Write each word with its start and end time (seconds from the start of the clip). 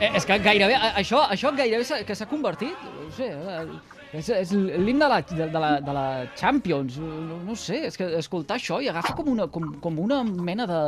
Eh, 0.00 0.08
és 0.16 0.24
que 0.24 0.38
gairebé, 0.40 0.76
això, 0.96 1.20
això 1.28 1.50
gairebé 1.52 2.04
que 2.08 2.14
s'ha 2.16 2.26
convertit, 2.28 2.84
no 2.96 3.10
sé, 3.12 3.26
eh, 3.36 3.99
és, 4.12 4.28
és 4.28 4.50
l'himne 4.52 5.04
de, 5.04 5.08
la, 5.12 5.20
de, 5.22 5.46
de, 5.52 5.58
la, 5.62 5.70
de 5.80 5.92
la 5.94 6.04
Champions, 6.36 6.96
no, 6.98 7.38
no 7.46 7.54
sé, 7.58 7.84
és 7.86 7.96
que 7.96 8.08
escoltar 8.18 8.56
això 8.58 8.80
i 8.82 8.88
agafa 8.90 9.14
com 9.18 9.28
una, 9.32 9.46
com, 9.52 9.68
com 9.82 9.98
una 10.02 10.22
mena 10.24 10.66
de- 10.66 10.80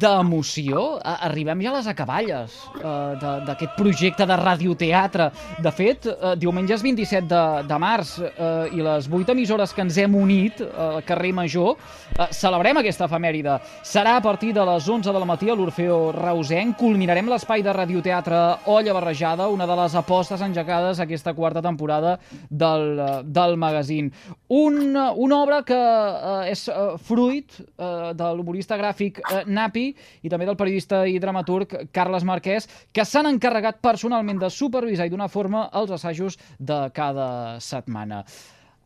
d'emoció. 0.00 0.98
De, 0.98 1.14
Arribem 1.26 1.60
ja 1.64 1.70
a 1.72 1.76
les 1.78 1.86
acaballes 1.90 2.54
eh, 2.78 3.14
de- 3.20 3.34
d'aquest 3.46 3.76
projecte 3.78 4.26
de 4.26 4.36
radioteatre. 4.40 5.30
De 5.62 5.72
fet, 5.72 6.06
eh, 6.10 6.34
és 6.76 6.82
27 6.82 7.26
de, 7.30 7.42
de 7.68 7.78
març 7.78 8.16
eh, 8.22 8.74
i 8.76 8.82
les 8.82 9.08
vuit 9.08 9.28
emissores 9.32 9.72
que 9.74 9.82
ens 9.86 9.96
hem 10.02 10.14
unit 10.18 10.60
eh, 10.60 10.70
al 10.76 11.02
carrer 11.06 11.32
Major 11.36 11.76
eh, 11.76 12.26
celebrem 12.34 12.80
aquesta 12.82 13.06
efemèride. 13.06 13.58
Serà 13.86 14.16
a 14.18 14.22
partir 14.24 14.52
de 14.56 14.64
les 14.66 14.88
11 14.88 15.12
del 15.14 15.26
matí 15.28 15.50
a 15.50 15.54
l'Orfeo 15.56 16.10
Rausenc. 16.16 16.76
Culminarem 16.80 17.28
l'espai 17.30 17.62
de 17.62 17.72
radioteatre 17.72 18.42
Olla 18.72 18.92
Barrejada, 18.96 19.48
una 19.48 19.66
de 19.66 19.76
les 19.82 19.94
apostes 19.94 20.42
engegades 20.42 21.00
aquesta 21.00 21.32
quarta 21.34 21.62
temporada 21.62 22.16
del, 22.56 23.00
del 23.24 23.56
magazín. 23.60 24.10
Un, 24.48 24.96
una 24.96 25.40
obra 25.42 25.60
que 25.66 25.76
eh, 25.76 26.52
és 26.52 26.66
eh, 26.72 26.96
fruit 27.02 27.58
eh, 27.60 28.12
de 28.16 28.32
l'humorista 28.36 28.78
gràfic 28.80 29.20
eh, 29.22 29.44
Napi 29.46 29.86
i 30.22 30.32
també 30.32 30.48
del 30.48 30.58
periodista 30.58 31.04
i 31.06 31.18
dramaturg 31.22 31.76
Carles 31.92 32.26
Marquès, 32.26 32.68
que 32.92 33.04
s'han 33.04 33.30
encarregat 33.32 33.82
personalment 33.84 34.40
de 34.42 34.50
supervisar 34.50 35.06
i 35.06 35.12
donar 35.12 35.30
forma 35.32 35.66
als 35.72 35.94
assajos 35.98 36.38
de 36.58 36.86
cada 36.96 37.60
setmana. 37.60 38.24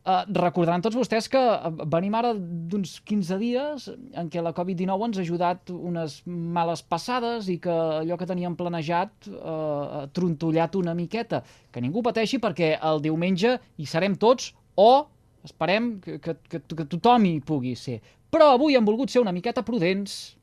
Uh, 0.01 0.23
recordaran 0.33 0.81
tots 0.81 0.97
vostès 0.97 1.27
que 1.29 1.37
eh, 1.37 1.69
venim 1.93 2.15
ara 2.17 2.31
d'uns 2.33 2.95
15 3.05 3.35
dies 3.37 3.83
en 4.17 4.31
què 4.33 4.41
la 4.41 4.49
Covid-19 4.57 5.05
ens 5.05 5.19
ha 5.19 5.21
ajudat 5.21 5.69
unes 5.69 6.15
males 6.25 6.81
passades 6.81 7.45
i 7.53 7.59
que 7.61 7.75
allò 7.99 8.17
que 8.17 8.25
teníem 8.25 8.55
planejat 8.57 9.29
uh, 9.29 9.43
ha 9.45 10.01
trontollat 10.09 10.79
una 10.79 10.95
miqueta. 10.97 11.43
Que 11.69 11.85
ningú 11.85 12.01
pateixi 12.01 12.41
perquè 12.41 12.71
el 12.81 13.03
diumenge 13.05 13.59
hi 13.77 13.85
serem 13.85 14.17
tots 14.17 14.55
o 14.73 15.05
esperem 15.45 15.93
que, 16.01 16.17
que, 16.17 16.33
que, 16.49 16.63
que 16.65 16.89
tothom 16.89 17.29
hi 17.29 17.37
pugui 17.45 17.75
ser. 17.77 17.99
Però 18.33 18.55
avui 18.55 18.73
hem 18.79 18.87
volgut 18.87 19.13
ser 19.13 19.21
una 19.21 19.35
miqueta 19.35 19.61
prudents 19.61 20.33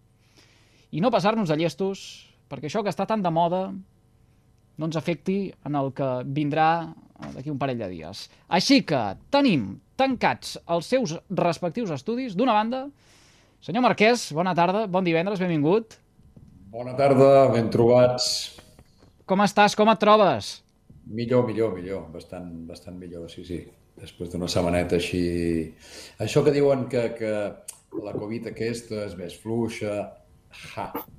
i 0.94 1.02
no 1.02 1.10
passar-nos 1.10 1.50
de 1.50 1.58
llestos 1.58 2.06
perquè 2.46 2.70
això 2.70 2.86
que 2.86 2.94
està 2.94 3.10
tan 3.10 3.26
de 3.26 3.34
moda 3.34 3.72
no 4.78 4.86
ens 4.86 4.96
afecti 4.96 5.48
en 5.66 5.74
el 5.74 5.90
que 5.96 6.08
vindrà 6.24 6.68
eh, 6.86 7.07
d'aquí 7.34 7.50
un 7.50 7.58
parell 7.58 7.80
de 7.80 7.88
dies. 7.90 8.26
Així 8.48 8.80
que 8.86 9.00
tenim 9.34 9.78
tancats 9.98 10.56
els 10.70 10.90
seus 10.92 11.16
respectius 11.30 11.92
estudis, 11.94 12.36
d'una 12.38 12.54
banda, 12.56 12.84
senyor 13.64 13.84
Marquès, 13.86 14.28
bona 14.36 14.54
tarda, 14.58 14.86
bon 14.86 15.06
divendres, 15.06 15.42
benvingut. 15.42 15.98
Bona 16.70 16.94
tarda, 16.98 17.48
ben 17.54 17.70
trobats. 17.72 18.30
Com 19.28 19.42
estàs, 19.44 19.74
com 19.76 19.90
et 19.92 20.00
trobes? 20.00 20.58
Millor, 21.08 21.46
millor, 21.48 21.74
millor, 21.74 22.06
bastant, 22.12 22.48
bastant 22.68 22.96
millor, 23.00 23.28
sí, 23.32 23.44
sí. 23.48 23.62
Després 23.98 24.30
d'una 24.30 24.46
setmaneta 24.52 25.00
així... 25.00 25.22
Això 26.22 26.44
que 26.46 26.54
diuen 26.54 26.86
que, 26.92 27.08
que 27.18 27.32
la 28.04 28.14
Covid 28.14 28.52
aquesta 28.52 29.06
és 29.08 29.18
més 29.18 29.34
fluixa... 29.42 29.94
Ja. 29.98 30.90
Ja. 30.94 31.17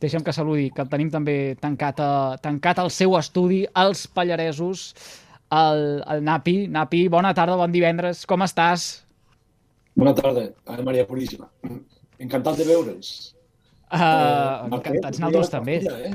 Deixa'm 0.00 0.24
que 0.24 0.32
saludi, 0.36 0.68
que 0.76 0.82
el 0.84 0.90
tenim 0.92 1.08
també 1.12 1.56
tancat, 1.60 2.00
a, 2.04 2.36
tancat 2.42 2.82
al 2.82 2.90
seu 2.92 3.16
estudi, 3.16 3.62
als 3.72 4.04
Pallaresos, 4.12 4.90
el, 5.56 6.02
el 6.12 6.24
Napi. 6.26 6.66
Napi, 6.68 7.06
bona 7.12 7.32
tarda, 7.36 7.56
bon 7.56 7.72
divendres, 7.72 8.26
com 8.28 8.44
estàs? 8.44 9.06
Bona 9.96 10.12
tarda, 10.16 10.50
Ave 10.68 10.84
Maria 10.84 11.06
Puríssima. 11.08 11.48
Encantat 12.20 12.60
de 12.60 12.68
veure'ns. 12.68 13.14
Uh, 13.86 14.66
encantats, 14.68 15.20
nosaltres 15.22 15.52
també. 15.52 15.80
Fulla, 15.80 15.98
eh? 16.10 16.14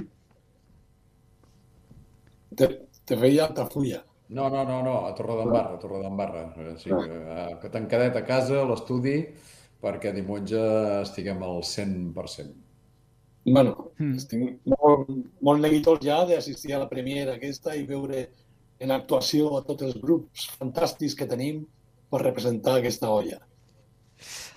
Te, 2.60 2.68
te 3.08 3.18
veia 3.18 3.48
Altafulla. 3.48 4.04
No, 4.32 4.50
no, 4.50 4.64
no, 4.64 4.82
no, 4.86 4.96
a 5.08 5.16
Torredembarra, 5.16 5.76
a 5.76 5.80
Torredembarra. 5.80 6.44
Eh, 6.56 6.76
Sí, 6.80 6.90
eh, 6.92 7.58
que 7.62 7.70
tancadet 7.70 8.16
a 8.16 8.24
casa, 8.28 8.62
a 8.62 8.68
l'estudi, 8.70 9.18
perquè 9.84 10.14
diumenge 10.16 10.62
estiguem 11.02 11.42
al 11.44 11.64
100%. 11.68 12.54
Bueno, 13.46 13.92
Mm. 13.98 14.16
estic 14.18 14.60
molt, 14.66 15.10
molt 15.42 15.62
neguitós 15.62 16.00
ja 16.04 16.26
d'assistir 16.26 16.74
a 16.76 16.80
la 16.80 16.90
premiera 16.90 17.34
aquesta 17.34 17.76
i 17.76 17.86
veure 17.86 18.28
en 18.80 18.92
actuació 18.92 19.58
a 19.58 19.64
tots 19.64 19.84
els 19.84 19.96
grups 20.02 20.50
fantàstics 20.60 21.16
que 21.16 21.26
tenim 21.26 21.66
per 22.10 22.22
representar 22.22 22.78
aquesta 22.78 23.10
olla. 23.10 23.40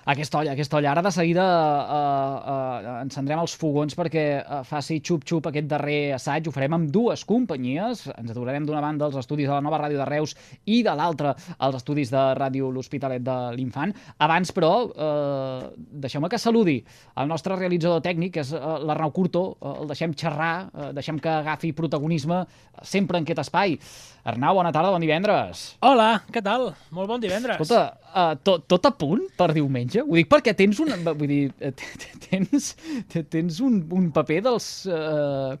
Aquesta 0.05 0.37
olla, 0.37 0.51
aquesta 0.53 0.77
olla. 0.77 0.91
Ara 0.91 1.01
de 1.01 1.09
seguida 1.09 1.43
uh, 1.43 2.33
uh, 2.37 2.89
encendrem 3.01 3.39
els 3.41 3.55
fogons 3.57 3.97
perquè 3.97 4.25
uh, 4.37 4.59
faci 4.61 4.99
xup-xup 5.01 5.49
aquest 5.49 5.65
darrer 5.71 6.13
assaig. 6.13 6.45
Ho 6.45 6.53
farem 6.53 6.75
amb 6.77 6.91
dues 6.93 7.23
companyies. 7.25 8.03
Ens 8.13 8.29
aturarem 8.29 8.67
d'una 8.67 8.83
banda 8.85 9.07
als 9.07 9.17
estudis 9.23 9.49
de 9.49 9.55
la 9.55 9.63
nova 9.65 9.79
ràdio 9.81 9.97
de 9.97 10.05
Reus 10.05 10.35
i 10.69 10.83
de 10.85 10.93
l'altra 10.93 11.33
als 11.57 11.79
estudis 11.81 12.13
de 12.13 12.21
ràdio 12.37 12.69
L'Hospitalet 12.69 13.25
de 13.25 13.39
l'Infant. 13.57 13.95
Abans, 14.21 14.53
però, 14.53 14.73
uh, 14.85 15.71
deixeu-me 15.73 16.29
que 16.29 16.37
saludi 16.37 16.77
el 17.17 17.31
nostre 17.31 17.57
realitzador 17.57 18.05
tècnic, 18.05 18.35
que 18.37 18.45
és 18.45 18.53
uh, 18.53 18.77
l'Arnau 18.85 19.09
Curto. 19.09 19.47
Uh, 19.57 19.79
el 19.81 19.89
deixem 19.89 20.13
xerrar, 20.13 20.67
uh, 20.69 20.91
deixem 20.93 21.17
que 21.17 21.33
agafi 21.33 21.73
protagonisme 21.73 22.43
sempre 22.83 23.17
en 23.17 23.25
aquest 23.25 23.47
espai. 23.47 23.79
Arnau, 24.25 24.55
bona 24.57 24.71
tarda, 24.73 24.89
bon 24.89 25.03
divendres. 25.03 25.59
Hola, 25.85 26.07
què 26.33 26.41
tal? 26.41 26.71
Molt 26.97 27.11
bon 27.11 27.21
divendres. 27.21 27.59
Escolta, 27.61 27.91
uh, 28.09 28.31
tot, 28.41 28.63
tot 28.65 28.87
a 28.89 28.91
punt 28.97 29.19
per 29.37 29.51
diumenge? 29.53 30.01
Ho 30.01 30.15
dic 30.17 30.31
perquè 30.31 30.55
tens 30.57 30.79
un, 30.81 30.89
vull 31.19 31.29
dir, 31.29 31.41
eh, 31.61 31.69
tens, 32.23 32.71
tens 33.29 33.59
un, 33.61 33.75
un 33.93 34.07
paper 34.15 34.39
dels, 34.47 34.69
uh, 34.89 35.53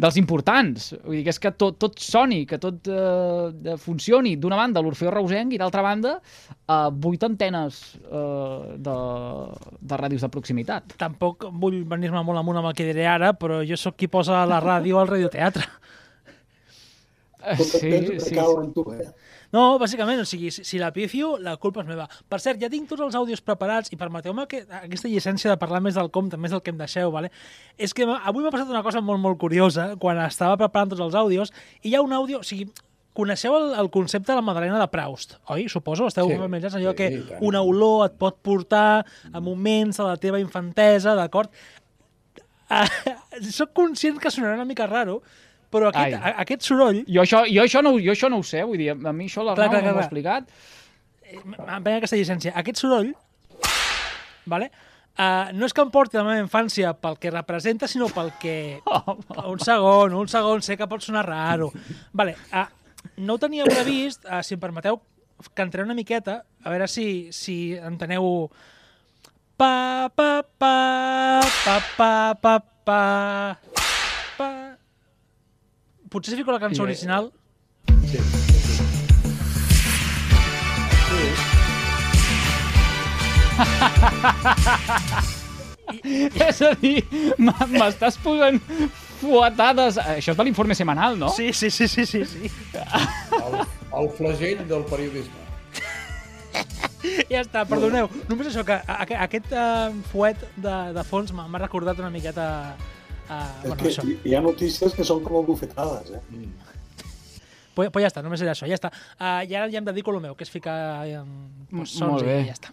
dels 0.00 0.16
importants. 0.16 0.94
Vull 1.02 1.18
dir 1.18 1.26
que 1.26 1.34
és 1.34 1.40
que 1.44 1.52
tot, 1.60 1.76
tot 1.84 2.00
soni, 2.00 2.46
que 2.48 2.56
tot 2.62 2.88
uh, 2.88 3.76
funcioni. 3.84 4.32
D'una 4.40 4.62
banda, 4.62 4.80
l'Orfeo 4.80 5.12
Rausenc 5.12 5.52
i 5.52 5.60
d'altra 5.60 5.84
banda, 5.84 6.14
uh, 6.16 6.88
vuit 6.96 7.28
antenes 7.28 7.82
uh, 8.08 8.78
de, 8.80 8.96
de 9.92 10.00
ràdios 10.06 10.24
de 10.24 10.32
proximitat. 10.32 10.96
Tampoc 11.04 11.50
vull 11.52 11.82
venir-me 11.84 12.24
molt 12.24 12.40
amunt 12.40 12.64
amb 12.64 12.72
el 12.72 12.80
que 12.80 12.88
diré 12.88 13.04
ara, 13.12 13.34
però 13.36 13.60
jo 13.60 13.76
sóc 13.76 14.00
qui 14.00 14.08
posa 14.08 14.46
la 14.48 14.64
ràdio 14.64 15.04
al 15.04 15.12
radioteatre. 15.12 15.68
Tot 17.46 17.66
sí, 17.68 17.80
sí, 17.80 18.18
recau 18.18 18.54
sí. 18.56 18.62
en 18.64 18.72
tu, 18.74 18.84
eh? 18.94 19.06
No, 19.54 19.78
bàsicament, 19.78 20.18
o 20.20 20.26
sigui, 20.26 20.50
si, 20.50 20.64
si 20.66 20.80
la 20.82 20.88
pifio, 20.92 21.36
la 21.38 21.54
culpa 21.62 21.84
és 21.84 21.86
meva. 21.88 22.08
Per 22.28 22.40
cert, 22.42 22.58
ja 22.58 22.70
tinc 22.72 22.88
tots 22.90 23.04
els 23.06 23.14
àudios 23.14 23.42
preparats 23.46 23.92
i 23.94 23.98
permeteu-me 24.00 24.48
que 24.50 24.64
aquesta 24.80 25.08
llicència 25.12 25.52
de 25.52 25.58
parlar 25.60 25.78
més 25.84 25.94
del 25.94 26.10
compte, 26.10 26.36
més 26.40 26.50
del 26.50 26.64
que 26.66 26.74
em 26.74 26.80
deixeu, 26.80 27.12
vale? 27.14 27.30
és 27.78 27.94
que 27.94 28.08
avui 28.08 28.42
m'ha 28.42 28.50
passat 28.50 28.72
una 28.72 28.82
cosa 28.82 29.00
molt, 29.04 29.22
molt 29.22 29.38
curiosa 29.38 29.92
quan 30.02 30.18
estava 30.24 30.56
preparant 30.58 30.90
tots 30.94 31.04
els 31.06 31.14
àudios 31.14 31.52
i 31.82 31.92
hi 31.92 31.94
ha 31.94 32.02
un 32.02 32.12
àudio, 32.16 32.40
o 32.42 32.46
sigui, 32.46 32.66
coneixeu 33.16 33.54
el, 33.56 33.70
el 33.80 33.88
concepte 33.94 34.32
de 34.32 34.36
la 34.36 34.44
Madalena 34.44 34.80
de 34.82 34.88
Proust, 34.92 35.38
oi? 35.54 35.68
Suposo, 35.72 36.10
esteu 36.10 36.28
Sí, 36.28 36.36
familiaritzats 36.36 36.76
allò 36.82 36.92
sí, 36.92 36.98
que 36.98 37.08
tant. 37.30 37.46
una 37.46 37.62
olor 37.64 38.10
et 38.10 38.18
pot 38.20 38.36
portar 38.44 39.06
a 39.32 39.40
moments 39.40 39.96
de 40.02 40.04
la 40.10 40.18
teva 40.20 40.42
infantesa, 40.42 41.14
d'acord? 41.16 41.52
Ah, 42.68 42.82
soc 43.46 43.70
conscient 43.78 44.16
que 44.18 44.26
sonarà 44.34 44.56
una 44.58 44.64
mica 44.66 44.88
raro, 44.90 45.20
però 45.76 45.92
aquest, 45.92 46.16
Ai. 46.18 46.34
aquest 46.44 46.66
soroll 46.66 47.02
Jo 47.04 47.22
això, 47.22 47.44
jo, 47.46 47.62
això 47.62 47.84
no, 47.84 47.94
jo 48.02 48.16
això 48.16 48.32
no 48.32 48.40
ho 48.42 48.46
sé, 48.46 48.64
vull 48.66 48.80
dir, 48.80 48.90
a 48.96 49.12
mi 49.12 49.28
això 49.30 49.44
l'Arnau 49.46 49.76
no 49.76 49.92
m'ho 49.92 50.00
ha 50.00 50.04
explicat. 50.06 50.50
em 51.30 51.54
prenc 51.54 51.96
aquesta 52.00 52.18
llicència. 52.18 52.52
Aquest 52.56 52.82
soroll, 52.82 53.14
vale? 54.46 54.70
Uh, 55.16 55.48
no 55.56 55.64
és 55.64 55.72
que 55.72 55.80
em 55.80 55.88
porti 55.88 56.18
la 56.18 56.26
meva 56.26 56.42
infància 56.42 56.90
pel 57.00 57.14
que 57.16 57.32
representa, 57.32 57.88
sinó 57.88 58.10
pel 58.12 58.34
que... 58.40 58.82
Un 59.52 59.62
segon, 59.64 60.12
un 60.12 60.28
segon, 60.28 60.60
sé 60.60 60.76
que 60.76 60.88
pot 60.90 61.00
sonar 61.00 61.24
raro. 61.24 61.70
Vale, 62.12 62.34
uh, 62.52 62.66
no 63.24 63.36
ho 63.36 63.40
tenia 63.40 63.64
previst, 63.64 64.28
uh, 64.28 64.42
si 64.44 64.58
em 64.58 64.60
permeteu, 64.60 65.00
cantaré 65.56 65.86
una 65.86 65.96
miqueta, 65.96 66.42
a 66.62 66.72
veure 66.74 66.88
si, 66.88 67.32
si 67.32 67.72
enteneu... 67.80 68.50
Pa, 69.56 70.12
pa, 70.12 70.44
pa, 70.44 70.76
pa, 71.64 71.80
pa, 71.96 72.12
pa, 72.36 72.54
pa, 72.84 73.00
pa... 74.36 74.65
Potser 76.16 76.32
si 76.32 76.38
fico 76.40 76.52
la 76.56 76.62
cançó 76.62 76.80
Sí, 76.80 76.80
eh? 76.80 76.88
original... 76.90 77.30
Sí. 78.10 78.16
És 86.36 86.60
a 86.66 86.72
dir, 86.80 87.00
m'estàs 87.38 88.16
posant 88.22 88.58
fuetades... 89.20 89.98
Això 90.02 90.32
és 90.34 90.38
de 90.38 90.46
l'informe 90.48 90.74
semanal, 90.78 91.16
no? 91.20 91.30
Sí, 91.34 91.52
sí, 91.56 91.70
sí, 91.70 91.86
sí, 91.88 92.04
sí, 92.06 92.24
sí. 92.26 92.50
El, 92.76 93.60
el 94.00 94.10
flagell 94.18 94.64
del 94.68 94.84
periodisme. 94.90 95.44
Ja 97.30 97.42
està, 97.44 97.62
perdoneu. 97.68 98.08
Només 98.28 98.50
això, 98.50 98.64
que 98.66 98.76
a- 98.80 98.98
a- 99.04 99.22
aquest 99.28 99.52
uh, 99.54 99.94
fuet 100.10 100.42
de, 100.58 100.76
de 100.96 101.04
fons 101.06 101.30
m'ha 101.36 101.46
m'ha 101.48 101.62
recordat 101.64 102.00
una 102.02 102.10
miqueta... 102.12 102.48
Uh, 103.26 103.66
bueno, 103.66 103.76
que 103.76 103.88
això. 103.90 104.02
hi 104.24 104.34
ha 104.34 104.40
notícies 104.40 104.94
que 104.94 105.04
són 105.04 105.22
com 105.24 105.44
bufetades, 105.46 106.10
eh? 106.14 106.20
Pues, 107.76 107.90
pues 107.92 108.02
ja 108.04 108.08
està, 108.08 108.22
només 108.24 108.40
era 108.40 108.54
això, 108.54 108.66
ja 108.70 108.76
està. 108.78 108.88
Uh, 109.20 109.42
I 109.44 109.54
ara 109.58 109.68
ja 109.72 109.78
em 109.82 109.84
dedico 109.84 110.10
a 110.10 110.14
lo 110.16 110.20
meu, 110.24 110.34
que 110.38 110.46
és 110.46 110.50
ficar 110.52 111.04
um, 111.20 111.32
pues, 111.72 111.90
sons 111.92 112.12
molt 112.14 112.24
bé. 112.24 112.38
i 112.44 112.46
ja 112.48 112.54
està. 112.56 112.70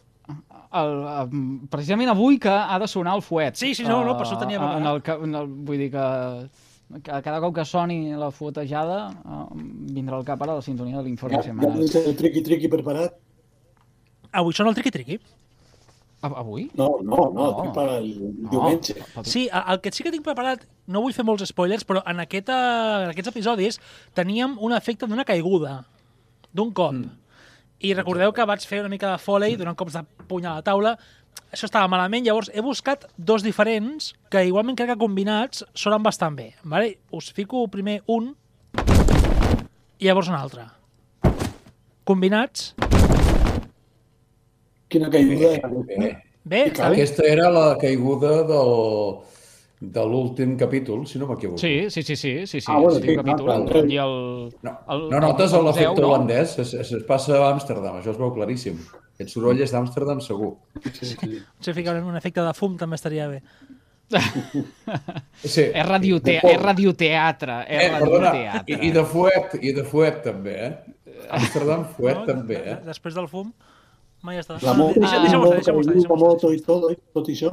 el, 0.80 0.94
em, 1.26 1.42
precisament 1.70 2.10
avui 2.14 2.38
que 2.40 2.50
ha 2.54 2.78
de 2.80 2.88
sonar 2.88 3.16
el 3.18 3.22
fuet. 3.22 3.58
Sí, 3.60 3.74
sí, 3.76 3.84
no, 3.84 4.04
no, 4.06 4.14
per 4.18 4.26
això 4.26 4.38
ho 4.38 4.40
tenia 4.46 4.58
Eh, 4.62 4.78
en 4.78 4.86
el, 4.88 5.02
ca- 5.04 5.20
en 5.22 5.36
el, 5.36 5.48
vull 5.68 5.78
dir 5.78 5.90
que 5.92 6.06
que 6.94 7.22
cada 7.26 7.40
cop 7.42 7.56
que 7.56 7.64
soni 7.66 8.14
la 8.14 8.30
fuetejada 8.32 8.98
eh, 9.12 9.46
vindrà 9.96 10.16
al 10.20 10.26
cap 10.26 10.42
ara 10.46 10.56
la 10.60 10.62
sintonia 10.62 10.98
de 11.00 11.04
l'informe 11.08 11.38
Ja, 11.38 11.42
ja 11.42 11.48
setmanal. 11.50 11.80
tens 11.80 11.96
el 12.08 12.16
triqui-triqui 12.18 12.70
preparat? 12.70 13.16
Avui 14.32 14.54
són 14.54 14.68
el 14.72 14.76
triqui-triqui. 14.78 15.20
Avui? 16.24 16.70
No, 16.80 17.00
no, 17.04 17.18
no, 17.34 17.52
No. 17.52 17.64
no. 17.66 17.74
per 17.76 17.88
el 17.98 18.14
diumenge. 18.50 18.96
No. 19.16 19.24
Sí, 19.28 19.50
el 19.52 19.82
que 19.82 19.92
sí 19.92 20.04
que 20.04 20.12
tinc 20.12 20.24
preparat, 20.24 20.64
no 20.88 21.02
vull 21.04 21.14
fer 21.14 21.26
molts 21.28 21.44
spoilers, 21.50 21.84
però 21.86 22.02
en, 22.08 22.22
aquesta, 22.24 22.56
en 23.04 23.10
aquests 23.12 23.34
episodis 23.34 23.80
teníem 24.16 24.56
un 24.64 24.72
efecte 24.72 25.06
d'una 25.06 25.26
caiguda, 25.28 25.82
d'un 26.54 26.72
cop. 26.72 26.94
Mm. 26.94 27.12
I 27.84 27.92
recordeu 27.98 28.32
que 28.32 28.46
vaig 28.48 28.64
fer 28.64 28.80
una 28.80 28.90
mica 28.90 29.12
de 29.12 29.18
foley 29.20 29.58
donant 29.60 29.76
cops 29.76 29.98
de 30.00 30.04
puny 30.30 30.46
a 30.48 30.54
la 30.56 30.64
taula. 30.64 30.94
Això 31.52 31.68
estava 31.68 31.90
malament, 31.92 32.24
llavors 32.26 32.50
he 32.54 32.62
buscat 32.64 33.04
dos 33.18 33.44
diferents 33.44 34.14
que 34.32 34.46
igualment 34.48 34.78
crec 34.80 34.94
que 34.94 34.98
combinats 35.02 35.66
sonen 35.76 36.02
bastant 36.02 36.38
bé. 36.40 36.54
Vale? 36.64 37.00
Us 37.12 37.34
fico 37.36 37.68
primer 37.68 38.00
un 38.08 38.32
i 40.00 40.08
llavors 40.08 40.30
un 40.32 40.36
altre. 40.40 40.64
Combinats, 42.04 42.74
Quina 44.94 45.10
caiguda. 45.14 45.54
Bé. 45.90 45.98
bé, 45.98 46.10
bé. 46.46 46.64
Aquesta 46.86 47.26
era 47.26 47.50
la 47.54 47.68
caiguda 47.82 48.34
del, 48.48 48.74
de 49.84 50.04
l'últim 50.08 50.56
capítol, 50.60 51.06
si 51.10 51.20
no 51.20 51.28
m'equivoco. 51.32 51.58
Sí, 51.62 51.90
sí, 51.90 52.04
sí, 52.06 52.16
sí, 52.16 52.34
sí, 52.48 52.60
sí. 52.62 52.68
Ah, 52.72 52.78
bueno, 52.80 53.00
sí, 53.00 53.08
sí, 53.10 53.16
capítol, 53.18 53.46
clar, 53.50 53.64
clar. 53.72 53.86
I 53.90 53.98
el, 54.04 54.18
No, 54.64 54.76
el, 54.96 55.08
no 55.12 55.20
notes 55.26 55.54
el 55.58 55.66
l'efecte 55.68 56.02
no? 56.02 56.12
holandès? 56.12 56.58
Es, 56.62 56.74
es, 56.78 56.92
es 57.00 57.04
passa 57.10 57.40
a 57.42 57.50
Amsterdam, 57.56 57.98
això 58.00 58.14
es 58.14 58.20
veu 58.22 58.32
claríssim. 58.36 58.78
Aquest 59.14 59.30
soroll 59.36 59.60
és 59.62 59.70
d'Amsterdam 59.74 60.22
segur. 60.26 60.56
Sí, 60.92 61.06
sí. 61.12 61.40
Si 61.62 61.74
ficar 61.78 61.98
un 62.02 62.16
efecte 62.18 62.42
de 62.42 62.54
fum 62.58 62.78
també 62.80 62.98
estaria 62.98 63.28
bé. 63.30 63.42
Sí. 65.44 65.64
És, 65.74 65.86
radiote 65.88 66.36
és 66.38 66.58
radioteatre, 66.62 67.60
és 67.68 67.84
Eh, 67.88 67.92
perdona, 67.94 68.32
radioteatre. 68.32 68.76
i, 68.76 68.88
i 68.88 68.92
de 68.94 69.04
fuet, 69.10 69.56
i 69.62 69.72
de 69.74 69.84
fuet 69.90 70.20
també, 70.26 70.54
eh? 70.68 70.74
Amsterdam 71.38 71.86
fuet 71.96 72.26
també, 72.28 72.60
eh? 72.74 72.76
Després 72.86 73.16
del 73.18 73.30
fum, 73.32 73.52
mai 74.24 74.40
està. 74.40 74.58
La 74.64 74.72
Ah, 74.72 74.74
moto, 74.80 75.00
deixa- 75.00 75.16
la 75.18 75.22
Deixa'm-ho 75.28 75.46
moto, 75.46 75.58
estar, 75.60 75.74
deixa'm-ho 75.74 75.82
estar. 75.82 75.94
la 75.94 76.00
deixa'm-ho 76.00 76.16
estar. 76.16 76.28
moto 76.28 76.54
i 76.54 76.60
tot, 76.62 76.92
i 76.92 76.98
tot 77.14 77.28
això. 77.34 77.52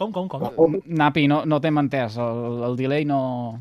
Com, 0.00 0.12
com, 0.12 0.28
com? 0.28 0.76
Napi, 0.86 1.26
no, 1.28 1.42
no 1.44 1.60
t'hem 1.60 1.76
entès, 1.82 2.16
el, 2.16 2.62
el 2.70 2.76
delay 2.76 3.04
no... 3.04 3.60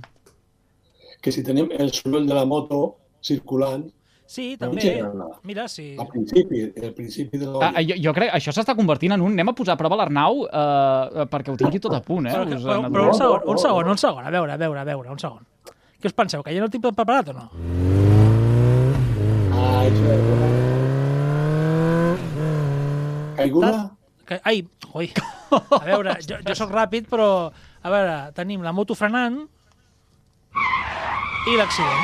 que 1.22 1.32
si 1.36 1.44
tenim 1.44 1.68
el 1.76 1.90
soroll 1.92 2.26
de 2.26 2.34
la 2.34 2.46
moto 2.46 2.96
circulant, 3.22 3.90
Sí, 4.30 4.56
No 4.62 4.68
també. 4.70 5.02
Mira, 5.44 5.64
sí. 5.68 5.96
al 5.98 6.06
principi, 6.08 6.60
al 6.84 6.92
principi 6.94 7.40
de 7.42 7.48
Ah, 7.48 7.72
l'oli. 7.72 7.86
jo, 7.90 7.96
jo 7.98 8.14
crec 8.14 8.30
això 8.38 8.52
s'està 8.54 8.76
convertint 8.78 9.12
en 9.16 9.22
un... 9.26 9.32
Anem 9.34 9.50
a 9.50 9.54
posar 9.58 9.74
a 9.74 9.78
prova 9.80 9.96
l'Arnau 9.98 10.44
eh, 10.46 11.26
perquè 11.26 11.50
ho 11.50 11.58
tingui 11.58 11.80
tot 11.82 11.96
a 11.98 12.00
punt, 12.06 12.28
eh? 12.30 12.36
Però, 12.36 12.44
Us, 12.46 12.62
però, 12.64 12.92
però 12.94 13.08
un 13.08 13.14
segon, 13.18 13.42
un 13.50 13.58
segon, 13.58 13.90
un 13.90 13.98
segon. 13.98 14.24
A 14.28 14.30
veure, 14.30 14.54
a 14.54 14.58
veure, 14.62 14.80
a 14.80 14.86
veure, 14.86 15.10
un 15.10 15.18
segon. 15.18 15.42
Què 16.00 16.06
us 16.06 16.14
penseu, 16.14 16.44
que 16.46 16.54
ja 16.54 16.60
no 16.62 16.66
el 16.70 16.72
tinc 16.72 16.86
preparat 16.94 17.30
o 17.30 17.34
no? 17.40 17.50
Ah, 19.50 19.82
això 19.90 20.14
és 20.14 20.22
Caiguda? 23.40 23.72
Que, 24.28 24.38
ai, 24.44 24.62
ui. 24.94 25.08
A 25.56 25.84
veure, 25.86 26.18
jo, 26.28 26.38
jo 26.44 26.56
sóc 26.58 26.74
ràpid, 26.76 27.08
però... 27.12 27.50
A 27.80 27.92
veure, 27.94 28.16
tenim 28.36 28.60
la 28.66 28.74
moto 28.76 28.96
frenant 29.00 29.40
i 31.48 31.56
l'accident. 31.56 32.04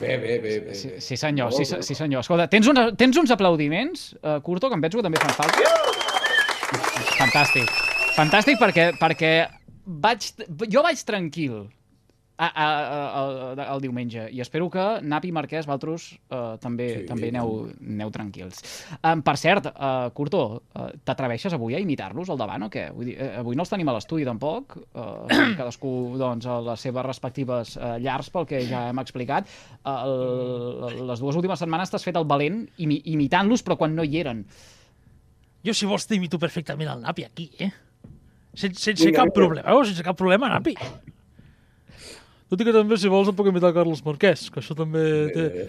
Bé, 0.00 0.16
bé, 0.18 0.38
bé, 0.42 0.56
bé. 0.64 0.74
Sí, 0.74 0.90
sí, 0.98 1.16
senyor, 1.20 1.52
sí, 1.54 1.64
sí 1.68 1.94
senyor. 1.94 2.24
Escolta, 2.24 2.48
tens, 2.50 2.66
uns, 2.72 2.80
tens 2.98 3.20
uns 3.20 3.30
aplaudiments, 3.30 4.08
uh, 4.24 4.40
Curto, 4.42 4.72
que 4.72 4.78
em 4.80 4.82
penso 4.82 4.98
que 4.98 5.06
també 5.06 5.20
fan 5.22 5.36
falta? 5.36 5.60
Fantàstic. 7.20 7.70
Fantàstic 8.16 8.58
perquè, 8.58 8.90
perquè 8.98 9.34
vaig, 9.84 10.32
jo 10.72 10.82
vaig 10.82 11.04
tranquil 11.06 11.68
a, 12.40 12.46
a, 12.48 12.64
a, 12.64 13.22
a, 13.52 13.64
el 13.74 13.82
diumenge 13.84 14.24
i 14.32 14.40
espero 14.40 14.70
que 14.72 14.84
Napi 15.04 15.28
i 15.28 15.34
Marquès, 15.36 15.66
vosaltres, 15.68 16.06
uh, 16.32 16.56
també, 16.62 16.88
Sí, 17.00 17.02
també 17.08 17.28
aneu, 17.28 17.66
aneu 17.84 18.12
tranquils. 18.14 18.62
Um, 19.04 19.20
per 19.26 19.36
cert, 19.40 19.68
uh, 19.68 20.08
Curto, 20.16 20.42
uh, 20.72 20.86
t'atreveixes 21.04 21.54
avui 21.56 21.76
a 21.76 21.82
imitar-los 21.82 22.32
al 22.32 22.40
davant 22.40 22.64
o 22.64 22.70
què? 22.72 22.86
Vull 22.96 23.10
dir, 23.10 23.18
eh, 23.20 23.30
avui 23.42 23.58
no 23.58 23.66
els 23.66 23.72
tenim 23.72 23.90
a 23.92 23.96
l'estudi 23.98 24.24
tampoc, 24.28 24.78
uh, 24.80 25.28
cadascú 25.60 25.92
doncs, 26.20 26.48
a 26.48 26.58
les 26.70 26.86
seves 26.88 27.06
respectives 27.06 27.76
uh, 27.76 27.94
llars 28.00 28.32
pel 28.32 28.48
que 28.48 28.64
ja 28.70 28.86
hem 28.88 29.04
explicat. 29.04 29.52
Uh, 29.84 29.94
el, 30.00 31.04
les 31.12 31.20
dues 31.20 31.36
últimes 31.36 31.60
setmanes 31.60 31.92
t'has 31.92 32.08
fet 32.08 32.16
el 32.16 32.28
valent 32.30 32.64
imi 32.80 33.02
imitant-los 33.12 33.66
però 33.66 33.76
quan 33.80 33.94
no 33.96 34.06
hi 34.06 34.20
eren. 34.24 34.46
Jo, 35.66 35.76
si 35.76 35.84
vols, 35.84 36.08
t'imito 36.08 36.40
perfectament 36.40 36.88
el 36.88 37.04
Napi 37.04 37.28
aquí, 37.28 37.50
eh? 37.60 37.70
Sense, 38.56 38.80
sense 38.80 39.04
Vinga, 39.04 39.26
cap 39.26 39.34
problema, 39.36 39.68
veus? 39.68 39.92
Sense 39.92 40.06
cap 40.06 40.16
problema, 40.18 40.48
Napi. 40.56 40.72
Tot 42.50 42.60
i 42.60 42.66
que 42.66 42.72
també, 42.74 42.96
si 42.98 43.08
vols, 43.12 43.28
em 43.30 43.36
puc 43.38 43.46
imitar 43.50 43.70
Carlos 43.76 44.02
Marquès, 44.06 44.48
que 44.50 44.58
això 44.62 44.74
també 44.78 45.04
té... 45.34 45.44
Bé. 45.54 45.68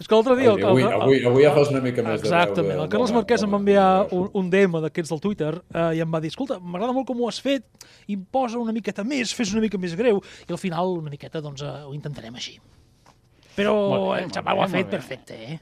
És 0.00 0.08
que 0.08 0.16
l'altre 0.16 0.34
dia... 0.38 0.50
el- 0.56 0.62
Avui, 0.66 0.82
el- 0.82 0.94
avui, 1.04 1.18
avui 1.28 1.44
ja 1.44 1.50
fas 1.54 1.68
una 1.70 1.82
mica 1.84 2.02
més 2.02 2.22
de 2.22 2.26
Exactament. 2.26 2.72
veu. 2.72 2.82
El 2.86 2.88
Carles 2.90 3.12
Marquès 3.14 3.44
em 3.44 3.52
va 3.52 3.58
enviar 3.60 3.84
un, 4.16 4.24
un 4.40 4.48
DM 4.50 4.80
d'aquests 4.82 5.12
del 5.12 5.20
Twitter 5.22 5.50
eh, 5.52 5.90
i 5.98 6.00
em 6.02 6.10
va 6.10 6.18
dir, 6.24 6.30
escolta, 6.32 6.56
m'agrada 6.58 6.94
molt 6.96 7.06
com 7.06 7.20
ho 7.22 7.28
has 7.28 7.38
fet, 7.44 7.66
imposa 8.10 8.58
una 8.58 8.72
miqueta 8.74 9.04
més, 9.06 9.34
fes 9.36 9.52
una 9.54 9.62
mica 9.62 9.78
més 9.78 9.94
greu, 9.94 10.18
i 10.48 10.56
al 10.56 10.58
final 10.58 10.96
una 10.96 11.12
miqueta 11.12 11.42
doncs, 11.44 11.62
eh, 11.62 11.74
ho 11.86 11.92
intentarem 11.94 12.34
així. 12.40 12.56
Però 13.54 13.76
bé, 14.16 14.24
el 14.24 14.32
xaval 14.34 14.58
ho 14.58 14.64
ha 14.64 14.70
fet 14.72 14.90
perfecte, 14.96 15.38
eh? 15.52 15.60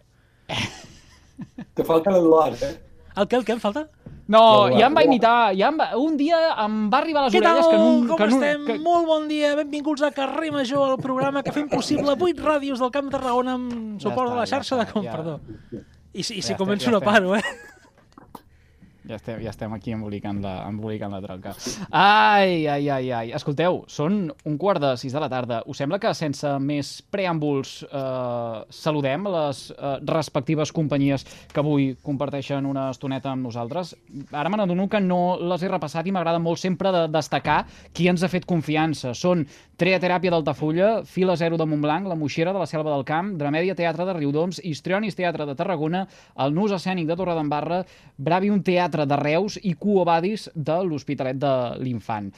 Te 1.75 1.85
falta 1.85 2.15
l'Eduard, 2.15 2.63
eh? 2.63 2.73
El 3.17 3.29
què, 3.31 3.39
el 3.39 3.45
què 3.47 3.55
em 3.55 3.61
falta? 3.63 3.87
No, 4.27 4.41
No, 4.71 4.79
ja 4.79 4.87
em 4.89 4.95
va 4.97 5.03
imitar, 5.05 5.53
ja 5.55 5.69
em 5.69 5.77
va, 5.79 5.91
un 6.01 6.15
dia 6.17 6.39
em 6.65 6.77
va 6.93 6.99
arribar 7.03 7.23
a 7.23 7.25
les 7.27 7.35
Què 7.35 7.43
tal? 7.45 7.59
orelles 7.59 7.69
que 7.69 7.77
en 7.77 7.83
un... 7.85 8.07
Com 8.09 8.17
que 8.17 8.25
en 8.25 8.33
un, 8.33 8.45
estem? 8.45 8.63
que, 8.67 8.77
Molt 8.81 9.07
bon 9.07 9.29
dia, 9.29 9.51
benvinguts 9.59 10.03
a 10.07 10.11
Carrer 10.17 10.51
Major, 10.55 10.95
el 10.95 11.03
programa 11.03 11.43
que 11.45 11.53
fem 11.53 11.69
possible 11.69 12.17
8 12.17 12.41
ràdios 12.47 12.81
del 12.81 12.91
Camp 12.95 13.11
de 13.11 13.19
Tarragona 13.19 13.59
amb 13.59 14.01
suport 14.01 14.25
està, 14.25 14.33
de 14.33 14.41
la 14.41 14.47
ja 14.47 14.51
xarxa 14.57 14.79
està, 14.79 14.87
de 14.87 14.93
com, 14.95 15.05
ja. 15.05 15.13
perdó. 15.13 15.37
I 16.15 16.23
si, 16.23 16.39
i 16.39 16.41
Ja 16.41 16.47
si 16.47 16.55
estem, 16.55 16.59
començo 16.63 16.89
ja 16.89 16.97
no 16.97 17.03
paro, 17.05 17.37
eh? 17.37 17.45
Ja 19.05 19.19
estem, 19.19 19.41
ja 19.45 19.51
estem 19.53 19.73
aquí 19.77 19.93
embolicant 19.93 20.39
la, 20.41 20.55
embolicant 20.65 21.13
la 21.13 21.21
tronca. 21.21 21.53
Ai, 21.91 22.65
ai, 22.67 22.89
ai, 22.89 23.11
ai. 23.13 23.33
Escolteu, 23.37 23.83
són 23.91 24.31
un 24.33 24.57
quart 24.61 24.81
de 24.81 24.95
sis 25.01 25.13
de 25.13 25.21
la 25.21 25.29
tarda. 25.29 25.61
Us 25.69 25.83
sembla 25.83 25.99
que 26.01 26.13
sense 26.17 26.49
més 26.65 26.95
preàmbuls 27.13 27.75
eh, 27.85 28.63
saludem 28.73 29.29
les 29.35 29.67
eh, 29.75 29.93
respectives 30.09 30.73
companyies 30.73 31.27
que 31.53 31.61
avui 31.61 31.91
comparteixen 32.05 32.65
una 32.65 32.87
estoneta 32.95 33.35
amb 33.35 33.45
nosaltres? 33.45 33.93
Ara 34.33 34.49
me 34.49 34.63
n'adono 34.63 34.89
que 34.89 35.03
no 35.05 35.37
les 35.53 35.67
he 35.67 35.69
repassat 35.69 36.09
i 36.09 36.15
m'agrada 36.17 36.41
molt 36.41 36.63
sempre 36.63 36.95
de 36.95 37.05
destacar 37.13 37.61
qui 37.93 38.09
ens 38.09 38.25
ha 38.25 38.33
fet 38.33 38.49
confiança. 38.49 39.13
Són 39.13 39.45
Treateràpia 39.75 40.31
d'Altafulla, 40.31 41.03
Fila 41.03 41.35
Zero 41.37 41.59
de 41.59 41.67
Montblanc, 41.67 42.07
La 42.07 42.15
Moixera 42.15 42.53
de 42.55 42.61
la 42.63 42.69
Selva 42.71 42.93
del 42.93 43.03
Camp, 43.05 43.33
Dramèdia 43.41 43.75
Teatre 43.75 44.07
de 44.07 44.15
Riudoms, 44.15 44.61
Histrionis 44.63 45.19
Teatre 45.19 45.49
de 45.49 45.57
Tarragona, 45.59 46.05
el 46.39 46.55
Nus 46.55 46.73
Escènic 46.77 47.09
de 47.11 47.17
Torredembarra, 47.19 47.81
Bravium 48.17 48.63
Teatre 48.63 48.94
de 49.03 49.17
Reus 49.19 49.59
i 49.63 49.75
Cuobadis 49.75 50.47
de 50.55 50.77
l'Hospitalet 50.87 51.41
de 51.43 51.55
l'Infant. 51.83 52.31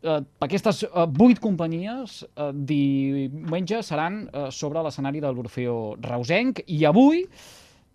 Eh, 0.00 0.20
aquestes 0.40 0.82
eh, 0.86 1.06
vuit 1.12 1.36
companyies 1.44 2.22
eh, 2.24 2.50
diumenge 2.72 3.82
seran 3.84 4.22
eh, 4.24 4.46
sobre 4.48 4.80
l'escenari 4.80 5.20
de 5.20 5.28
l'Orfeo 5.28 5.76
Reusenc 6.00 6.62
i 6.72 6.86
avui 6.88 7.26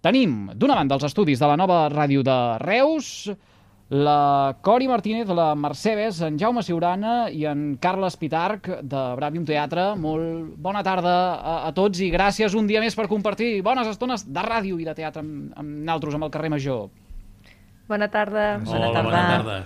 tenim, 0.05 0.51
d'una 0.53 0.77
banda, 0.77 0.99
els 0.99 1.07
estudis 1.09 1.41
de 1.41 1.49
la 1.49 1.57
nova 1.57 1.87
ràdio 1.89 2.21
de 2.21 2.37
Reus, 2.61 3.07
la 3.89 4.53
Cori 4.61 4.87
Martínez, 4.89 5.29
la 5.33 5.55
Mercè 5.57 5.95
Bes, 5.97 6.19
en 6.25 6.37
Jaume 6.41 6.61
Siurana 6.65 7.29
i 7.29 7.45
en 7.49 7.75
Carles 7.81 8.17
Pitarc 8.21 8.69
de 8.81 9.01
Bravium 9.17 9.45
Teatre. 9.45 9.91
Molt 9.97 10.55
bona 10.61 10.81
tarda 10.85 11.15
a, 11.37 11.55
a 11.69 11.73
tots 11.73 12.01
i 12.01 12.11
gràcies 12.13 12.53
un 12.57 12.69
dia 12.69 12.81
més 12.81 12.97
per 12.97 13.09
compartir 13.09 13.63
bones 13.65 13.89
estones 13.89 14.25
de 14.25 14.45
ràdio 14.45 14.77
i 14.81 14.85
de 14.85 14.93
teatre 14.97 15.25
amb, 15.25 15.53
amb 15.57 15.81
naltros, 15.89 16.17
amb 16.17 16.29
el 16.29 16.33
carrer 16.33 16.53
Major. 16.53 16.87
Bona 17.87 18.07
tarda. 18.09 18.59
Hola, 18.65 19.01
bona 19.03 19.23
tarda. 19.29 19.63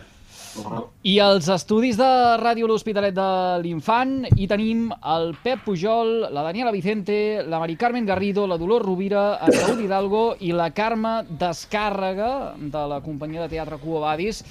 I 1.08 1.14
els 1.24 1.46
estudis 1.54 1.96
de 1.96 2.08
Ràdio 2.42 2.68
L'Hospitalet 2.68 3.14
de 3.16 3.28
l'Infant 3.64 4.26
hi 4.34 4.48
tenim 4.50 4.90
el 5.14 5.32
Pep 5.44 5.62
Pujol, 5.64 6.26
la 6.34 6.44
Daniela 6.44 6.74
Vicente, 6.76 7.46
la 7.48 7.62
Mari 7.62 7.78
Carmen 7.80 8.06
Garrido, 8.06 8.48
la 8.48 8.58
Dolors 8.60 8.84
Rovira, 8.84 9.38
en 9.46 9.56
Raúl 9.56 9.86
Hidalgo 9.86 10.24
i 10.44 10.52
la 10.52 10.72
Carme 10.76 11.22
Descàrrega 11.30 12.58
de 12.60 12.84
la 12.92 13.00
companyia 13.06 13.46
de 13.46 13.54
teatre 13.56 13.80
Cuo 13.80 14.04
Badis. 14.04 14.44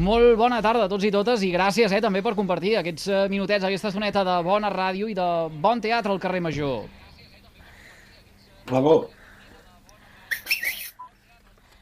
Molt 0.00 0.38
bona 0.38 0.62
tarda 0.62 0.86
a 0.86 0.88
tots 0.88 1.04
i 1.04 1.12
totes 1.12 1.42
i 1.42 1.50
gràcies 1.52 1.92
eh, 1.92 2.00
també 2.00 2.22
per 2.22 2.36
compartir 2.38 2.76
aquests 2.78 3.08
eh, 3.10 3.22
minutets, 3.28 3.66
aquesta 3.66 3.90
estoneta 3.90 4.22
de 4.24 4.40
bona 4.46 4.70
ràdio 4.70 5.10
i 5.10 5.16
de 5.18 5.30
bon 5.60 5.82
teatre 5.82 6.14
al 6.14 6.22
carrer 6.22 6.40
Major. 6.46 6.86
Bravo. 8.70 9.00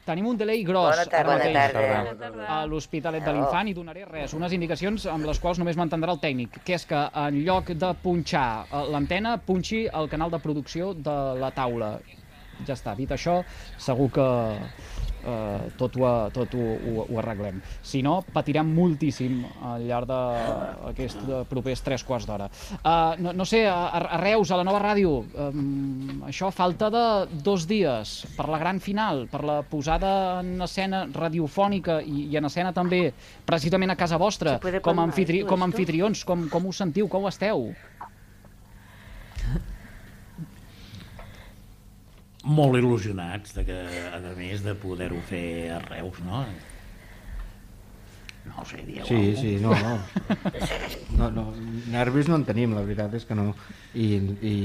Tenim 0.09 0.25
un 0.25 0.37
delay 0.39 0.63
gros 0.65 0.89
Bona 0.89 1.05
tarda. 1.05 1.19
ara 1.19 1.27
Bona 1.27 1.37
mateix 1.37 1.73
tarda. 1.73 1.97
Bona 2.03 2.15
tarda. 2.17 2.45
a 2.49 2.59
l'Hospitalet 2.65 3.25
de 3.27 3.33
l'Infant 3.35 3.67
i 3.69 3.73
donaré 3.77 4.05
res, 4.09 4.33
unes 4.33 4.55
indicacions 4.57 5.05
amb 5.11 5.27
les 5.29 5.37
quals 5.43 5.59
només 5.61 5.77
m'entendrà 5.77 6.15
el 6.15 6.21
tècnic, 6.23 6.57
que 6.65 6.73
és 6.79 6.85
que 6.89 7.01
en 7.25 7.37
lloc 7.45 7.69
de 7.83 7.91
punxar 8.01 8.47
eh, 8.65 8.85
l'antena, 8.89 9.35
punxi 9.37 9.83
el 9.93 10.09
canal 10.09 10.33
de 10.33 10.39
producció 10.41 10.95
de 10.97 11.17
la 11.37 11.51
taula. 11.53 11.91
Ja 12.65 12.73
està, 12.73 12.95
dit 12.97 13.11
això, 13.15 13.37
segur 13.77 14.09
que 14.17 14.25
eh, 15.29 15.69
tot, 15.79 15.97
ho, 15.99 16.09
tot 16.35 16.55
ho, 16.57 16.65
ho, 16.75 17.05
ho 17.07 17.19
arreglem. 17.21 17.61
Si 17.85 18.01
no, 18.05 18.19
patirem 18.33 18.69
moltíssim 18.75 19.41
al 19.65 19.85
llarg 19.87 20.09
d'aquests 20.09 21.47
propers 21.49 21.83
tres 21.85 22.05
quarts 22.07 22.27
d'hora. 22.29 22.49
Uh, 22.79 23.15
no, 23.21 23.33
no 23.35 23.45
sé, 23.47 23.65
a, 23.69 23.89
a 23.99 24.19
Reus, 24.21 24.51
a 24.51 24.59
la 24.59 24.65
nova 24.67 24.81
ràdio, 24.83 25.19
um, 25.47 26.23
això 26.29 26.51
falta 26.55 26.89
de 26.93 27.03
dos 27.45 27.67
dies 27.69 28.15
per 28.37 28.47
la 28.51 28.59
gran 28.61 28.81
final, 28.83 29.25
per 29.31 29.43
la 29.47 29.59
posada 29.67 30.13
en 30.41 30.57
escena 30.65 31.05
radiofònica 31.13 31.99
i, 32.01 32.27
i 32.29 32.39
en 32.39 32.49
escena 32.49 32.73
també, 32.75 33.09
precisament 33.45 33.93
a 33.93 33.99
casa 33.99 34.19
vostra, 34.21 34.57
¿Se 34.57 34.65
puede 34.65 34.81
com, 34.85 34.99
a 34.99 35.07
anfitri, 35.07 35.43
com 35.47 35.61
a 35.61 35.69
anfitrions, 35.69 36.25
com, 36.25 36.47
com 36.51 36.69
us 36.71 36.83
sentiu, 36.83 37.09
com 37.11 37.27
esteu? 37.29 37.69
Molt 42.47 42.77
il·lusionats 42.79 43.55
de 43.57 43.65
que, 43.67 43.77
a 44.15 44.19
més, 44.37 44.63
de 44.63 44.75
poder-ho 44.79 45.19
fer 45.27 45.71
a 45.75 45.79
Reus, 45.83 46.21
no? 46.23 46.43
No 48.49 48.61
ho 48.61 48.65
sé, 48.65 48.79
dieu 48.87 49.05
Sí, 49.05 49.15
alguna 49.15 49.41
sí, 49.41 49.57
no, 49.61 49.73
no. 49.75 49.93
no, 51.19 51.29
no. 51.35 51.45
Nervis 51.91 52.29
no 52.31 52.39
en 52.39 52.45
tenim, 52.47 52.73
la 52.73 52.85
veritat 52.85 53.13
és 53.19 53.27
que 53.27 53.37
no. 53.37 53.51
I, 53.93 54.07
i, 54.41 54.55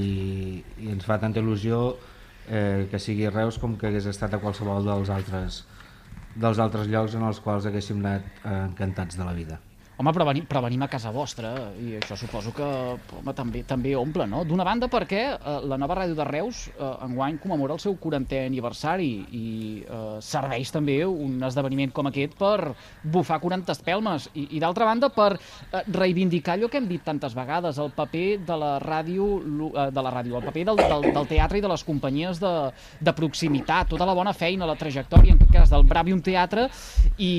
i 0.87 0.91
ens 0.95 1.05
fa 1.05 1.19
tanta 1.21 1.43
il·lusió 1.43 1.83
eh, 2.49 2.87
que 2.91 3.03
sigui 3.03 3.29
Reus 3.29 3.59
com 3.61 3.77
que 3.81 3.91
hagués 3.91 4.07
estat 4.11 4.37
a 4.37 4.41
qualsevol 4.43 4.87
dels 4.87 5.11
altres, 5.13 5.65
dels 6.39 6.63
altres 6.63 6.89
llocs 6.93 7.19
en 7.19 7.27
els 7.27 7.43
quals 7.45 7.67
haguéssim 7.69 8.01
anat 8.05 8.27
eh, 8.45 8.57
encantats 8.71 9.19
de 9.19 9.27
la 9.27 9.35
vida. 9.37 9.61
Home, 9.95 10.11
però 10.11 10.25
venim, 10.27 10.43
però 10.51 10.59
venim 10.59 10.83
a 10.83 10.89
casa 10.91 11.13
vostra 11.15 11.53
i 11.79 11.93
això 12.01 12.17
suposo 12.19 12.51
que 12.51 12.67
home, 12.67 13.33
també 13.39 13.61
també 13.63 13.93
omple, 13.95 14.25
no? 14.27 14.41
D'una 14.43 14.65
banda 14.67 14.89
perquè 14.91 15.21
eh, 15.37 15.59
la 15.71 15.77
nova 15.79 16.01
ràdio 16.01 16.17
de 16.19 16.25
Reus 16.27 16.65
eh, 16.73 16.89
enguany 17.07 17.37
commemora 17.39 17.77
el 17.77 17.83
seu 17.83 17.95
40è 18.03 18.41
aniversari 18.49 19.07
i 19.39 19.45
eh, 19.87 20.17
serveix 20.19 20.73
també 20.75 20.97
un 21.07 21.37
esdeveniment 21.47 21.93
com 21.95 22.11
aquest 22.11 22.35
per 22.41 22.73
bufar 23.05 23.39
40 23.45 23.71
espelmes 23.77 24.27
i, 24.35 24.49
i 24.59 24.63
d'altra 24.65 24.89
banda 24.89 25.13
per 25.15 25.37
eh, 25.37 25.85
reivindicar 25.87 26.57
allò 26.59 26.73
que 26.73 26.83
hem 26.83 26.91
dit 26.91 27.07
tantes 27.07 27.39
vegades, 27.39 27.79
el 27.79 27.95
paper 27.95 28.41
de 28.51 28.59
la 28.65 28.73
ràdio, 28.83 29.31
eh, 29.71 29.87
de 29.95 30.07
la 30.09 30.15
ràdio, 30.17 30.41
el 30.41 30.49
paper 30.51 30.67
del, 30.73 30.83
del, 30.83 31.09
del 31.21 31.31
teatre 31.37 31.63
i 31.63 31.65
de 31.69 31.71
les 31.71 31.87
companyies 31.87 32.43
de, 32.43 32.53
de 32.99 33.15
proximitat, 33.15 33.93
tota 33.95 34.11
la 34.11 34.19
bona 34.19 34.35
feina, 34.35 34.67
la 34.67 34.75
trajectòria, 34.81 35.37
en 35.37 35.39
aquest 35.39 35.55
cas 35.55 35.71
del 35.71 35.87
Bravium 35.87 36.19
Teatre 36.19 36.67
i 37.15 37.33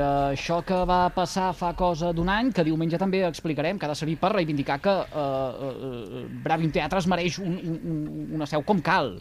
eh, 0.00 0.10
això 0.32 0.62
que 0.64 0.80
va 0.88 1.02
passar 1.12 1.52
fa 1.52 1.74
cosa 1.76 1.89
d'un 2.14 2.28
any, 2.30 2.52
que 2.54 2.62
diumenge 2.64 2.98
també 2.98 3.24
explicarem, 3.26 3.78
que 3.78 3.86
ha 3.86 3.90
de 3.90 3.98
servir 3.98 4.16
per 4.22 4.30
reivindicar 4.36 4.78
que 4.80 4.94
eh, 4.94 5.50
eh, 5.66 6.24
Bravium 6.44 6.70
Teatre 6.72 6.98
es 7.02 7.06
mereix 7.10 7.38
un, 7.42 7.58
un, 7.58 7.76
un- 7.90 8.34
una 8.38 8.46
seu 8.46 8.62
com 8.62 8.80
cal. 8.80 9.16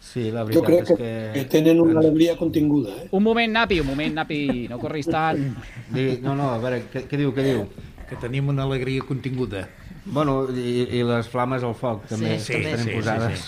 Sí, 0.00 0.30
la 0.32 0.46
Jo 0.48 0.62
veritat 0.62 0.66
crec 0.66 0.80
és 0.80 0.88
que, 0.88 0.96
que... 0.96 1.32
que 1.34 1.44
tenen 1.52 1.80
una 1.82 2.00
alegria 2.00 2.36
continguda. 2.38 2.94
Eh? 3.02 3.08
Un 3.12 3.22
moment, 3.22 3.52
Napi, 3.52 3.80
un 3.82 3.86
moment, 3.90 4.14
Napi, 4.16 4.40
no 4.70 4.78
corris 4.80 5.06
tant. 5.10 5.42
No, 6.24 6.34
no, 6.38 6.52
a 6.54 6.58
veure, 6.62 6.84
què, 6.92 7.04
què 7.10 7.18
diu, 7.20 7.34
què 7.36 7.44
diu? 7.44 7.66
Que 8.08 8.16
tenim 8.18 8.48
una 8.48 8.64
alegria 8.64 9.02
continguda. 9.06 9.66
Bueno, 10.06 10.46
i, 10.56 10.86
i 10.96 11.02
les 11.04 11.28
flames 11.28 11.62
al 11.62 11.74
foc 11.76 12.06
també 12.08 12.38
Sí, 12.40 12.54
que 12.54 12.62
les 12.64 12.80
tenim 12.80 12.86
sí, 12.86 12.90
sí, 12.90 12.96
posades. 12.96 13.44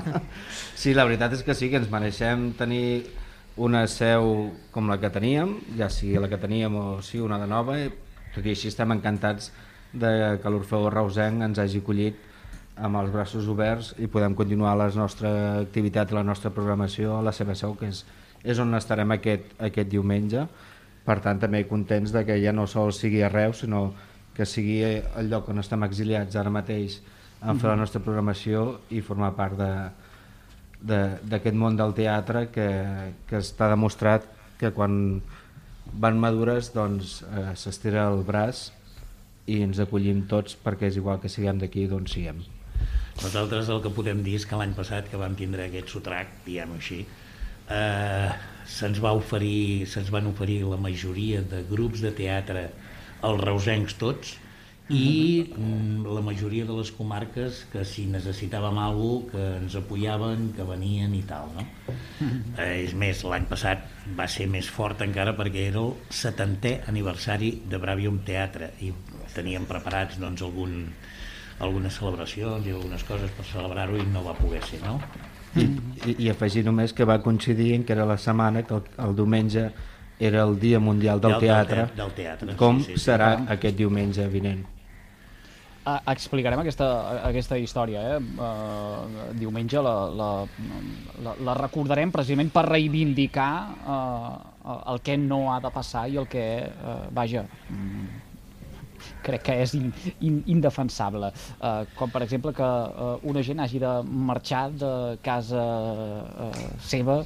Sí, 0.82 0.94
la 0.94 1.04
veritat 1.08 1.34
és 1.36 1.42
que 1.46 1.54
sí, 1.58 1.68
que 1.70 1.80
ens 1.82 1.90
mereixem 1.90 2.52
tenir 2.58 3.02
una 3.56 3.86
seu 3.86 4.50
com 4.72 4.88
la 4.88 4.98
que 5.00 5.10
teníem, 5.12 5.58
ja 5.76 5.88
sigui 5.92 6.18
la 6.20 6.28
que 6.30 6.38
teníem 6.40 6.74
o 6.76 7.02
sí 7.04 7.20
una 7.20 7.38
de 7.38 7.46
nova, 7.50 7.76
perquè 8.32 8.54
així 8.54 8.70
estem 8.72 8.92
encantats 8.94 9.50
de 9.92 10.38
que 10.40 10.50
l'Orfeó 10.50 10.88
Reusenc 10.90 11.42
ens 11.44 11.58
hagi 11.60 11.82
acollit 11.82 12.16
amb 12.80 12.96
els 12.96 13.10
braços 13.12 13.44
oberts 13.52 13.92
i 14.00 14.08
podem 14.08 14.32
continuar 14.34 14.72
la 14.80 14.88
nostra 14.96 15.32
activitat 15.60 16.10
i 16.10 16.16
la 16.16 16.24
nostra 16.24 16.50
programació 16.50 17.18
a 17.18 17.22
la 17.22 17.32
seva 17.36 17.54
seu, 17.54 17.74
que 17.76 17.90
és, 17.92 18.04
és 18.42 18.58
on 18.58 18.72
estarem 18.74 19.10
aquest, 19.12 19.52
aquest 19.60 19.90
diumenge. 19.92 20.46
Per 21.04 21.18
tant, 21.20 21.38
també 21.42 21.64
contents 21.68 22.12
de 22.14 22.22
que 22.24 22.38
ja 22.40 22.52
no 22.56 22.64
sols 22.70 23.02
sigui 23.02 23.20
a 23.22 23.28
Reus, 23.28 23.60
sinó 23.66 23.92
que 24.32 24.46
sigui 24.48 24.80
el 24.82 25.28
lloc 25.28 25.50
on 25.52 25.60
estem 25.60 25.82
exiliats 25.84 26.36
ara 26.40 26.50
mateix 26.50 27.02
en 27.42 27.58
fer 27.60 27.68
la 27.68 27.76
nostra 27.76 28.00
programació 28.00 28.78
i 28.94 29.02
formar 29.04 29.34
part 29.36 29.58
de- 29.58 29.90
d'aquest 30.82 31.56
món 31.58 31.76
del 31.78 31.94
teatre 31.94 32.46
que, 32.54 32.68
que 33.28 33.38
està 33.38 33.68
demostrat 33.70 34.26
que 34.58 34.72
quan 34.74 35.20
van 35.92 36.18
madures 36.18 36.72
doncs 36.74 37.20
eh, 37.26 37.52
s'estira 37.58 38.08
el 38.10 38.22
braç 38.26 38.70
i 39.50 39.60
ens 39.66 39.80
acollim 39.82 40.24
tots 40.30 40.56
perquè 40.58 40.88
és 40.90 40.98
igual 40.98 41.20
que 41.22 41.30
siguem 41.32 41.58
d'aquí 41.60 41.86
d'on 41.90 42.06
siguem. 42.10 42.42
Nosaltres 43.22 43.68
el 43.70 43.82
que 43.84 43.92
podem 43.92 44.22
dir 44.24 44.38
és 44.38 44.46
que 44.48 44.58
l'any 44.58 44.72
passat 44.74 45.10
que 45.10 45.20
vam 45.20 45.34
tindre 45.38 45.66
aquest 45.66 45.92
sotrac, 45.92 46.30
diguem-ho 46.46 46.78
així, 46.78 47.02
eh, 47.68 48.30
se'ns 48.66 49.02
va 49.02 49.12
oferir, 49.18 49.86
se'ns 49.90 50.10
van 50.14 50.30
oferir 50.30 50.62
la 50.64 50.80
majoria 50.80 51.42
de 51.42 51.62
grups 51.68 52.02
de 52.02 52.14
teatre 52.16 52.68
als 53.22 53.42
reusencs 53.42 53.98
tots 54.00 54.38
i 54.90 55.46
mm, 55.56 56.02
la 56.10 56.20
majoria 56.20 56.66
de 56.66 56.74
les 56.74 56.90
comarques 56.92 57.62
que 57.72 57.84
si 57.86 58.04
necessitàvem 58.10 58.78
alguna 58.82 59.30
que 59.30 59.44
ens 59.60 59.76
apoyaven, 59.78 60.50
que 60.56 60.66
venien 60.66 61.14
i 61.14 61.22
tal, 61.28 61.52
no? 61.54 61.64
Eh, 62.58 62.82
és 62.82 62.94
més, 62.98 63.22
l'any 63.24 63.46
passat 63.50 63.86
va 64.18 64.26
ser 64.28 64.48
més 64.50 64.68
fort 64.68 65.04
encara 65.06 65.36
perquè 65.38 65.68
era 65.70 65.84
el 65.84 65.94
70è 66.10 66.88
aniversari 66.90 67.52
de 67.70 67.78
Bravium 67.82 68.20
Teatre 68.26 68.72
i 68.82 68.90
teníem 69.36 69.68
preparats 69.70 70.18
doncs, 70.20 70.42
algun, 70.42 70.82
algunes 71.62 71.96
celebracions 72.00 72.66
i 72.66 72.74
algunes 72.74 73.06
coses 73.06 73.30
per 73.36 73.46
celebrar-ho 73.48 73.96
i 74.00 74.08
no 74.10 74.26
va 74.26 74.34
poder 74.38 74.64
ser, 74.66 74.82
no? 74.82 74.98
I, 75.54 75.64
i, 76.08 76.16
I 76.26 76.30
afegir 76.32 76.64
només 76.66 76.94
que 76.96 77.06
va 77.08 77.20
coincidir 77.22 77.72
en 77.76 77.86
que 77.86 77.94
era 77.94 78.08
la 78.08 78.18
setmana 78.18 78.64
que 78.66 78.74
el, 78.74 78.86
el 79.06 79.16
diumenge 79.16 79.70
era 80.18 80.42
el 80.44 80.58
Dia 80.60 80.78
Mundial 80.80 81.20
del, 81.20 81.32
Del- 81.32 81.40
del 81.40 81.48
Teatre, 81.48 81.86
te- 81.86 81.96
del 82.02 82.12
teatre, 82.12 82.56
com 82.56 82.78
sí, 82.80 82.92
sí, 82.92 82.98
sí. 82.98 83.04
serà 83.10 83.32
aquest 83.56 83.76
diumenge 83.76 84.26
vinent. 84.28 84.64
Uh, 85.82 85.96
explicarem 86.12 86.60
aquesta, 86.62 86.86
aquesta 87.26 87.56
història. 87.58 88.02
Eh? 88.14 88.18
Uh, 88.38 89.32
diumenge 89.34 89.80
la, 89.82 89.94
la, 90.14 90.28
la, 91.26 91.32
la 91.42 91.54
recordarem 91.58 92.12
precisament 92.14 92.52
per 92.54 92.62
reivindicar 92.68 93.48
uh, 93.82 94.76
el 94.92 95.00
que 95.02 95.16
no 95.18 95.40
ha 95.50 95.56
de 95.64 95.72
passar 95.74 96.04
i 96.08 96.20
el 96.22 96.28
que, 96.30 96.44
uh, 96.70 97.08
vaja, 97.10 97.42
mm, 97.66 98.06
crec 99.26 99.42
que 99.48 99.56
és 99.64 99.74
in, 99.74 99.90
in, 100.20 100.38
indefensable. 100.54 101.32
Uh, 101.58 101.82
com 101.98 102.14
per 102.14 102.22
exemple 102.28 102.54
que 102.54 102.62
uh, 102.62 103.16
una 103.26 103.42
gent 103.42 103.58
hagi 103.66 103.82
de 103.82 103.90
marxar 104.06 104.68
de 104.70 104.92
casa 105.26 105.66
uh, 105.66 106.52
seva 106.78 107.24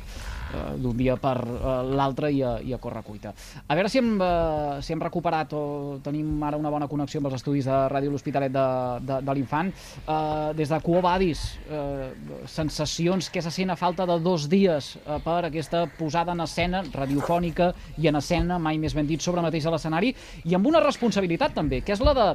d'un 0.76 0.96
dia 0.96 1.16
per 1.20 1.36
uh, 1.42 1.80
l'altre 1.86 2.30
i, 2.32 2.42
a, 2.44 2.56
i 2.62 2.74
a 2.74 2.78
correcuita. 2.82 3.32
A 3.66 3.76
veure 3.78 3.90
si 3.92 4.00
hem, 4.00 4.12
uh, 4.20 4.78
si 4.84 4.94
hem 4.94 5.02
recuperat 5.02 5.52
o 5.56 5.62
tenim 6.04 6.42
ara 6.46 6.60
una 6.60 6.72
bona 6.72 6.88
connexió 6.90 7.20
amb 7.20 7.30
els 7.30 7.38
estudis 7.40 7.68
de 7.68 7.78
Ràdio 7.92 8.12
L'Hospitalet 8.12 8.52
de, 8.54 8.66
de, 9.06 9.20
de 9.26 9.36
l'Infant. 9.36 9.72
Uh, 10.06 10.52
des 10.56 10.70
de 10.72 10.80
Quo 10.84 11.00
Vadis, 11.04 11.44
uh, 11.70 12.10
sensacions 12.50 13.30
que 13.32 13.42
se 13.42 13.52
sent 13.54 13.72
a 13.72 13.78
falta 13.78 14.06
de 14.08 14.18
dos 14.22 14.48
dies 14.52 14.94
uh, 15.02 15.18
per 15.24 15.42
aquesta 15.48 15.86
posada 15.98 16.36
en 16.36 16.44
escena 16.44 16.84
radiofònica 16.92 17.72
i 18.02 18.10
en 18.10 18.20
escena, 18.20 18.60
mai 18.62 18.78
més 18.82 18.94
ben 18.96 19.08
dit, 19.08 19.22
sobre 19.22 19.44
mateix 19.44 19.66
a 19.66 19.74
l'escenari, 19.74 20.14
i 20.44 20.54
amb 20.56 20.70
una 20.70 20.84
responsabilitat 20.84 21.56
també, 21.56 21.82
que 21.82 21.96
és 21.96 22.04
la 22.04 22.14
de 22.16 22.30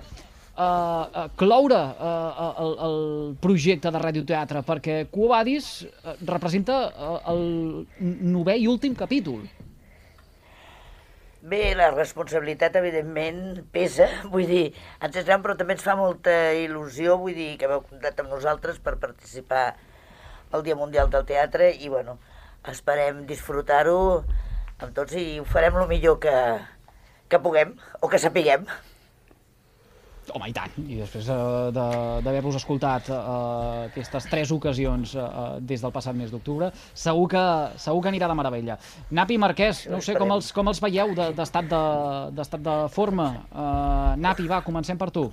uh, 0.58 1.30
cloure 1.40 1.80
uh, 1.80 2.52
el, 2.64 2.76
el 2.88 3.00
projecte 3.42 3.92
de 3.92 4.02
radioteatre, 4.02 4.64
perquè 4.68 5.04
uh, 5.08 6.16
representa 6.28 6.78
el 7.32 7.44
novè 8.02 8.58
i 8.60 8.68
últim 8.68 8.96
capítol. 8.96 9.44
Bé, 11.42 11.72
la 11.74 11.88
responsabilitat, 11.90 12.76
evidentment, 12.78 13.64
pesa, 13.74 14.06
vull 14.34 14.46
dir, 14.46 14.66
ens 15.02 15.16
és 15.18 15.26
gran, 15.26 15.42
però 15.42 15.56
també 15.58 15.74
ens 15.74 15.86
fa 15.86 15.96
molta 15.98 16.36
il·lusió, 16.54 17.18
vull 17.18 17.34
dir, 17.34 17.56
que 17.58 17.66
heu 17.66 17.82
comptat 17.88 18.22
amb 18.22 18.30
nosaltres 18.30 18.78
per 18.78 19.00
participar 19.02 19.72
al 20.52 20.62
Dia 20.62 20.78
Mundial 20.78 21.10
del 21.10 21.26
Teatre 21.26 21.72
i, 21.74 21.90
bueno, 21.90 22.20
esperem 22.70 23.24
disfrutar-ho 23.26 23.98
amb 24.82 24.94
tots 24.94 25.18
i 25.18 25.40
ho 25.42 25.48
farem 25.50 25.80
el 25.82 25.90
millor 25.90 26.20
que, 26.22 26.36
que 27.30 27.42
puguem 27.42 27.74
o 28.02 28.10
que 28.12 28.22
sapiguem. 28.22 28.68
Home, 30.34 30.48
i 30.50 30.54
tant. 30.56 30.72
I 30.88 31.00
després 31.02 31.28
uh, 31.34 31.70
d'haver-vos 31.76 32.56
escoltat 32.60 33.10
uh, 33.12 33.18
aquestes 33.90 34.28
tres 34.32 34.52
ocasions 34.56 35.14
uh, 35.20 35.58
des 35.60 35.84
del 35.84 35.92
passat 35.92 36.16
mes 36.16 36.32
d'octubre, 36.32 36.72
segur, 36.94 37.28
que, 37.34 37.44
segur 37.82 38.02
que 38.06 38.12
anirà 38.14 38.30
de 38.32 38.38
meravella. 38.40 38.78
Napi 39.12 39.38
Marquès, 39.42 39.86
no 39.92 40.00
sé 40.02 40.16
com 40.16 40.32
els, 40.38 40.52
com 40.56 40.72
els 40.72 40.82
veieu 40.84 41.14
de- 41.18 41.32
d'estat 41.38 41.70
de, 41.72 41.84
d'estat 42.40 42.64
de 42.66 42.78
forma. 42.96 43.30
Uh, 43.52 44.16
Napi, 44.22 44.48
va, 44.48 44.62
comencem 44.66 44.98
per 44.98 45.12
tu. 45.12 45.28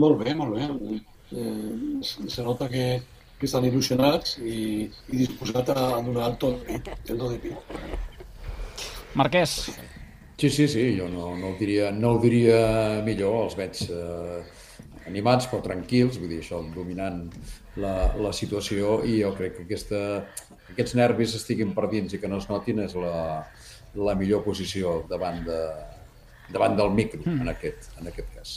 Molt 0.00 0.20
bé, 0.24 0.34
molt 0.38 0.54
bé. 0.56 1.00
Eh, 1.30 2.02
se 2.02 2.42
nota 2.42 2.68
que 2.70 3.00
que 3.40 3.48
estan 3.48 3.64
il·lusionats 3.64 4.34
i, 4.44 4.82
i 4.84 5.16
disposats 5.16 5.72
a 5.72 5.84
donar 6.04 6.26
el 6.28 6.34
tot 6.42 6.58
de 6.66 6.76
el 7.08 7.16
do 7.22 7.30
de 7.32 7.38
pit. 7.40 7.70
Marquès, 9.16 9.54
Sí, 10.40 10.48
sí, 10.48 10.66
sí, 10.72 10.96
jo 10.96 11.06
no, 11.12 11.36
no, 11.36 11.50
ho 11.50 11.56
diria, 11.58 11.90
no 11.92 12.14
ho 12.14 12.18
diria 12.22 13.02
millor, 13.04 13.42
els 13.44 13.56
veig 13.58 13.82
eh, 13.92 14.38
animats 15.10 15.50
però 15.50 15.60
tranquils, 15.66 16.16
vull 16.16 16.32
dir, 16.32 16.38
això, 16.40 16.62
dominant 16.72 17.26
la, 17.76 17.92
la 18.16 18.32
situació 18.32 19.02
i 19.04 19.18
jo 19.20 19.34
crec 19.36 19.58
que 19.58 19.66
aquesta, 19.66 20.00
aquests 20.72 20.96
nervis 20.96 21.36
estiguin 21.36 21.74
per 21.76 21.90
dins 21.92 22.16
i 22.16 22.22
que 22.22 22.32
no 22.32 22.40
es 22.40 22.48
notin 22.48 22.80
és 22.86 22.96
la, 22.96 23.44
la 24.00 24.16
millor 24.16 24.40
posició 24.48 25.02
davant, 25.12 25.44
de, 25.44 25.60
davant 26.56 26.80
del 26.80 26.96
micro, 26.96 27.20
en 27.36 27.52
aquest, 27.52 27.92
en 28.00 28.08
aquest 28.08 28.36
cas. 28.38 28.56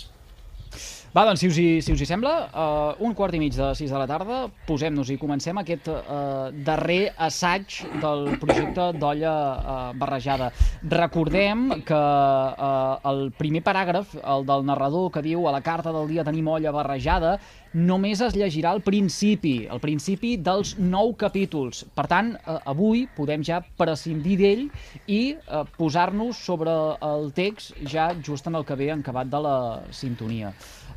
Va, 1.13 1.27
doncs, 1.27 1.43
si 1.43 1.47
us 1.51 1.57
hi, 1.61 1.65
si 1.85 1.93
us 1.93 2.01
hi 2.01 2.07
sembla, 2.09 2.29
uh, 2.57 3.03
un 3.05 3.11
quart 3.13 3.35
i 3.37 3.39
mig 3.41 3.53
de 3.53 3.67
6 3.77 3.91
de 3.93 3.99
la 4.01 4.07
tarda, 4.09 4.37
posem-nos 4.65 5.11
i 5.13 5.17
comencem 5.21 5.59
aquest 5.61 5.85
uh, 5.91 6.47
darrer 6.65 7.11
assaig 7.21 7.75
del 8.01 8.31
projecte 8.41 8.87
d'olla 8.97 9.33
uh, 9.35 9.75
barrejada. 9.93 10.49
Recordem 10.89 11.67
que 11.85 11.99
uh, 12.01 13.11
el 13.11 13.27
primer 13.37 13.61
paràgraf, 13.61 14.17
el 14.23 14.47
del 14.49 14.65
narrador 14.65 15.11
que 15.13 15.21
diu 15.21 15.45
a 15.45 15.53
la 15.53 15.61
carta 15.61 15.93
del 15.93 16.09
dia 16.09 16.25
tenim 16.25 16.49
olla 16.49 16.73
barrejada, 16.73 17.35
només 17.73 18.21
es 18.21 18.35
llegirà 18.37 18.71
al 18.73 18.81
principi, 18.85 19.65
al 19.69 19.81
principi 19.81 20.35
dels 20.37 20.75
nou 20.77 21.13
capítols. 21.17 21.83
Per 21.97 22.05
tant, 22.09 22.33
eh, 22.37 22.57
avui 22.69 23.07
podem 23.17 23.43
ja 23.43 23.61
prescindir 23.77 24.37
d'ell 24.37 24.63
i 25.07 25.21
eh, 25.33 25.63
posar-nos 25.77 26.37
sobre 26.37 26.71
el 27.01 27.31
text 27.33 27.73
ja 27.89 28.11
just 28.21 28.47
en 28.47 28.55
el 28.55 28.65
que 28.65 28.77
ve 28.77 28.91
encabat 28.93 29.27
de 29.27 29.41
la 29.41 29.57
sintonia. 29.91 30.53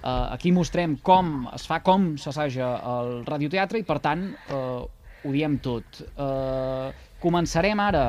Eh, 0.06 0.26
aquí 0.36 0.52
mostrem 0.54 0.98
com 1.02 1.48
es 1.56 1.66
fa, 1.66 1.80
com 1.82 2.12
s'assaja 2.20 2.68
el 2.92 3.24
radioteatre 3.26 3.80
i, 3.82 3.86
per 3.86 3.98
tant, 4.04 4.28
eh, 4.46 4.84
ho 5.26 5.32
diem 5.34 5.58
tot. 5.58 6.04
Eh, 6.06 6.90
començarem 7.26 7.80
ara 7.80 8.04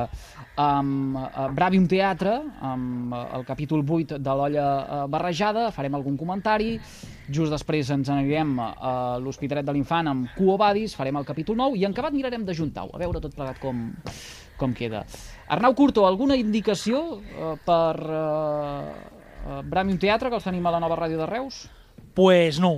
amb 0.60 1.16
uh, 1.16 1.46
Bravium 1.54 1.86
Teatre, 1.90 2.34
amb 2.66 3.14
uh, 3.14 3.22
el 3.38 3.44
capítol 3.48 3.80
8 3.82 4.18
de 4.22 4.34
l'olla 4.36 4.66
uh, 4.78 4.98
barrejada, 5.10 5.68
farem 5.74 5.96
algun 5.96 6.18
comentari, 6.20 6.76
just 7.30 7.54
després 7.54 7.90
ens 7.94 8.10
anirem 8.12 8.52
a 8.60 8.92
l'Hospitalet 9.22 9.66
de 9.66 9.74
l'Infant 9.74 10.12
amb 10.12 10.34
Cuo 10.36 10.58
Badis, 10.60 10.96
farem 10.98 11.18
el 11.18 11.26
capítol 11.26 11.58
9 11.58 11.80
i 11.80 11.86
en 11.88 11.96
acabat 11.96 12.14
mirarem 12.14 12.44
de 12.46 12.54
juntar-ho, 12.58 12.92
a 12.94 13.00
veure 13.00 13.22
tot 13.24 13.34
plegat 13.34 13.58
com, 13.62 13.88
com 14.60 14.76
queda. 14.76 15.04
Arnau 15.48 15.74
Curto, 15.78 16.06
alguna 16.06 16.36
indicació 16.38 17.02
uh, 17.16 17.56
per 17.64 17.96
uh, 18.04 18.92
uh, 18.92 19.60
Bravium 19.64 19.98
Teatre, 19.98 20.30
que 20.30 20.38
els 20.42 20.50
tenim 20.50 20.66
a 20.68 20.76
la 20.76 20.84
nova 20.84 21.00
ràdio 21.00 21.22
de 21.22 21.32
Reus? 21.32 21.64
Pues 22.18 22.58
no. 22.58 22.72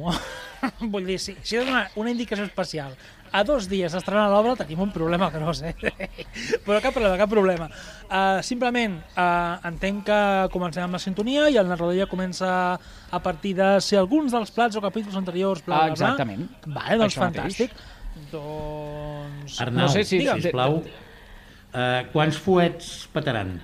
Vull 0.93 1.07
dir, 1.09 1.17
si, 1.23 1.33
si 1.41 1.57
he 1.57 1.63
de 1.63 1.71
donar 1.71 1.87
una 1.97 2.13
indicació 2.13 2.45
especial 2.45 2.93
a 3.33 3.45
dos 3.47 3.69
dies 3.71 3.93
d'estrenar 3.95 4.27
l'obra 4.31 4.57
tenim 4.59 4.81
un 4.83 4.91
problema 4.93 5.29
gros, 5.31 5.61
eh? 5.63 5.75
Però 6.67 6.81
cap 6.83 6.95
problema, 6.97 7.15
cap 7.21 7.31
problema. 7.31 7.69
Uh, 8.11 8.41
simplement, 8.47 8.97
uh, 9.15 9.61
entenc 9.71 10.03
que 10.09 10.19
comencem 10.55 10.83
amb 10.85 10.99
la 10.99 11.03
sintonia 11.03 11.47
i 11.49 11.59
el 11.61 11.71
narrador 11.71 11.95
ja 11.97 12.09
comença 12.11 12.51
a 12.75 13.21
partir 13.23 13.55
de 13.59 13.71
si 13.87 13.97
alguns 13.99 14.35
dels 14.35 14.51
plats 14.57 14.77
o 14.77 14.83
capítols 14.85 15.17
anteriors... 15.21 15.63
Bla, 15.65 15.77
bla, 15.77 15.85
bla. 15.87 15.95
Exactament. 15.95 16.49
Vale, 16.67 16.99
doncs 17.05 17.15
Això 17.15 17.23
mateix. 17.23 17.61
fantàstic. 17.61 17.79
Doncs... 18.35 19.61
Arnau, 19.63 19.87
No 19.87 19.93
sé 19.95 20.05
si- 20.05 20.25
si, 20.27 20.41
sisplau, 20.43 20.81
uh, 20.83 22.01
quants 22.13 22.43
fuets 22.43 22.91
petaran? 23.15 23.61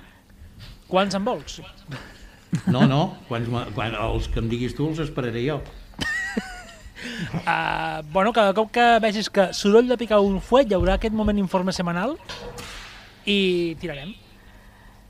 Quants 0.86 1.18
en 1.18 1.26
vols? 1.26 1.58
No, 2.70 2.86
no, 2.86 3.00
quants, 3.28 3.48
me- 3.52 3.66
quan, 3.74 3.94
els 3.94 4.28
que 4.32 4.40
em 4.40 4.48
diguis 4.48 4.74
tu 4.76 4.88
els 4.88 4.98
esperaré 5.02 5.42
jo. 5.48 5.60
Uh, 7.46 8.02
bueno, 8.12 8.32
cada 8.32 8.52
cop 8.54 8.70
que 8.72 8.84
vegis 9.02 9.28
que 9.30 9.48
soroll 9.54 9.88
de 9.88 9.96
picar 10.00 10.20
un 10.24 10.40
fuet 10.40 10.70
hi 10.70 10.76
haurà 10.78 10.94
aquest 10.96 11.14
moment 11.14 11.38
informe 11.42 11.72
setmanal 11.74 12.16
i 13.26 13.74
tirarem. 13.80 14.14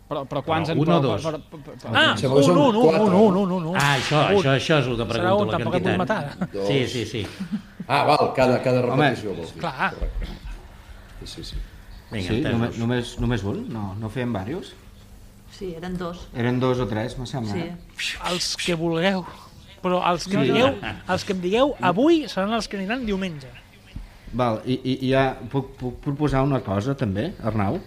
Però, 0.06 0.22
però 0.30 0.42
quants... 0.46 0.68
Però 0.70 0.76
en- 0.76 0.82
un 0.82 0.88
o 0.88 0.98
però- 0.98 1.02
dos? 1.02 1.24
però- 1.24 1.40
però- 1.50 1.76
però- 1.82 1.92
Ah, 1.92 2.14
Em 2.14 2.32
un, 2.32 2.42
un, 2.42 2.58
un, 2.58 2.76
un, 2.76 3.12
un, 3.12 3.36
un, 3.36 3.52
un, 3.56 3.66
un. 3.72 3.76
Ah, 3.76 3.96
això, 3.98 4.20
Un. 4.22 4.36
això, 4.38 4.52
això 4.54 4.78
és 4.82 4.86
el 4.86 4.96
que 4.96 5.06
Serà 5.06 5.12
pregunto, 5.14 5.42
un, 5.42 5.50
la 5.50 5.56
tampoc 5.56 5.72
vull 5.72 5.82
quantitat. 5.82 5.98
matar. 5.98 6.50
Dos. 6.52 6.68
Sí, 6.68 6.86
sí, 6.88 7.04
sí. 7.06 7.26
Ah, 7.88 8.04
val, 8.06 8.32
cada, 8.36 8.60
cada 8.62 8.80
Home, 8.84 9.10
repetició 9.10 9.34
dir. 9.34 9.48
clar. 9.60 9.92
Correcte. 9.94 10.26
Sí, 11.20 11.26
sí, 11.34 11.44
sí. 11.50 11.56
Vinga, 12.10 12.28
Sí, 12.30 12.40
només, 12.46 12.78
només, 12.78 13.14
només 13.18 13.42
un? 13.42 13.64
No, 13.72 13.94
no 13.98 14.08
feien 14.14 14.30
diversos? 14.32 14.74
Sí, 15.56 15.74
eren 15.76 15.96
dos. 15.96 16.28
Eren 16.36 16.60
dos 16.60 16.78
o 16.80 16.86
tres, 16.86 17.16
me 17.18 17.26
sembla. 17.26 17.52
Sí. 17.54 18.16
Els 18.30 18.56
que 18.60 18.74
vulgueu. 18.76 19.24
Però 19.82 20.00
els 20.10 20.24
que, 20.26 20.32
Sí. 20.36 20.50
digueu, 20.50 20.74
els 21.08 21.24
que 21.24 21.32
em 21.32 21.40
digueu 21.40 21.74
avui 21.80 22.26
seran 22.28 22.52
els 22.52 22.66
que 22.68 22.76
aniran 22.76 23.06
diumenge. 23.06 23.48
Val, 24.36 24.58
i, 24.66 24.74
i, 24.84 24.94
i 25.06 25.10
ja 25.12 25.36
puc, 25.48 25.68
puc 25.78 26.00
proposar 26.02 26.42
una 26.44 26.58
cosa 26.60 26.92
també, 26.98 27.28
Arnau? 27.46 27.78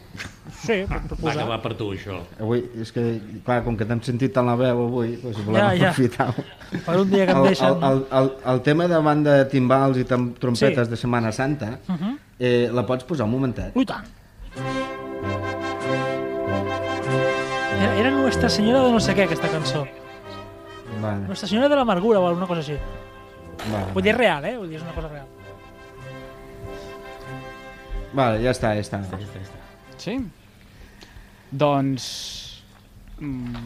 Sí, 0.64 0.80
puc 0.88 0.94
Va, 0.96 1.02
proposar. 1.10 1.36
que 1.44 1.48
va 1.50 1.58
per 1.62 1.74
tu, 1.78 1.90
això. 1.94 2.22
Avui, 2.40 2.64
és 2.82 2.92
que, 2.96 3.04
clar, 3.46 3.60
com 3.66 3.76
que 3.78 3.86
t'hem 3.86 4.02
sentit 4.02 4.34
tant 4.34 4.48
la 4.48 4.56
veu 4.58 4.86
avui, 4.88 5.18
doncs 5.22 5.44
volem 5.46 5.60
Ja, 5.62 5.74
ja. 5.76 5.90
aprofitar-ho. 5.92 6.46
Per 6.88 6.96
un 7.04 7.10
dia 7.12 7.26
que 7.28 7.36
em 7.36 7.44
deixen... 7.44 7.68
el, 7.68 7.84
el, 7.92 8.02
el, 8.22 8.32
el 8.54 8.62
tema 8.66 8.88
de 8.88 8.98
banda 9.10 9.36
de 9.44 9.46
timbals 9.52 9.98
i 10.02 10.06
tam- 10.10 10.32
trompetes 10.40 10.88
Sí. 10.88 10.92
de 10.96 10.98
Setmana 10.98 11.32
Santa, 11.32 11.78
Uh 11.88 11.94
-huh. 12.00 12.18
eh, 12.40 12.70
la 12.74 12.86
pots 12.86 13.04
posar 13.04 13.26
un 13.28 13.32
momentet? 13.32 13.76
Ui, 13.76 13.86
tant. 13.86 14.08
Nuestra 18.30 18.48
Senyora 18.48 18.84
de 18.86 18.92
no 18.94 19.00
sé 19.02 19.16
què, 19.18 19.24
aquesta 19.26 19.48
cançó. 19.50 19.80
Vale, 21.02 21.24
Nuestra 21.26 21.48
Senyora 21.50 21.66
de 21.72 21.78
l'Amargura 21.80 22.20
o 22.22 22.28
alguna 22.28 22.46
cosa 22.46 22.62
així. 22.62 22.76
vale. 23.72 23.88
Vull 23.96 24.04
dir, 24.06 24.12
és 24.12 24.18
real, 24.20 24.46
eh? 24.46 24.52
Vull 24.56 24.68
dir, 24.70 24.76
és 24.78 24.84
una 24.84 24.94
cosa 24.94 25.10
real. 25.10 25.26
vale 28.14 28.44
ja 28.44 28.52
està, 28.54 28.76
ja 28.78 28.84
està. 28.86 29.00
Sí? 29.98 30.14
Doncs... 31.50 32.06
Mm, 33.18 33.64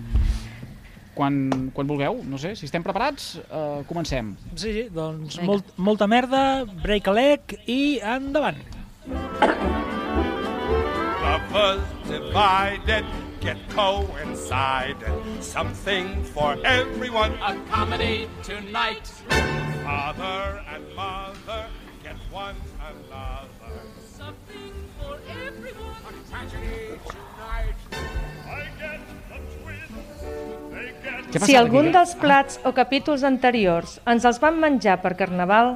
quan, 1.13 1.41
quan 1.75 1.91
vulgueu, 1.91 2.21
no 2.23 2.39
sé, 2.39 2.55
si 2.55 2.63
estem 2.69 2.87
preparats, 2.87 3.33
eh, 3.43 3.83
comencem. 3.91 4.31
Sí, 4.55 4.71
sí, 4.71 4.85
doncs 4.95 5.41
Vinga. 5.41 5.49
molt, 5.51 5.75
molta 5.75 6.07
merda, 6.07 6.63
break 6.87 7.11
a 7.11 7.17
leg 7.19 7.57
i 7.67 7.99
endavant. 8.15 8.63
Lovers 11.19 11.83
divided 12.07 13.22
get 13.43 13.59
coincided. 13.75 15.11
Something 15.43 16.23
for 16.23 16.55
everyone. 16.63 17.33
A 17.43 17.59
comedy 17.69 18.29
tonight. 18.41 19.11
Father 19.83 20.63
and 20.71 20.83
mother 20.95 21.67
get 22.03 22.15
one 22.31 22.55
another. 22.79 23.75
Something 23.99 24.71
for 24.95 25.19
everyone. 25.27 25.99
A 26.07 26.13
tragedy 26.31 26.95
tonight. 27.03 27.75
I 28.47 28.63
get 28.79 29.01
the 29.27 29.39
twins. 29.59 30.23
They 30.71 30.87
get 31.03 31.27
Què 31.33 31.41
Si 31.43 31.57
algun 31.59 31.91
dels 31.91 32.13
plats 32.21 32.61
o 32.63 32.71
capítols 32.71 33.25
anteriors 33.27 33.97
ens 34.07 34.23
els 34.29 34.39
van 34.39 34.55
menjar 34.61 35.01
per 35.03 35.17
Carnaval, 35.19 35.75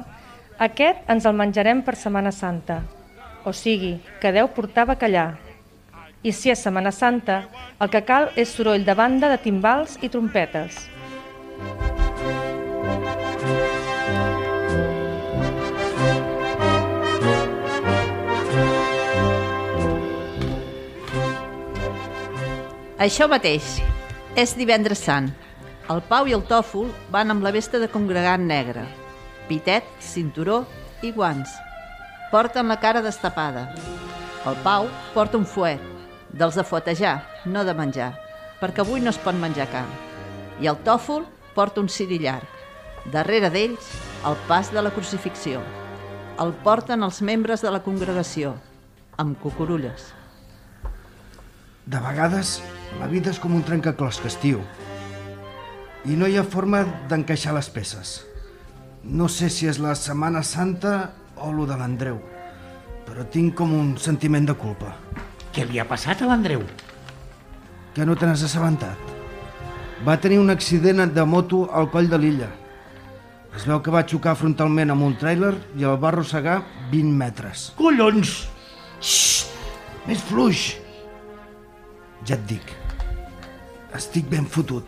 aquest 0.56 1.04
ens 1.12 1.28
el 1.28 1.36
menjarem 1.36 1.84
per 1.84 1.98
Setmana 2.00 2.32
Santa. 2.32 2.80
O 3.44 3.52
sigui, 3.52 3.98
que 4.22 4.32
Déu 4.32 4.48
portar 4.56 4.86
bacallà. 4.88 5.26
I 6.22 6.32
si 6.34 6.50
és 6.50 6.58
Setmana 6.58 6.90
Santa, 6.90 7.44
el 7.78 7.90
que 7.92 8.00
cal 8.02 8.32
és 8.34 8.50
soroll 8.50 8.82
de 8.82 8.94
banda 8.98 9.28
de 9.30 9.36
timbals 9.38 9.94
i 10.02 10.08
trompetes. 10.10 10.80
Això 22.98 23.28
mateix. 23.30 23.76
És 24.34 24.56
divendres 24.58 24.98
sant. 25.06 25.28
El 25.88 26.02
Pau 26.08 26.26
i 26.26 26.34
el 26.34 26.42
Tòfol 26.50 26.90
van 27.14 27.30
amb 27.30 27.46
la 27.46 27.52
vesta 27.54 27.78
de 27.78 27.86
congregant 27.88 28.42
negra. 28.42 28.82
Pitet, 29.46 29.86
cinturó 30.02 30.64
i 31.06 31.12
guants. 31.14 31.54
Porten 32.32 32.66
la 32.66 32.80
cara 32.82 33.04
destapada. 33.06 33.68
El 34.50 34.58
Pau 34.66 34.90
porta 35.14 35.38
un 35.38 35.46
fuet, 35.46 35.80
dels 36.32 36.56
de 36.58 36.64
fotejar, 36.64 37.22
no 37.46 37.64
de 37.64 37.74
menjar, 37.74 38.12
perquè 38.60 38.82
avui 38.84 39.00
no 39.00 39.10
es 39.10 39.20
pot 39.22 39.36
menjar 39.38 39.68
carn. 39.72 39.90
I 40.60 40.68
el 40.70 40.78
Tòfol 40.84 41.24
porta 41.54 41.80
un 41.80 41.88
ciri 41.88 42.18
llarg. 42.22 42.46
Darrere 43.12 43.50
d'ells, 43.50 43.92
el 44.26 44.36
pas 44.48 44.72
de 44.74 44.82
la 44.82 44.92
crucifixió. 44.92 45.62
El 46.38 46.52
porten 46.64 47.02
els 47.02 47.22
membres 47.22 47.62
de 47.64 47.70
la 47.72 47.82
congregació, 47.82 48.54
amb 49.16 49.38
cucurulles. 49.42 50.12
De 51.88 52.00
vegades, 52.04 52.58
la 53.00 53.08
vida 53.08 53.32
és 53.32 53.40
com 53.40 53.54
un 53.56 53.64
trencaclosques, 53.64 54.36
tio. 54.42 54.60
I 56.04 56.14
no 56.18 56.28
hi 56.28 56.36
ha 56.38 56.44
forma 56.44 56.84
d'encaixar 57.10 57.54
les 57.56 57.70
peces. 57.72 58.18
No 59.02 59.28
sé 59.32 59.48
si 59.48 59.66
és 59.70 59.80
la 59.80 59.94
Setmana 59.96 60.42
Santa 60.44 61.14
o 61.40 61.50
lo 61.54 61.64
de 61.66 61.78
l'Andreu, 61.78 62.20
però 63.06 63.24
tinc 63.32 63.56
com 63.56 63.72
un 63.72 63.96
sentiment 63.96 64.46
de 64.46 64.54
culpa. 64.58 64.92
Què 65.54 65.64
li 65.68 65.78
ha 65.80 65.86
passat 65.88 66.22
a 66.22 66.28
l'Andreu? 66.30 66.62
Que 67.94 68.06
no 68.06 68.14
te 68.16 68.26
n'has 68.28 68.44
assabentat. 68.46 69.14
Va 70.06 70.18
tenir 70.22 70.38
un 70.38 70.50
accident 70.54 71.02
de 71.14 71.24
moto 71.26 71.64
al 71.74 71.88
coll 71.90 72.08
de 72.10 72.18
l'illa. 72.22 72.50
Es 73.56 73.64
veu 73.66 73.80
que 73.82 73.90
va 73.90 74.04
xocar 74.06 74.36
frontalment 74.38 74.92
amb 74.94 75.02
un 75.08 75.16
tràiler 75.18 75.54
i 75.80 75.86
el 75.88 75.96
va 75.98 76.12
arrossegar 76.12 76.60
20 76.92 77.16
metres. 77.18 77.64
Collons! 77.78 78.34
Xxt! 79.00 79.48
Més 80.06 80.22
fluix! 80.28 80.66
Ja 82.28 82.36
et 82.36 82.44
dic. 82.50 82.70
Estic 83.96 84.28
ben 84.30 84.46
fotut. 84.46 84.86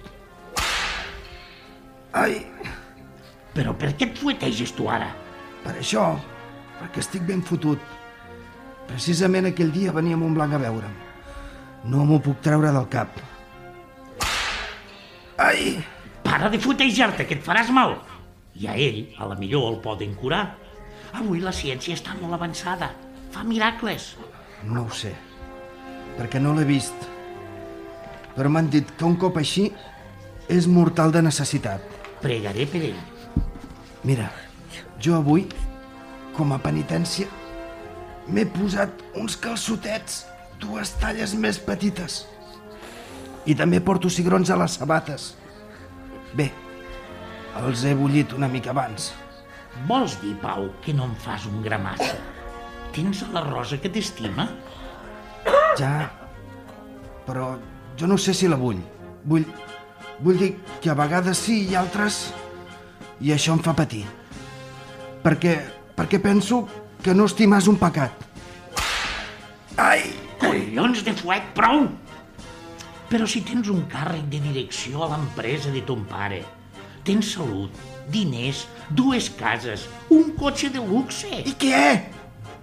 Ai, 2.13 2.45
Però 3.55 3.73
per 3.75 3.91
què 3.99 4.07
et 4.11 4.19
fueteges 4.19 4.71
tu 4.77 4.87
ara? 4.91 5.09
per 5.65 5.75
això, 5.77 6.05
perquè 6.79 7.03
estic 7.03 7.25
ben 7.29 7.43
fotut. 7.45 7.81
Precisament 8.91 9.47
aquell 9.51 9.71
dia 9.73 9.95
venia 9.95 10.19
Montblanc 10.19 10.57
a 10.57 10.61
veure'm. 10.61 10.95
No 11.91 12.05
m'ho 12.05 12.19
puc 12.21 12.43
treure 12.45 12.73
del 12.75 12.89
cap. 12.93 13.15
Ai! 15.41 15.79
Para 16.27 16.51
de 16.53 16.59
fuetejar-te, 16.61 17.25
que 17.27 17.39
et 17.39 17.47
faràs 17.47 17.71
mal. 17.73 17.97
I 18.61 18.67
a 18.69 18.75
ell, 18.77 19.07
a 19.17 19.31
la 19.31 19.39
millor, 19.39 19.71
el 19.71 19.79
poden 19.85 20.13
curar. 20.19 20.43
Avui 21.17 21.41
la 21.41 21.55
ciència 21.55 21.97
està 21.97 22.17
molt 22.19 22.37
avançada. 22.37 22.91
Fa 23.33 23.47
miracles. 23.47 24.13
No 24.67 24.85
ho 24.85 24.93
sé, 24.93 25.15
perquè 26.19 26.43
no 26.43 26.53
l'he 26.57 26.67
vist. 26.69 27.09
Però 28.35 28.51
m'han 28.53 28.69
dit 28.71 28.91
que 28.99 29.07
un 29.07 29.17
cop 29.23 29.39
així 29.41 29.71
és 30.51 30.69
mortal 30.69 31.15
de 31.15 31.23
necessitat. 31.25 31.83
Pregaré 32.21 32.67
per 32.69 32.83
ell. 32.91 33.01
Mira, 34.05 34.29
jo 35.01 35.17
avui, 35.17 35.47
com 36.37 36.53
a 36.53 36.61
penitència, 36.61 37.31
m'he 38.29 38.45
posat 38.53 39.03
uns 39.19 39.37
calçotets 39.41 40.25
dues 40.61 40.93
talles 41.01 41.35
més 41.35 41.59
petites. 41.63 42.25
I 43.49 43.57
també 43.57 43.81
porto 43.81 44.11
cigrons 44.13 44.51
a 44.53 44.59
les 44.61 44.77
sabates. 44.77 45.31
Bé, 46.37 46.51
els 47.63 47.85
he 47.85 47.95
bullit 47.97 48.35
una 48.37 48.49
mica 48.49 48.75
abans. 48.75 49.11
Vols 49.89 50.19
dir, 50.21 50.35
Pau, 50.43 50.69
que 50.85 50.93
no 50.95 51.09
em 51.09 51.17
fas 51.25 51.47
un 51.49 51.63
gramassa? 51.65 52.19
Tens 52.95 53.23
la 53.33 53.43
Rosa 53.47 53.79
que 53.81 53.91
t'estima? 53.93 54.49
Ja, 55.79 56.11
però 57.27 57.55
jo 57.99 58.09
no 58.11 58.19
sé 58.19 58.35
si 58.35 58.51
la 58.51 58.59
vull. 58.61 58.81
Vull, 59.25 59.47
vull 60.21 60.39
dir 60.41 60.53
que 60.83 60.91
a 60.93 60.99
vegades 60.99 61.47
sí 61.47 61.63
i 61.71 61.77
altres... 61.79 62.29
I 63.21 63.35
això 63.35 63.53
em 63.53 63.61
fa 63.61 63.75
patir. 63.77 64.07
Perquè, 65.21 65.51
perquè 65.93 66.17
penso 66.25 66.63
que 67.05 67.15
no 67.17 67.27
estimar 67.31 67.61
és 67.63 67.69
un 67.71 67.79
pecat. 67.81 68.27
Ai! 69.81 70.05
Collons 70.41 71.03
de 71.05 71.13
fuet, 71.17 71.51
prou! 71.57 71.85
Però 73.11 73.27
si 73.29 73.43
tens 73.45 73.69
un 73.73 73.83
càrrec 73.91 74.29
de 74.33 74.39
direcció 74.43 75.05
a 75.05 75.11
l'empresa 75.13 75.73
de 75.75 75.83
ton 75.87 76.05
pare, 76.09 76.41
tens 77.05 77.33
salut, 77.35 77.75
diners, 78.13 78.65
dues 78.91 79.29
cases, 79.37 79.87
un 80.15 80.33
cotxe 80.39 80.71
de 80.73 80.83
luxe... 80.85 81.43
I 81.45 81.55
què? 81.59 81.83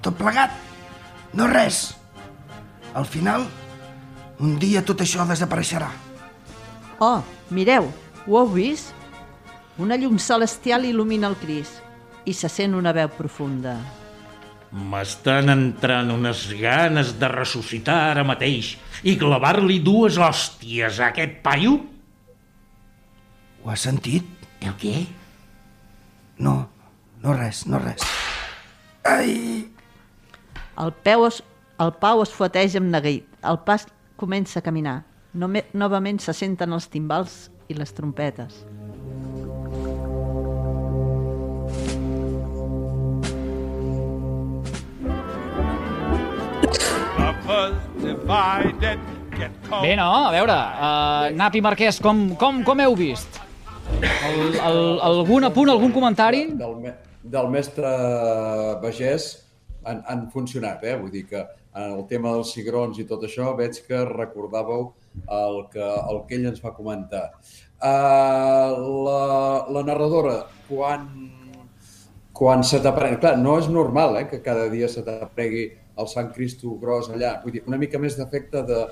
Tot 0.02 0.18
plegat? 0.18 0.56
No 1.38 1.50
res. 1.52 1.92
Al 2.98 3.06
final, 3.06 3.46
un 4.40 4.56
dia 4.62 4.82
tot 4.86 5.04
això 5.04 5.28
desapareixerà. 5.28 5.92
Oh, 7.04 7.22
mireu, 7.54 7.92
ho 8.26 8.40
heu 8.40 8.50
vist? 8.56 8.94
Una 9.78 9.98
llum 10.00 10.18
celestial 10.18 10.88
il·lumina 10.90 11.30
el 11.30 11.38
Cris 11.38 11.76
i 12.26 12.34
se 12.34 12.50
sent 12.50 12.74
una 12.74 12.96
veu 12.96 13.12
profunda. 13.14 13.78
M'estan 14.72 15.48
entrant 15.54 16.10
unes 16.12 16.42
ganes 16.60 17.14
de 17.20 17.28
ressuscitar 17.32 17.98
ara 18.12 18.26
mateix 18.28 18.74
i 19.08 19.16
clavar-li 19.20 19.80
dues 19.84 20.18
hòsties 20.20 21.00
a 21.00 21.12
aquest 21.14 21.40
paio? 21.46 21.78
Ho 23.64 23.72
has 23.72 23.88
sentit? 23.88 24.28
El 24.60 24.76
què? 24.82 25.06
No, 26.44 26.58
no 27.24 27.38
res, 27.38 27.64
no 27.70 27.80
res. 27.80 28.04
Ai! 29.08 29.68
El, 30.78 30.92
peu 31.06 31.26
es, 31.30 31.40
el 31.82 31.94
Pau 32.02 32.22
es 32.26 32.34
fueteja 32.36 32.82
amb 32.82 32.92
neguit. 32.92 33.26
El 33.48 33.62
pas 33.66 33.88
comença 34.20 34.60
a 34.60 34.66
caminar. 34.66 35.00
Nome, 35.34 35.64
novament 35.74 36.20
se 36.20 36.36
senten 36.36 36.76
els 36.76 36.90
timbals 36.92 37.48
i 37.72 37.78
les 37.78 37.96
trompetes. 37.96 38.67
Bé, 49.82 49.96
no? 49.96 50.08
A 50.28 50.32
veure, 50.34 50.54
uh, 50.54 51.36
Napi 51.38 51.62
Marquès, 51.64 52.00
com, 52.04 52.30
com, 52.40 52.64
com 52.68 52.80
heu 52.84 52.96
vist? 52.98 53.40
El, 54.02 54.58
el, 54.60 54.80
algun 55.08 55.48
apunt, 55.48 55.70
algun 55.72 55.94
comentari? 55.96 56.42
Del, 56.60 56.74
me- 56.82 56.96
del 57.24 57.48
mestre 57.54 57.88
Bagès 58.84 59.30
han, 59.88 60.02
han 60.10 60.26
funcionat, 60.34 60.84
eh? 60.84 60.98
Vull 61.00 61.14
dir 61.14 61.24
que 61.30 61.46
en 61.78 61.94
el 61.94 62.04
tema 62.10 62.34
dels 62.36 62.52
cigrons 62.56 63.00
i 63.00 63.06
tot 63.08 63.24
això 63.28 63.54
veig 63.56 63.80
que 63.88 64.04
recordàveu 64.10 64.90
el 65.38 65.58
que, 65.72 65.88
el 66.12 66.22
que 66.28 66.36
ell 66.40 66.50
ens 66.52 66.60
va 66.64 66.74
comentar. 66.76 67.30
Uh, 67.78 68.74
la, 69.08 69.22
la 69.72 69.84
narradora, 69.88 70.40
quan, 70.68 71.08
quan 72.36 72.64
se 72.66 72.82
t'apregui... 72.84 73.22
Clar, 73.22 73.38
no 73.40 73.56
és 73.62 73.70
normal 73.72 74.18
eh, 74.20 74.28
que 74.32 74.42
cada 74.44 74.68
dia 74.74 74.90
se 74.92 75.06
t'apregui 75.06 75.70
el 75.98 76.08
Sant 76.12 76.32
Cristo 76.36 76.76
gros 76.82 77.10
allà. 77.14 77.38
Vull 77.44 77.58
dir, 77.58 77.64
una 77.68 77.80
mica 77.82 78.00
més 78.00 78.18
d'efecte 78.20 78.64
de, 78.68 78.84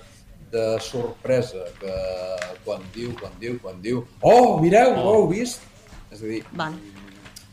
de 0.51 0.65
sorpresa, 0.81 1.67
que 1.79 1.95
quan 2.65 2.83
diu, 2.95 3.13
quan 3.19 3.33
diu, 3.41 3.59
quan 3.61 3.81
diu... 3.83 4.03
Oh, 4.21 4.57
mireu, 4.63 4.95
ho 5.01 5.15
heu 5.19 5.27
vist? 5.31 5.63
És 6.11 6.21
a 6.21 6.27
dir, 6.29 6.43
Van. 6.55 6.75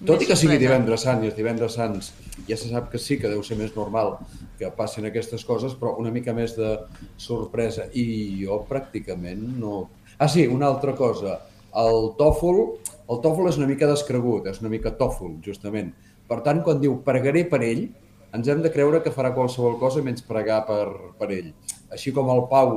tot 0.04 0.16
i 0.16 0.24
Més 0.24 0.28
que 0.28 0.36
sigui 0.36 0.54
sorpresa. 0.56 0.62
divendres 0.66 1.06
sant 1.08 1.24
i 1.24 1.30
els 1.30 1.38
divendres 1.38 1.78
sants 1.78 2.12
ja 2.48 2.56
se 2.56 2.70
sap 2.70 2.88
que 2.90 2.98
sí 2.98 3.18
que 3.20 3.30
deu 3.30 3.42
ser 3.44 3.56
més 3.58 3.74
normal 3.76 4.16
que 4.58 4.70
passin 4.76 5.06
aquestes 5.08 5.44
coses, 5.44 5.74
però 5.78 5.96
una 6.00 6.10
mica 6.14 6.32
més 6.34 6.54
de 6.56 6.76
sorpresa. 7.20 7.88
I 7.92 8.04
jo 8.44 8.62
pràcticament 8.68 9.42
no... 9.60 9.88
Ah, 10.18 10.28
sí, 10.30 10.46
una 10.46 10.68
altra 10.70 10.94
cosa. 10.98 11.40
El 11.82 12.12
tòfol, 12.18 12.60
el 13.10 13.20
tòfol 13.24 13.50
és 13.50 13.58
una 13.58 13.68
mica 13.70 13.88
descregut, 13.90 14.46
és 14.50 14.60
una 14.62 14.70
mica 14.72 14.92
tòfol, 14.98 15.36
justament. 15.44 15.92
Per 16.28 16.40
tant, 16.46 16.62
quan 16.64 16.80
diu 16.80 16.98
pregaré 17.04 17.44
per 17.48 17.62
ell, 17.66 17.88
ens 18.32 18.48
hem 18.48 18.62
de 18.64 18.72
creure 18.72 19.02
que 19.04 19.12
farà 19.14 19.32
qualsevol 19.36 19.78
cosa 19.80 20.02
menys 20.04 20.24
pregar 20.24 20.62
per, 20.68 20.86
per 21.18 21.30
ell. 21.34 21.52
Així 21.92 22.14
com 22.16 22.30
el 22.32 22.46
Pau 22.50 22.74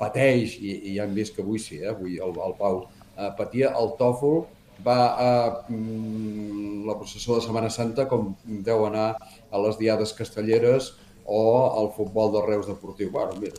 pateix, 0.00 0.58
i, 0.60 0.74
i 0.90 0.96
ja 0.98 1.06
hem 1.06 1.14
vist 1.16 1.36
que 1.36 1.44
avui 1.44 1.62
sí, 1.62 1.80
eh? 1.80 1.92
avui 1.94 2.18
el, 2.22 2.34
el 2.34 2.54
Pau 2.58 2.82
eh, 2.84 3.30
patia, 3.38 3.72
el 3.80 3.94
tòfol 4.00 4.44
va 4.84 4.98
a 5.16 5.30
mm, 5.70 6.84
la 6.86 6.98
processó 6.98 7.38
de 7.38 7.46
Setmana 7.46 7.70
Santa 7.72 8.04
com 8.10 8.34
deu 8.44 8.84
anar 8.86 9.08
a 9.16 9.62
les 9.64 9.78
diades 9.80 10.12
castelleres 10.16 10.92
o 11.24 11.40
al 11.80 11.90
futbol 11.96 12.34
de 12.34 12.44
Reus 12.44 12.68
Deportiu. 12.68 13.10
Bueno, 13.14 13.38
mira, 13.40 13.56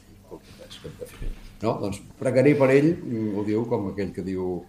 escolta, 0.69 1.07
és 1.07 1.15
que. 1.17 1.31
No? 1.63 1.73
Doncs 1.81 2.03
pregaré 2.19 2.53
per 2.60 2.69
ell, 2.75 2.93
mm, 3.01 3.33
ho 3.33 3.47
diu 3.47 3.65
com 3.71 3.89
aquell 3.91 4.13
que 4.13 4.25
diu 4.25 4.62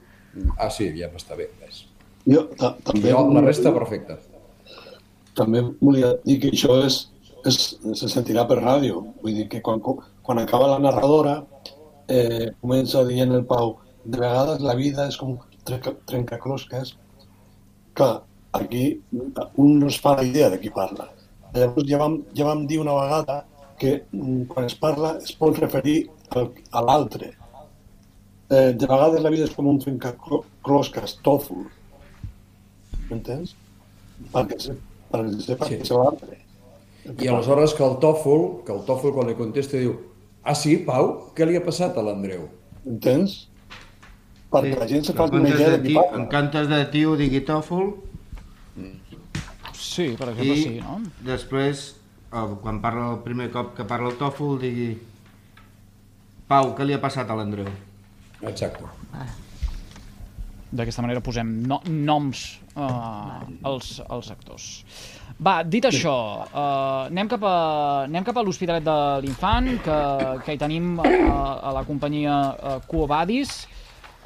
ah, 0.56 0.70
sí, 0.72 0.88
ja 0.96 1.10
m'està 1.12 1.36
bé, 1.38 1.50
ves. 1.60 1.84
Jo 2.28 2.46
ta 2.56 2.74
també... 2.84 3.12
Jo, 3.12 3.22
la 3.32 3.44
resta, 3.44 3.72
perfecta. 3.74 4.18
També 5.38 5.62
volia 5.80 6.14
dir 6.24 6.38
que 6.42 6.52
això 6.54 6.80
és, 6.84 7.00
és, 7.46 7.58
se 8.00 8.08
sentirà 8.10 8.44
per 8.48 8.60
ràdio. 8.60 9.04
Vull 9.22 9.36
dir 9.40 9.48
que 9.52 9.62
quan, 9.64 9.82
quan 9.82 10.42
acaba 10.42 10.72
la 10.72 10.80
narradora 10.82 11.36
eh, 12.08 12.50
comença 12.62 13.04
dient 13.06 13.34
el 13.36 13.44
Pau 13.46 13.76
de 14.04 14.18
vegades 14.18 14.64
la 14.64 14.74
vida 14.78 15.06
és 15.08 15.18
com 15.20 15.36
trencaclosques. 16.08 16.94
Clar, 17.98 18.22
aquí 18.52 19.00
un 19.12 19.78
no 19.78 19.88
es 19.92 19.98
fa 20.00 20.16
la 20.16 20.26
idea 20.26 20.50
de 20.50 20.60
qui 20.60 20.72
parla. 20.74 21.10
Llavors 21.54 21.88
ja 21.88 22.00
vam, 22.00 22.18
ja 22.36 22.46
vam 22.48 22.66
dir 22.68 22.80
una 22.80 22.96
vegada 22.96 23.42
que 23.78 24.04
mm, 24.10 24.48
quan 24.52 24.66
es 24.66 24.74
parla 24.74 25.14
es 25.22 25.32
pot 25.38 25.58
referir 25.58 25.98
al, 26.36 26.50
a 26.72 26.82
l'altre. 26.84 27.32
Eh, 28.48 28.72
de 28.72 28.86
vegades 28.86 29.22
la 29.22 29.32
vida 29.32 29.44
és 29.44 29.54
com 29.54 29.68
un 29.68 29.80
trencaclosques, 29.82 31.18
tòfol. 31.24 31.66
M'entens? 33.08 33.54
Perquè, 34.32 34.76
perquè 35.12 35.40
sepa 35.44 35.66
Sí. 35.68 35.74
és 35.82 35.90
l'altre. 35.90 36.38
I 37.08 37.28
aleshores 37.28 37.72
que 37.74 37.84
el 37.84 37.96
tòfol, 38.02 38.64
que 38.66 38.72
el 38.74 38.82
tòfol 38.84 39.14
quan 39.14 39.26
li 39.28 39.34
contesta 39.34 39.78
diu 39.80 39.94
ah 40.44 40.54
sí, 40.54 40.76
Pau, 40.84 41.30
què 41.34 41.46
li 41.46 41.56
ha 41.56 41.64
passat 41.64 41.96
a 41.96 42.02
l'Andreu? 42.02 42.48
Entens? 42.86 43.48
Perquè 44.52 44.78
la 44.78 44.86
gent 44.88 45.04
se 45.04 45.12
fa 45.12 45.24
una 45.24 45.48
idea 45.48 45.70
de 45.70 45.78
de 45.78 45.88
qui 45.88 45.94
parla. 45.94 46.16
en 46.18 46.26
comptes 46.32 46.68
de 46.68 46.84
tio 46.92 47.16
digui 47.16 47.40
tòfol 47.44 47.94
Sí, 49.74 50.14
per 50.18 50.28
exemple, 50.30 50.54
i 50.54 50.62
sí, 50.62 50.80
no? 50.80 51.00
després, 51.24 51.96
quan 52.30 52.80
parla 52.80 53.12
el 53.14 53.18
primer 53.24 53.50
cop 53.50 53.74
que 53.76 53.84
parla 53.84 54.10
el 54.10 54.16
tòfol, 54.20 54.58
digui 54.60 54.98
Pau, 56.48 56.74
què 56.76 56.84
li 56.86 56.94
ha 56.96 57.00
passat 57.00 57.28
a 57.30 57.34
l'Andreu? 57.36 57.66
Exacte. 58.42 58.84
D'aquesta 60.70 61.00
manera 61.00 61.22
posem 61.24 61.48
no, 61.64 61.80
noms 61.88 62.60
uh, 62.76 63.40
als, 63.64 64.02
als 64.04 64.28
actors. 64.34 64.66
Va, 65.40 65.62
dit 65.64 65.84
això, 65.88 66.14
uh, 66.44 67.06
anem 67.08 67.28
cap 67.30 67.44
a, 67.48 67.56
anem 68.04 68.24
cap 68.26 68.36
a 68.36 68.44
l'Hospitalet 68.44 68.84
de 68.84 68.98
l'Infant, 69.24 69.70
que, 69.84 69.98
que 70.44 70.54
hi 70.56 70.60
tenim 70.60 70.98
uh, 70.98 71.08
a 71.08 71.72
la 71.72 71.84
companyia 71.88 72.38
uh, 72.52 72.78
Cuobadis. 72.86 73.66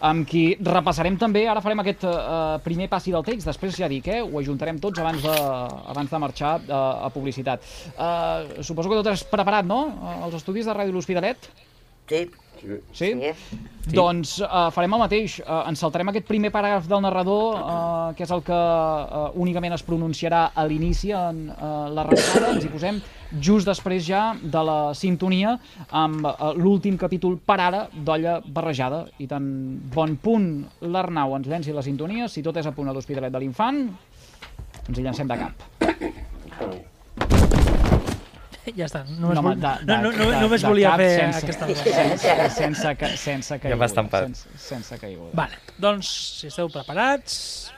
amb 0.03 0.27
qui 0.27 0.57
repassarem 0.59 1.15
també, 1.15 1.45
ara 1.47 1.61
farem 1.63 1.79
aquest 1.79 2.03
eh, 2.09 2.59
primer 2.65 2.89
passi 2.91 3.13
del 3.15 3.23
text, 3.23 3.47
després 3.47 3.77
ja 3.79 3.87
dic, 3.87 4.09
eh, 4.11 4.19
ho 4.19 4.41
ajuntarem 4.41 4.81
tots 4.83 4.99
abans 4.99 5.23
de, 5.23 5.35
abans 5.93 6.11
de 6.11 6.19
marxar 6.19 6.57
eh, 6.65 6.75
a 6.75 7.11
publicitat. 7.15 7.63
Eh, 7.95 8.63
suposo 8.67 8.91
que 8.91 8.99
tot 8.99 9.13
és 9.13 9.23
preparat, 9.31 9.63
no?, 9.69 9.85
els 10.27 10.35
estudis 10.41 10.67
de 10.67 10.75
Ràdio 10.75 10.97
L'Hospitalet? 10.97 11.47
Sí. 12.11 12.25
Sí. 12.63 12.79
Sí? 12.95 13.33
Doncs 13.93 14.37
uh, 14.45 14.69
farem 14.75 14.93
el 14.95 15.03
mateix. 15.03 15.41
Uh, 15.43 15.65
ens 15.71 15.81
saltarem 15.83 16.13
aquest 16.13 16.29
primer 16.29 16.53
paràgraf 16.55 16.87
del 16.91 17.03
narrador, 17.03 17.59
uh, 17.59 18.13
que 18.17 18.23
és 18.27 18.35
el 18.35 18.45
que 18.47 18.59
uh, 18.59 19.25
únicament 19.43 19.75
es 19.75 19.83
pronunciarà 19.87 20.45
a 20.55 20.67
l'inici 20.69 21.11
en 21.17 21.49
uh, 21.51 21.89
l'arrencada. 21.91 22.53
Ens 22.55 22.69
hi 22.69 22.71
posem 22.73 23.01
just 23.43 23.67
després 23.69 24.05
ja 24.07 24.23
de 24.39 24.63
la 24.69 24.79
sintonia 24.99 25.57
amb 25.89 26.29
uh, 26.29 26.53
l'últim 26.59 26.99
capítol 27.01 27.39
per 27.43 27.59
ara 27.65 27.83
d'Olla 27.93 28.39
Barrejada. 28.47 29.05
I 29.19 29.27
tan 29.31 29.51
bon 29.95 30.17
punt 30.23 30.49
l'Arnau 30.87 31.37
ens 31.41 31.51
llenci 31.51 31.75
la 31.75 31.83
sintonia, 31.83 32.31
si 32.31 32.45
tot 32.47 32.63
és 32.63 32.71
a 32.71 32.77
punt 32.77 32.93
a 32.93 32.95
l'Hospitalet 32.95 33.35
de 33.35 33.43
l'Infant, 33.43 33.85
ens 34.87 34.97
hi 34.99 35.03
llancem 35.03 35.35
de 35.35 35.43
cap. 35.43 36.91
Ja 38.79 38.87
està. 38.87 39.03
Només, 39.09 39.39
home, 39.39 39.49
vol... 39.49 39.61
de- 39.61 39.87
no, 39.89 39.97
no, 40.03 40.11
de- 40.11 40.19
no, 40.19 40.31
de- 40.31 40.41
només 40.45 40.63
de 40.63 40.69
volia 40.71 40.93
fer 41.01 41.11
sense- 41.19 41.43
aquesta 41.43 41.67
sense, 41.83 42.51
sense, 42.57 42.95
ca- 43.01 43.17
sense 43.17 43.59
caiguda. 43.59 43.89
Ja. 43.89 44.23
Sense, 44.27 44.49
sense 44.69 44.99
caiguda. 45.03 45.33
Vale, 45.43 45.59
doncs, 45.83 46.13
si 46.41 46.47
esteu 46.53 46.69
preparats... 46.71 47.73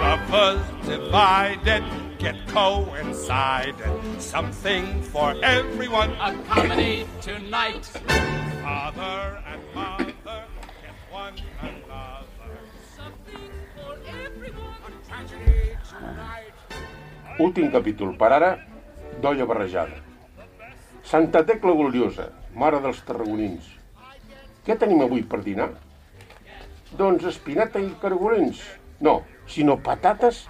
Lovers 0.00 0.60
divided 0.86 1.84
get 2.18 2.36
coincided. 2.48 3.92
Something 4.20 5.02
for 5.02 5.34
everyone. 5.44 6.10
A 6.20 6.34
comedy 6.48 7.06
tonight. 7.20 7.84
Father 8.62 9.42
and 9.46 9.62
mother 9.74 10.44
get 10.82 10.96
one 11.10 11.34
Últim 17.40 17.70
capítol, 17.72 18.14
per 18.20 18.30
ara, 18.36 18.50
d'olla 19.22 19.46
barrejada. 19.48 19.96
Santa 21.06 21.42
Tecla 21.48 21.72
Gloriosa, 21.72 22.28
mare 22.54 22.80
dels 22.84 23.00
tarragonins. 23.06 23.64
Què 24.66 24.76
tenim 24.78 25.00
avui 25.06 25.22
per 25.24 25.40
dinar? 25.44 25.70
Doncs 26.98 27.24
espinata 27.30 27.80
i 27.80 27.88
cargolins. 28.02 28.60
No, 29.00 29.20
sinó 29.48 29.78
patates 29.80 30.42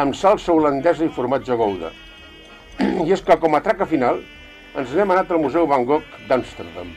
amb 0.00 0.14
salsa 0.16 0.54
holandesa 0.54 1.04
i 1.04 1.12
formatge 1.12 1.56
gouda. 1.60 1.90
I 3.04 3.12
és 3.12 3.20
que 3.26 3.36
com 3.42 3.54
a 3.58 3.60
traca 3.60 3.84
final 3.90 4.22
ens 4.78 4.94
n'hem 4.96 5.10
anat 5.12 5.30
al 5.34 5.42
Museu 5.42 5.66
Van 5.68 5.84
Gogh 5.84 6.06
d'Amsterdam. 6.30 6.94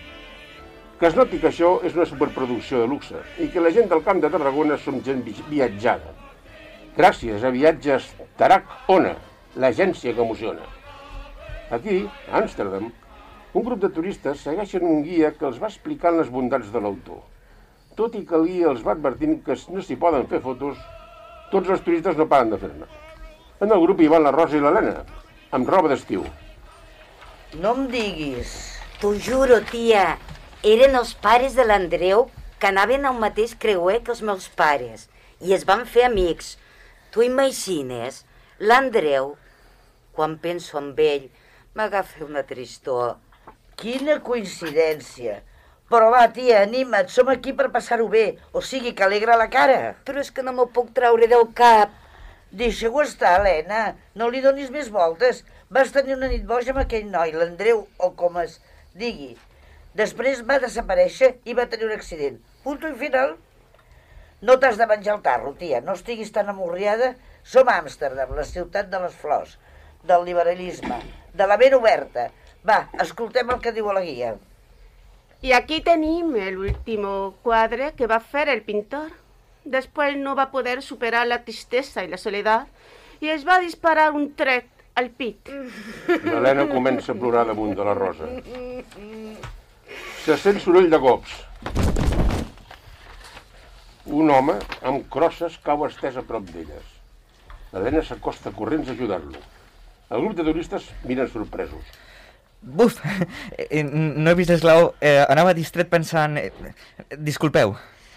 Que 1.02 1.10
es 1.10 1.18
noti 1.20 1.40
que 1.42 1.50
això 1.50 1.74
és 1.84 1.98
una 1.98 2.06
superproducció 2.08 2.80
de 2.84 2.88
luxe 2.88 3.20
i 3.44 3.50
que 3.52 3.60
la 3.60 3.74
gent 3.76 3.90
del 3.92 4.04
Camp 4.06 4.22
de 4.24 4.30
Tarragona 4.32 4.78
som 4.80 5.02
gent 5.04 5.24
vi- 5.26 5.36
viatjada. 5.50 6.14
Gràcies 6.96 7.44
a 7.44 7.50
Viatges 7.52 8.06
Tarak 8.38 8.70
Ona, 8.94 9.16
l'agència 9.56 10.14
que 10.14 10.22
emociona. 10.22 10.66
Aquí, 11.74 12.04
a 12.32 12.40
Amsterdam, 12.40 12.92
un 13.54 13.66
grup 13.66 13.82
de 13.84 13.90
turistes 13.94 14.42
segueixen 14.42 14.86
un 14.88 15.04
guia 15.06 15.32
que 15.38 15.46
els 15.50 15.60
va 15.62 15.70
explicant 15.70 16.18
les 16.18 16.30
bondats 16.34 16.72
de 16.74 16.82
l'autor. 16.82 17.22
Tot 17.98 18.16
i 18.18 18.24
que 18.26 18.38
el 18.40 18.48
guia 18.50 18.72
els 18.72 18.82
va 18.86 18.96
advertint 18.98 19.42
que 19.46 19.58
no 19.70 19.82
s'hi 19.86 19.98
poden 20.02 20.26
fer 20.32 20.42
fotos, 20.42 20.80
tots 21.52 21.70
els 21.70 21.84
turistes 21.86 22.18
no 22.18 22.26
paren 22.30 22.50
de 22.54 22.58
fer-ne. 22.58 22.88
En 23.62 23.72
el 23.72 23.84
grup 23.84 24.02
hi 24.02 24.10
van 24.10 24.26
la 24.26 24.34
Rosa 24.34 24.58
i 24.58 24.64
l'Helena, 24.64 25.04
amb 25.54 25.70
roba 25.70 25.92
d'estiu. 25.92 26.26
No 27.62 27.76
em 27.78 27.86
diguis. 27.94 28.56
T'ho 29.00 29.14
juro, 29.22 29.60
tia. 29.70 30.16
Eren 30.66 30.98
els 30.98 31.14
pares 31.22 31.54
de 31.60 31.66
l'Andreu 31.68 32.26
que 32.58 32.72
anaven 32.72 33.06
al 33.06 33.20
mateix 33.22 33.54
creuer 33.60 34.00
que 34.02 34.14
els 34.16 34.24
meus 34.26 34.48
pares 34.58 35.10
i 35.44 35.54
es 35.54 35.66
van 35.70 35.86
fer 35.86 36.08
amics. 36.08 36.56
Tu 37.14 37.28
imagines? 37.28 38.24
L'Andreu, 38.64 39.34
quan 40.16 40.38
penso 40.42 40.78
en 40.80 40.94
ell, 40.98 41.30
m'agafa 41.76 42.26
una 42.26 42.44
tristor. 42.50 43.18
Quina 43.80 44.20
coincidència. 44.26 45.42
Però 45.92 46.10
va, 46.14 46.24
tia, 46.34 46.62
anima't, 46.66 47.10
som 47.14 47.30
aquí 47.30 47.52
per 47.54 47.68
passar-ho 47.74 48.08
bé, 48.10 48.26
o 48.54 48.62
sigui 48.66 48.94
que 48.98 49.04
alegra 49.06 49.38
la 49.38 49.50
cara. 49.54 49.96
Però 50.06 50.22
és 50.22 50.32
que 50.34 50.46
no 50.46 50.54
m'ho 50.56 50.70
puc 50.74 50.94
treure 50.98 51.28
del 51.30 51.50
cap. 51.58 51.92
Deixa-ho 52.54 53.02
estar, 53.02 53.40
Helena, 53.40 53.96
no 54.16 54.30
li 54.30 54.42
donis 54.42 54.70
més 54.74 54.92
voltes. 54.94 55.42
Vas 55.74 55.94
tenir 55.94 56.16
una 56.18 56.30
nit 56.30 56.46
boja 56.50 56.74
amb 56.74 56.84
aquell 56.84 57.10
noi, 57.10 57.34
l'Andreu, 57.34 57.88
o 57.98 58.12
com 58.18 58.38
es 58.42 58.60
digui. 58.98 59.34
Després 59.98 60.42
va 60.50 60.60
desaparèixer 60.62 61.36
i 61.50 61.58
va 61.58 61.68
tenir 61.70 61.90
un 61.90 61.96
accident. 61.98 62.40
Punto 62.64 62.90
i 62.90 62.96
final. 62.98 63.36
No 64.44 64.58
t'has 64.60 64.78
de 64.78 64.86
menjar 64.90 65.18
el 65.18 65.22
tarro, 65.26 65.54
tia, 65.60 65.82
no 65.82 65.94
estiguis 65.98 66.34
tan 66.36 66.50
amorriada. 66.54 67.14
Som 67.44 67.70
a 67.70 67.78
Amsterdam, 67.82 68.34
la 68.38 68.46
ciutat 68.48 68.90
de 68.92 69.00
les 69.04 69.16
flors, 69.20 69.58
del 70.04 70.26
liberalisme, 70.26 71.00
de 71.34 71.48
la 71.48 71.58
ment 71.58 71.76
oberta. 71.80 72.30
Va, 72.68 72.88
escoltem 73.04 73.50
el 73.52 73.62
que 73.64 73.74
diu 73.76 73.92
la 73.92 74.02
guia. 74.02 74.36
Y 75.42 75.52
aquí 75.52 75.82
tenim 75.82 76.36
el 76.38 76.58
último 76.58 77.36
cuadre 77.44 77.92
que 77.94 78.08
va 78.08 78.16
a 78.16 78.20
hacer 78.20 78.48
el 78.48 78.62
pintor. 78.62 79.12
Después 79.66 80.16
no 80.16 80.36
va 80.36 80.44
a 80.44 80.52
poder 80.52 80.82
superar 80.82 81.28
la 81.28 81.44
tristeza 81.44 82.04
y 82.04 82.08
la 82.08 82.18
soledad 82.18 82.68
y 83.20 83.30
es 83.30 83.48
va 83.48 83.56
a 83.56 83.60
disparar 83.60 84.12
un 84.12 84.36
tret 84.36 84.68
al 84.96 85.10
pit. 85.10 85.50
L'Helena 86.08 86.68
comença 86.70 87.12
a 87.14 87.16
plorar 87.16 87.46
damunt 87.48 87.76
de 87.76 87.86
la 87.88 87.94
Rosa. 87.98 88.28
Se 90.24 90.38
sent 90.38 90.60
soroll 90.64 90.90
de 90.92 91.00
cops. 91.00 91.34
Un 94.06 94.32
home 94.32 94.58
amb 94.84 95.08
crosses 95.12 95.56
cau 95.64 95.84
estès 95.88 96.20
a 96.20 96.24
prop 96.28 96.48
d'elles. 96.52 96.88
L'Helena 97.74 98.04
s'acosta 98.04 98.52
corrents 98.56 98.92
a 98.92 98.96
ajudar-lo. 98.96 99.44
El 100.14 100.22
grup 100.22 100.38
de 100.38 100.46
turistes 100.46 100.90
miren 101.10 101.30
sorpresos. 101.32 101.94
Buf, 102.62 103.00
eh, 103.58 103.84
no 103.84 104.30
he 104.30 104.38
vist 104.38 104.54
l'esglaó. 104.54 104.94
Eh, 105.02 105.20
anava 105.26 105.56
distret 105.58 105.90
pensant... 105.92 106.38
Eh, 106.40 106.52
disculpeu. 107.18 107.74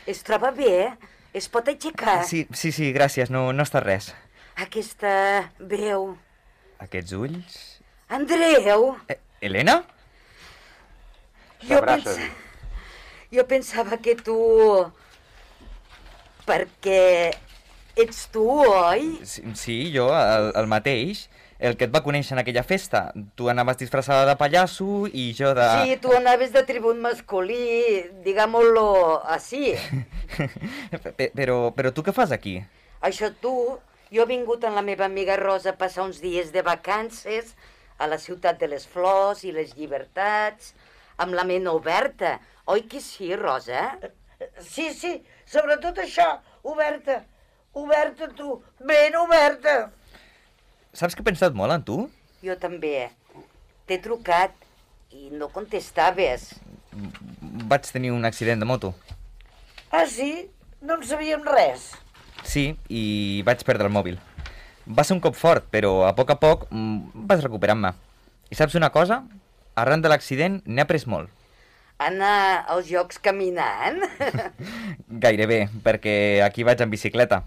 Es 0.06 0.20
troba 0.26 0.52
bé? 0.54 0.92
Es 1.36 1.48
pot 1.52 1.66
aixecar? 1.68 2.20
Sí, 2.28 2.44
sí, 2.54 2.70
sí, 2.72 2.92
gràcies, 2.94 3.32
no, 3.32 3.48
no 3.56 3.64
està 3.66 3.82
res. 3.82 4.12
Aquesta 4.60 5.10
veu... 5.58 6.12
Aquests 6.84 7.16
ulls... 7.16 7.56
Andreu! 8.12 8.92
Eh, 9.10 9.18
Helena? 9.42 9.80
Jo, 11.66 11.80
pens... 11.82 12.20
jo 13.32 13.44
pensava 13.50 13.98
que 14.04 14.14
tu... 14.20 14.36
Perquè 16.46 17.02
ets 17.98 18.28
tu, 18.30 18.46
oi? 18.62 19.16
Sí, 19.26 19.42
sí 19.58 19.78
jo, 19.96 20.06
el, 20.14 20.52
el 20.60 20.70
mateix. 20.70 21.26
El 21.58 21.76
que 21.80 21.86
et 21.88 21.92
va 21.94 22.02
conèixer 22.04 22.34
en 22.36 22.40
aquella 22.42 22.62
festa. 22.68 23.12
Tu 23.34 23.46
anaves 23.48 23.78
disfressada 23.80 24.26
de 24.28 24.34
pallasso 24.36 25.06
i 25.08 25.30
jo 25.38 25.54
de... 25.56 25.64
Sí, 25.86 25.96
tu 26.02 26.12
anaves 26.12 26.52
de 26.52 26.62
tribut 26.68 26.98
masculí, 27.00 28.02
digámoslo 28.26 29.22
així. 29.24 29.72
Pe- 31.16 31.30
Però, 31.34 31.70
però 31.76 31.92
tu 31.96 32.04
què 32.04 32.12
fas 32.12 32.32
aquí? 32.34 32.58
Això 33.06 33.30
tu, 33.40 33.52
jo 34.12 34.22
he 34.24 34.28
vingut 34.28 34.64
amb 34.68 34.76
la 34.76 34.84
meva 34.84 35.06
amiga 35.08 35.36
Rosa 35.40 35.72
a 35.72 35.78
passar 35.80 36.04
uns 36.04 36.20
dies 36.20 36.52
de 36.52 36.62
vacances 36.66 37.54
a 37.98 38.06
la 38.10 38.18
ciutat 38.20 38.60
de 38.60 38.68
les 38.68 38.84
flors 38.86 39.42
i 39.48 39.52
les 39.56 39.72
llibertats, 39.78 40.74
amb 41.16 41.32
la 41.36 41.44
ment 41.48 41.66
oberta. 41.72 42.36
Oi 42.68 42.82
que 42.90 43.00
sí, 43.00 43.30
Rosa? 43.36 43.94
Sí, 44.60 44.90
sí, 44.92 45.22
sobretot 45.48 46.02
això, 46.04 46.26
oberta. 46.68 47.22
Oberta, 47.76 48.28
tu, 48.36 48.58
ben 48.88 49.16
oberta. 49.20 49.90
Saps 50.96 51.12
que 51.12 51.20
he 51.20 51.28
pensat 51.28 51.52
molt 51.52 51.74
en 51.74 51.82
tu? 51.84 51.96
Jo 52.40 52.54
també. 52.56 53.10
T'he 53.84 53.98
trucat 54.00 54.54
i 55.12 55.28
no 55.28 55.50
contestaves. 55.52 56.54
Vaig 57.68 57.90
tenir 57.92 58.14
un 58.14 58.24
accident 58.24 58.62
de 58.62 58.68
moto. 58.68 58.94
Ah, 59.92 60.06
sí? 60.08 60.48
No 60.80 60.96
en 60.96 61.04
sabíem 61.04 61.44
res. 61.44 61.90
Sí, 62.48 62.70
i 62.88 63.42
vaig 63.44 63.60
perdre 63.68 63.90
el 63.90 63.92
mòbil. 63.92 64.16
Va 64.88 65.04
ser 65.04 65.16
un 65.18 65.20
cop 65.20 65.36
fort, 65.36 65.66
però 65.68 66.06
a 66.08 66.14
poc 66.16 66.32
a 66.32 66.38
poc 66.40 66.64
mm, 66.70 67.26
vaig 67.28 67.44
recuperant-me. 67.44 67.92
I 68.48 68.56
saps 68.56 68.78
una 68.80 68.88
cosa? 68.94 69.20
Arran 69.76 70.00
de 70.00 70.08
l'accident 70.08 70.62
n'he 70.64 70.84
après 70.84 71.04
molt. 71.10 71.28
Anar 72.00 72.64
als 72.72 72.88
jocs 72.88 73.20
caminant? 73.20 74.00
Gairebé, 75.26 75.66
perquè 75.84 76.16
aquí 76.46 76.64
vaig 76.64 76.80
en 76.80 76.92
bicicleta. 76.92 77.42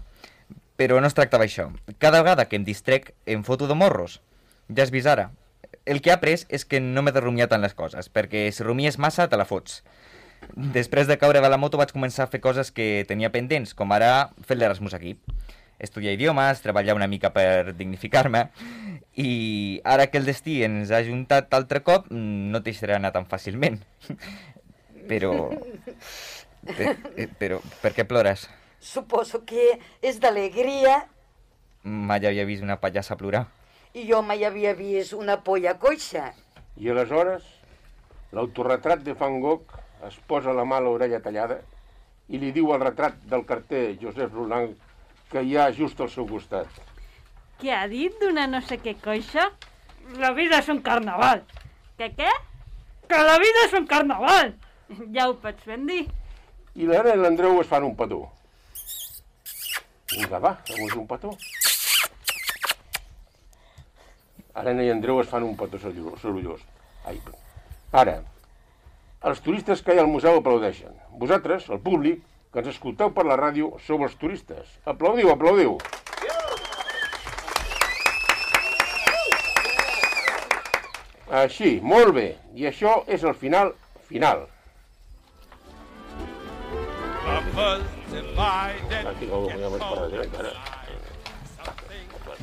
Però 0.80 0.96
no 1.00 1.08
es 1.10 1.14
tractava 1.16 1.44
això. 1.44 1.68
Cada 2.00 2.22
vegada 2.24 2.46
que 2.48 2.56
em 2.56 2.64
distrec, 2.64 3.10
em 3.28 3.42
foto 3.44 3.66
de 3.68 3.76
morros. 3.76 4.20
Ja 4.72 4.82
has 4.86 4.92
vist 4.94 5.06
ara. 5.10 5.28
El 5.84 6.00
que 6.00 6.08
he 6.10 6.14
après 6.14 6.46
és 6.48 6.64
que 6.64 6.80
no 6.80 7.02
m'he 7.04 7.12
de 7.12 7.20
rumiar 7.20 7.48
tant 7.52 7.60
les 7.60 7.74
coses, 7.76 8.08
perquè 8.12 8.46
si 8.52 8.64
rumies 8.64 8.96
massa 8.98 9.26
te 9.28 9.36
la 9.36 9.44
fots. 9.48 9.82
Després 10.56 11.06
de 11.08 11.18
caure 11.20 11.40
de 11.44 11.48
la 11.52 11.58
moto 11.60 11.76
vaig 11.76 11.92
començar 11.92 12.24
a 12.24 12.30
fer 12.32 12.40
coses 12.40 12.70
que 12.72 13.04
tenia 13.08 13.28
pendents, 13.32 13.74
com 13.76 13.92
ara 13.92 14.30
fer 14.46 14.56
l'Erasmus 14.56 14.94
aquí. 14.96 15.18
Estudiar 15.80 16.12
idiomes, 16.16 16.60
treballar 16.64 16.94
una 16.96 17.08
mica 17.08 17.30
per 17.32 17.72
dignificar-me, 17.76 18.46
i 19.16 19.80
ara 19.84 20.06
que 20.12 20.20
el 20.20 20.26
destí 20.28 20.58
ens 20.64 20.90
ha 20.92 21.00
ajuntat 21.04 21.52
altre 21.56 21.80
cop, 21.84 22.08
no 22.12 22.60
t'hi 22.64 22.74
serà 22.76 22.96
anar 23.00 23.12
tan 23.16 23.28
fàcilment. 23.28 23.80
Però... 25.10 25.32
pe- 26.76 26.96
eh, 27.16 27.28
Però, 27.40 27.60
per 27.82 27.92
què 27.96 28.04
plores? 28.08 28.46
Suposo 28.80 29.44
que 29.44 29.78
és 30.02 30.18
d'alegria 30.20 31.04
Mai 31.84 32.24
havia 32.26 32.44
vist 32.48 32.62
una 32.64 32.76
pallassa 32.80 33.16
plorar. 33.16 33.46
i 33.94 34.04
jo 34.06 34.20
mai 34.22 34.44
havia 34.44 34.72
vist 34.74 35.12
una 35.12 35.40
polla 35.42 35.72
coixa. 35.78 36.32
I 36.76 36.90
aleshores, 36.90 37.42
l'autorretrat 38.32 39.00
de 39.02 39.14
Van 39.14 39.40
Gogh 39.40 39.72
es 40.06 40.16
posa 40.28 40.52
la 40.52 40.64
mà 40.64 40.76
a 40.78 40.84
l'orella 40.84 41.18
tallada 41.20 41.56
i 42.28 42.38
li 42.38 42.52
diu 42.52 42.70
al 42.72 42.80
retrat 42.80 43.16
del 43.26 43.44
carter 43.44 43.96
Josep 44.00 44.32
Roland 44.32 44.76
que 45.32 45.42
hi 45.42 45.56
ha 45.56 45.70
just 45.72 46.00
al 46.00 46.08
seu 46.08 46.26
costat. 46.26 46.68
Què 47.60 47.74
ha 47.74 47.86
dit 47.88 48.14
d'una 48.20 48.46
no 48.46 48.60
sé 48.62 48.78
què 48.78 48.94
coixa? 49.02 49.50
La 50.18 50.30
vida 50.32 50.58
és 50.62 50.68
un 50.68 50.80
carnaval. 50.82 51.42
Que 51.98 52.12
què? 52.14 52.30
Que 53.10 53.22
la 53.26 53.38
vida 53.42 53.66
és 53.66 53.72
un 53.74 53.86
carnaval. 53.86 54.54
Ja 55.14 55.28
ho 55.28 55.34
pots 55.42 55.66
ben 55.66 55.86
dir. 55.86 56.04
I 56.74 56.86
l'Anna 56.86 57.14
i 57.14 57.18
l'Andreu 57.18 57.60
es 57.60 57.66
fan 57.66 57.84
un 57.84 57.96
petó. 57.98 58.28
Vinga, 60.10 60.40
va, 60.42 60.56
fem 60.66 60.82
un 60.98 61.06
petó. 61.06 61.36
Helena 64.58 64.82
i 64.82 64.90
Andreu 64.90 65.20
es 65.22 65.28
fan 65.30 65.46
un 65.46 65.56
petó 65.56 65.78
sorollós. 65.78 66.64
Ai. 67.06 67.20
Ara, 67.92 68.16
els 69.30 69.40
turistes 69.44 69.82
que 69.86 69.94
hi 69.94 70.00
ha 70.00 70.04
al 70.06 70.10
museu 70.10 70.40
aplaudeixen. 70.40 70.96
Vosaltres, 71.22 71.68
el 71.70 71.80
públic, 71.84 72.24
que 72.50 72.62
ens 72.62 72.72
escolteu 72.72 73.12
per 73.14 73.24
la 73.28 73.38
ràdio, 73.38 73.76
sou 73.86 74.02
els 74.02 74.16
turistes. 74.18 74.78
Aplaudiu, 74.90 75.30
aplaudiu. 75.30 75.78
Així, 81.30 81.78
molt 81.82 82.10
bé. 82.16 82.26
I 82.58 82.66
això 82.72 83.04
és 83.06 83.22
el 83.22 83.38
final 83.38 83.72
final. 84.10 84.48
Aquí 87.30 87.99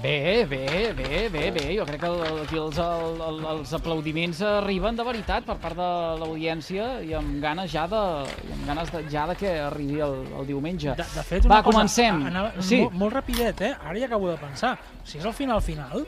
Bé, 0.02 0.46
bé, 0.46 0.94
bé, 0.94 1.28
bé, 1.30 1.50
bé. 1.52 1.76
Jo 1.78 1.86
crec 1.86 2.00
que 2.02 2.06
el- 2.08 2.42
aquí 2.44 2.58
els, 2.58 2.78
el, 2.78 3.22
el, 3.28 3.40
els 3.54 3.72
aplaudiments 3.74 4.42
arriben 4.46 4.96
de 4.96 5.04
veritat 5.08 5.46
per 5.48 5.56
part 5.58 5.76
de 5.80 5.88
l'audiència 6.22 7.00
i 7.02 7.16
amb 7.18 7.40
ganes 7.42 7.72
ja 7.72 7.88
de, 7.90 8.02
i 8.46 8.52
amb 8.54 8.68
ganes 8.68 8.92
de, 8.94 9.02
ja 9.10 9.26
de 9.32 9.36
que 9.40 9.56
arribi 9.60 10.00
el, 10.06 10.20
el 10.38 10.46
diumenge. 10.52 10.94
De, 11.00 11.08
de 11.16 11.24
fet, 11.26 11.46
una 11.50 11.56
Va, 11.56 11.64
cosa, 11.64 11.72
comencem. 11.80 12.22
Anava, 12.30 12.52
Sí. 12.62 12.82
molt, 12.84 12.94
molt 12.94 13.14
rapidet, 13.18 13.62
eh? 13.62 13.74
Ara 13.82 13.98
ja 13.98 14.06
acabo 14.06 14.30
de 14.30 14.38
pensar. 14.38 14.76
Si 15.04 15.18
és 15.18 15.26
el 15.26 15.34
final 15.34 15.62
final, 15.66 16.06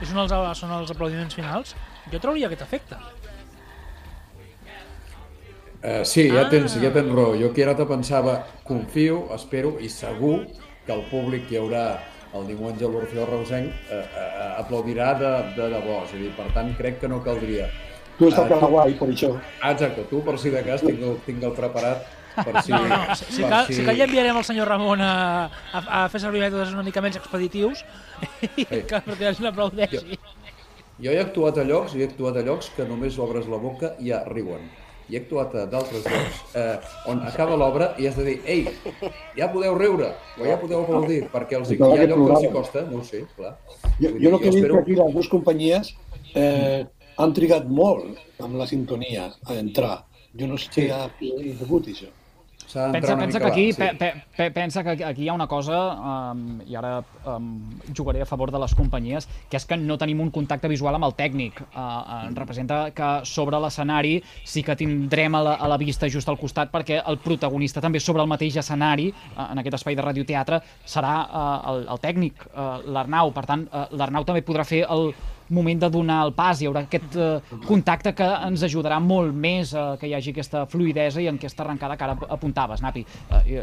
i 0.00 0.06
són 0.08 0.22
els, 0.24 0.32
són 0.58 0.72
els 0.80 0.90
aplaudiments 0.96 1.34
finals, 1.36 1.76
jo 2.12 2.18
trauria 2.20 2.46
aquest 2.48 2.62
efecte. 2.62 2.96
Uh, 5.86 6.02
sí, 6.02 6.24
ja 6.32 6.40
Ah. 6.46 6.50
tens, 6.50 6.74
ja 6.82 6.90
tens 6.90 7.12
raó. 7.14 7.36
Jo 7.38 7.52
que 7.54 7.62
ara 7.62 7.76
te 7.78 7.84
pensava, 7.86 8.40
confio, 8.66 9.28
espero 9.36 9.76
i 9.78 9.88
segur 9.88 10.40
que 10.86 10.92
el 10.92 11.04
públic 11.12 11.46
que 11.46 11.54
hi 11.54 11.58
haurà 11.60 11.84
el 12.34 12.46
diumenge 12.48 12.84
a 12.84 12.88
l'Orfeó 12.90 13.24
Reusenc 13.28 13.68
uh, 13.70 14.00
uh, 14.00 14.48
aplaudirà 14.64 15.12
de, 15.20 15.30
de 15.54 15.68
debò. 15.76 16.00
És 16.04 16.14
a 16.16 16.18
dir, 16.18 16.32
per 16.34 16.48
tant, 16.56 16.72
crec 16.76 16.98
que 17.00 17.08
no 17.08 17.20
caldria. 17.22 17.68
Tu 18.18 18.26
estàs 18.32 18.50
Eh, 18.50 18.58
tan 18.58 18.70
guai, 18.72 18.94
per 18.98 19.08
això. 19.12 19.30
Ah, 19.60 19.70
exacte, 19.76 20.04
tu 20.10 20.22
per 20.26 20.34
si 20.42 20.50
de 20.50 20.62
cas 20.66 20.80
tinc 20.82 20.98
el, 21.04 21.18
tinc 21.26 21.42
el 21.44 21.52
preparat 21.54 22.02
per 22.36 22.62
si... 22.64 22.72
No, 22.72 22.80
no, 22.88 22.98
si, 23.14 23.24
si, 23.30 23.42
per 23.42 23.50
cal, 23.52 23.66
si 23.70 23.84
cal 23.84 23.96
ja 24.00 24.06
enviarem 24.08 24.36
el 24.40 24.44
senyor 24.48 24.68
Ramon 24.72 25.00
a, 25.04 25.12
a, 25.72 25.82
a 26.00 26.00
fer 26.08 26.20
servir 26.24 26.40
mètodes 26.42 26.72
una 26.74 26.82
mica 26.82 27.00
menys 27.04 27.20
expeditius 27.20 27.84
i 28.56 28.64
que 28.66 29.00
perquè 29.06 29.28
la 29.28 29.34
gent 29.36 29.46
aplaudeixi. 29.52 30.18
Jo 31.04 31.12
he 31.12 31.20
actuat 31.20 31.60
a 31.60 31.64
llocs, 31.68 31.94
i 31.94 32.02
he 32.02 32.08
actuat 32.08 32.40
a 32.40 32.42
llocs 32.42 32.72
que 32.74 32.88
només 32.88 33.18
obres 33.20 33.46
la 33.52 33.60
boca 33.60 33.92
i 34.00 34.08
ja 34.10 34.22
riuen. 34.32 34.64
I 35.08 35.14
he 35.14 35.20
actuat 35.20 35.54
a 35.54 35.66
d'altres 35.70 36.02
llocs 36.04 36.38
eh, 36.58 36.78
on 37.12 37.20
acaba 37.28 37.54
l'obra 37.60 37.92
i 38.02 38.08
has 38.08 38.16
de 38.18 38.24
dir 38.26 38.40
ei, 38.44 38.64
ja 39.38 39.46
podeu 39.52 39.76
riure, 39.78 40.08
o 40.40 40.44
ja 40.48 40.56
podeu 40.58 40.80
aplaudir, 40.82 41.20
perquè 41.30 41.60
els, 41.60 41.70
hi 41.70 41.78
No, 41.78 41.92
ha 41.92 41.98
que 42.00 42.06
lloc 42.10 42.24
que 42.26 42.32
els 42.34 42.42
hi 42.48 42.50
costa, 42.56 42.82
no 42.90 42.98
ho 42.98 43.04
sé, 43.06 43.22
clar. 43.36 43.52
Jo, 44.00 44.10
Vull 44.10 44.20
jo 44.24 44.28
el 44.32 44.34
dir, 44.34 44.40
que 44.40 44.50
vist 44.50 44.58
espero- 44.58 44.74
que 44.74 44.80
aquí 44.82 44.96
les 44.98 45.14
dues 45.14 45.28
companyies 45.28 45.94
eh, 46.34 46.84
han 47.16 47.32
trigat 47.38 47.68
molt 47.70 48.18
amb 48.42 48.58
la 48.58 48.66
sintonia 48.66 49.30
a 49.46 49.54
entrar. 49.54 50.04
Jo 50.36 50.46
no 50.50 50.58
sé 50.58 50.68
si 50.72 50.88
ha 50.90 51.06
degut 51.20 51.86
això. 51.88 52.10
Pensa, 52.66 53.16
pensa 53.16 53.40
que 53.40 53.46
aquí, 53.46 53.72
pe, 53.72 53.94
pe, 53.94 54.08
pe, 54.36 54.50
pensa 54.50 54.82
que 54.82 55.04
aquí 55.04 55.24
hi 55.24 55.28
ha 55.28 55.34
una 55.36 55.46
cosa, 55.46 55.76
um, 55.94 56.60
i 56.66 56.74
ara 56.76 56.98
um, 57.24 57.78
jugaré 57.94 58.22
a 58.22 58.26
favor 58.26 58.50
de 58.50 58.58
les 58.58 58.74
companyies, 58.74 59.28
que 59.50 59.56
és 59.60 59.66
que 59.66 59.78
no 59.78 59.98
tenim 59.98 60.20
un 60.24 60.32
contacte 60.34 60.68
visual 60.68 60.98
amb 60.98 61.06
el 61.06 61.14
tècnic. 61.18 61.62
Uh, 61.68 61.78
uh, 61.78 62.18
representa 62.34 62.80
que 62.96 63.10
sobre 63.28 63.60
l'escenari 63.62 64.18
sí 64.44 64.64
que 64.66 64.76
tindrem 64.76 65.38
a 65.38 65.44
la, 65.46 65.54
a 65.62 65.70
la 65.70 65.78
vista 65.78 66.10
just 66.10 66.28
al 66.28 66.40
costat, 66.40 66.72
perquè 66.74 67.00
el 67.06 67.20
protagonista 67.22 67.80
també 67.84 68.02
sobre 68.02 68.26
el 68.26 68.30
mateix 68.30 68.58
escenari, 68.64 69.12
uh, 69.36 69.46
en 69.52 69.62
aquest 69.62 69.80
espai 69.80 69.96
de 69.96 70.06
radioteatre, 70.08 70.60
serà 70.84 71.14
uh, 71.22 71.46
el, 71.72 71.86
el 71.94 72.02
tècnic, 72.02 72.48
uh, 72.50 72.82
l'Arnau. 72.90 73.32
Per 73.36 73.46
tant, 73.46 73.66
uh, 73.70 73.86
l'Arnau 73.94 74.26
també 74.26 74.42
podrà 74.46 74.66
fer 74.66 74.82
el 74.90 75.12
moment 75.48 75.80
de 75.80 75.90
donar 75.90 76.22
el 76.26 76.32
pas, 76.36 76.60
hi 76.60 76.68
haurà 76.68 76.82
aquest 76.86 77.16
uh, 77.18 77.58
contacte 77.66 78.12
que 78.16 78.26
ens 78.48 78.64
ajudarà 78.66 78.98
molt 79.02 79.34
més 79.34 79.74
a 79.74 79.92
que 80.00 80.08
hi 80.08 80.14
hagi 80.16 80.34
aquesta 80.34 80.64
fluidesa 80.70 81.22
i 81.22 81.28
en 81.30 81.38
aquesta 81.40 81.64
arrencada 81.64 81.96
que 81.96 82.08
ara 82.08 82.16
apuntaves, 82.36 82.82
Napi. 82.82 83.04
I, 83.46 83.60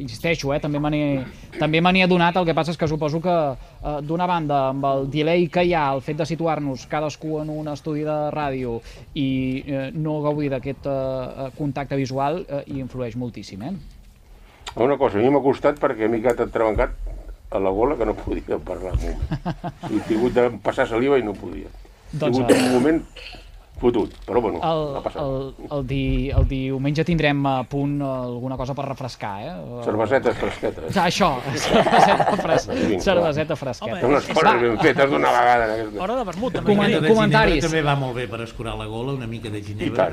insisteixo, 0.00 0.54
eh, 0.54 0.60
també 0.60 0.80
me 0.80 1.92
n'he 1.92 2.04
adonat, 2.04 2.36
el 2.36 2.46
que 2.48 2.54
passa 2.56 2.72
és 2.72 2.78
que 2.80 2.88
suposo 2.88 3.20
que 3.20 3.32
uh, 3.32 3.98
d'una 4.02 4.26
banda, 4.28 4.68
amb 4.70 4.84
el 4.88 5.10
delay 5.12 5.48
que 5.52 5.66
hi 5.66 5.74
ha, 5.76 5.90
el 5.94 6.00
fet 6.04 6.16
de 6.20 6.28
situar-nos 6.28 6.86
cadascú 6.90 7.40
en 7.42 7.52
un 7.52 7.68
estudi 7.72 8.04
de 8.06 8.16
ràdio 8.32 8.78
i 9.14 9.28
uh, 9.66 9.90
no 9.92 10.20
gaudir 10.24 10.50
d'aquest 10.54 10.88
uh, 10.88 11.50
contacte 11.58 11.98
visual 12.00 12.40
uh, 12.44 12.62
hi 12.64 12.80
influeix 12.80 13.16
moltíssim, 13.20 13.68
eh? 13.68 13.74
Una 14.76 14.96
cosa, 15.00 15.18
a 15.18 15.22
mi 15.22 15.30
m'ha 15.32 15.44
costat 15.44 15.78
perquè 15.80 16.08
m'he 16.08 16.20
quedat 16.24 16.52
trebancat 16.52 17.15
a 17.56 17.60
la 17.64 17.70
gola 17.74 17.96
que 17.96 18.06
no 18.08 18.14
podia 18.14 18.58
parlar. 18.62 18.94
I 19.90 19.96
he 19.96 20.04
tingut 20.08 20.36
de 20.36 20.50
passar 20.62 20.86
saliva 20.90 21.18
i 21.18 21.24
no 21.26 21.34
podia. 21.34 21.68
He 22.12 22.18
Doncs, 22.20 22.36
tingut 22.38 22.52
eh, 22.54 22.62
un 22.62 22.72
moment 22.76 23.02
fotut, 23.76 24.12
però 24.24 24.40
bueno, 24.40 24.56
El, 24.64 24.82
ha 24.96 25.00
passat. 25.04 25.20
el, 25.20 25.66
el, 25.68 25.82
di, 25.86 26.30
el 26.32 26.46
diumenge 26.48 27.04
tindrem 27.04 27.42
a 27.50 27.58
punt 27.68 27.98
alguna 28.00 28.56
cosa 28.56 28.72
per 28.78 28.86
refrescar, 28.86 29.34
eh? 29.44 29.50
Cervesetes 29.84 30.38
fresquetes. 30.40 30.94
Ja, 30.96 31.04
això, 31.10 31.28
cerveseta, 31.66 32.38
fres... 32.40 32.68
Cerveseta 33.04 33.58
fresqueta. 33.60 33.98
Home, 34.00 34.14
unes 34.14 34.30
coses 34.32 34.62
ben 34.62 34.78
fetes 34.80 35.10
d'una 35.12 35.34
vegada. 35.34 35.66
En 35.66 35.74
aquesta... 35.74 36.02
Hora 36.06 36.16
de 36.22 36.24
vermut, 36.30 36.56
també. 36.56 36.72
Coment- 36.72 36.96
comentaris. 37.10 37.60
ginebra 37.60 37.68
també 37.68 37.84
va 37.84 37.98
molt 38.00 38.16
bé 38.16 38.24
per 38.32 38.40
escurar 38.46 38.78
la 38.80 38.88
gola, 38.88 39.12
una 39.18 39.28
mica 39.28 39.52
de 39.52 39.60
ginebra. 39.66 40.08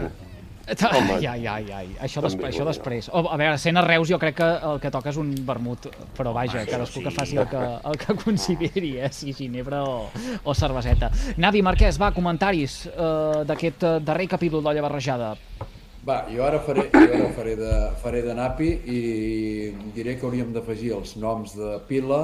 Home. 0.63 1.17
Ai, 1.17 1.25
ai, 1.27 1.47
ai, 1.47 1.65
ai. 1.75 1.87
Això, 2.05 2.21
També, 2.21 2.37
després, 2.37 2.53
això 2.53 2.65
després. 2.67 3.09
O, 3.11 3.25
a 3.27 3.35
veure, 3.39 3.57
sent 3.59 3.75
a 3.75 3.83
Reus 3.83 4.07
jo 4.07 4.19
crec 4.19 4.37
que 4.37 4.47
el 4.69 4.79
que 4.79 4.91
toca 4.93 5.11
és 5.11 5.19
un 5.19 5.33
vermut, 5.43 5.89
però 6.15 6.31
vaja, 6.35 6.61
Home, 6.61 6.71
cadascú 6.71 7.01
això 7.01 7.09
que 7.09 7.11
sí. 7.11 7.17
faci 7.17 7.41
el 7.41 7.49
que, 7.51 7.63
el 7.91 7.99
que 7.99 8.15
consideri, 8.23 8.93
eh? 9.03 9.09
si 9.11 9.35
ginebra 9.35 9.83
o, 9.83 9.97
o 10.43 10.55
cerveseta. 10.55 11.11
Navi 11.43 11.61
Marquès, 11.65 11.99
va, 11.99 12.13
comentaris 12.15 12.85
uh, 12.93 13.43
d'aquest 13.47 13.83
uh, 13.83 13.97
darrer 13.99 14.29
capítol 14.31 14.63
d'Olla 14.63 14.85
Barrejada. 14.87 15.33
Va, 16.07 16.21
jo 16.31 16.47
ara 16.47 16.63
faré, 16.63 16.87
jo 16.95 17.03
ara 17.03 17.29
faré, 17.35 17.57
de, 17.59 17.75
faré 17.99 18.23
de 18.23 18.33
napi 18.35 18.71
i 18.91 18.97
diré 19.95 20.17
que 20.19 20.27
hauríem 20.27 20.55
d'afegir 20.55 20.91
els 20.95 21.15
noms 21.19 21.55
de 21.59 21.77
pila 21.91 22.23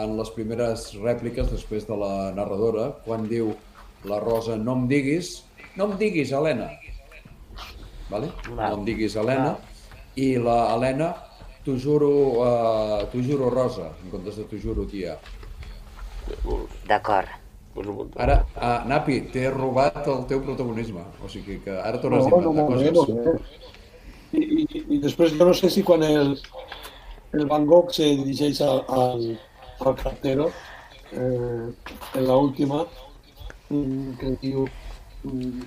en 0.00 0.14
les 0.20 0.30
primeres 0.36 0.86
rèpliques 1.00 1.48
després 1.52 1.88
de 1.88 1.96
la 2.00 2.30
narradora, 2.36 2.90
quan 3.04 3.28
diu 3.28 3.52
la 4.08 4.20
Rosa 4.20 4.56
no 4.56 4.78
em 4.78 4.88
diguis, 4.88 5.34
no 5.76 5.90
em 5.90 5.98
diguis, 6.00 6.32
Helena. 6.32 6.70
Vale? 8.10 8.30
No 8.50 8.70
em 8.78 8.84
diguis, 8.84 9.16
Helena. 9.16 9.56
I 10.18 10.32
la 10.42 10.56
Helena, 10.74 11.12
t'ho 11.64 11.76
juro, 11.78 12.08
uh, 12.42 13.04
t'ho 13.12 13.22
juro, 13.22 13.50
Rosa, 13.54 13.92
en 14.04 14.10
comptes 14.10 14.36
de 14.40 14.44
t'ho 14.50 14.58
juro, 14.58 14.84
tia. 14.90 15.16
D'acord. 16.88 17.28
Ara, 18.18 18.40
uh, 18.58 18.88
Napi, 18.90 19.20
t'he 19.32 19.46
robat 19.54 20.02
el 20.10 20.24
teu 20.28 20.40
protagonisme. 20.42 21.04
O 21.24 21.28
sigui 21.30 21.60
que 21.64 21.70
ara 21.78 22.00
tornes 22.02 22.26
No, 22.26 22.38
a 22.38 22.40
no, 22.42 22.52
bé, 22.52 22.64
coses. 22.66 22.92
molt 22.92 23.10
bé. 23.24 23.36
I, 24.32 24.42
i, 24.62 24.82
I 24.96 24.98
després 25.02 25.32
jo 25.38 25.46
no 25.46 25.54
sé 25.54 25.70
si 25.70 25.82
quan 25.86 26.02
el, 26.06 26.34
el 27.34 27.46
Van 27.50 27.64
Gogh 27.66 27.90
se 27.94 28.10
dirigeix 28.18 28.60
al, 28.66 28.82
al, 28.88 29.24
al 29.86 29.94
cartero, 29.98 30.50
eh, 31.12 31.70
en 32.18 32.26
la 32.26 32.36
última, 32.36 32.84
mm, 33.70 34.12
que 34.20 34.34
diu 34.42 34.66
mm, 35.24 35.64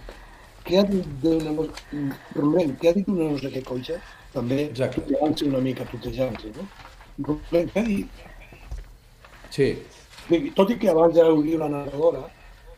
què 0.68 0.80
ha 0.80 0.84
dit 0.90 1.08
d'una 1.24 1.54
no... 1.58 1.66
Rubén, 2.36 2.76
què 2.82 2.92
ha 2.92 2.96
dit 2.98 3.10
una 3.12 3.32
no 3.32 3.40
sé 3.42 3.52
què 3.54 3.64
coixa? 3.68 4.00
També 4.34 4.68
tutejant-se 4.74 5.50
una 5.50 5.62
mica, 5.64 5.86
tutejant-se, 5.92 6.54
no? 6.58 6.68
Rubén, 7.28 7.68
què 7.74 7.82
ha 7.82 7.88
dit? 7.90 8.24
Sí. 9.54 9.68
Tot 10.58 10.72
i 10.74 10.80
que 10.82 10.90
abans 10.90 11.16
ja 11.18 11.28
ho 11.30 11.42
diu 11.46 11.60
la 11.62 11.70
narradora, 11.70 12.24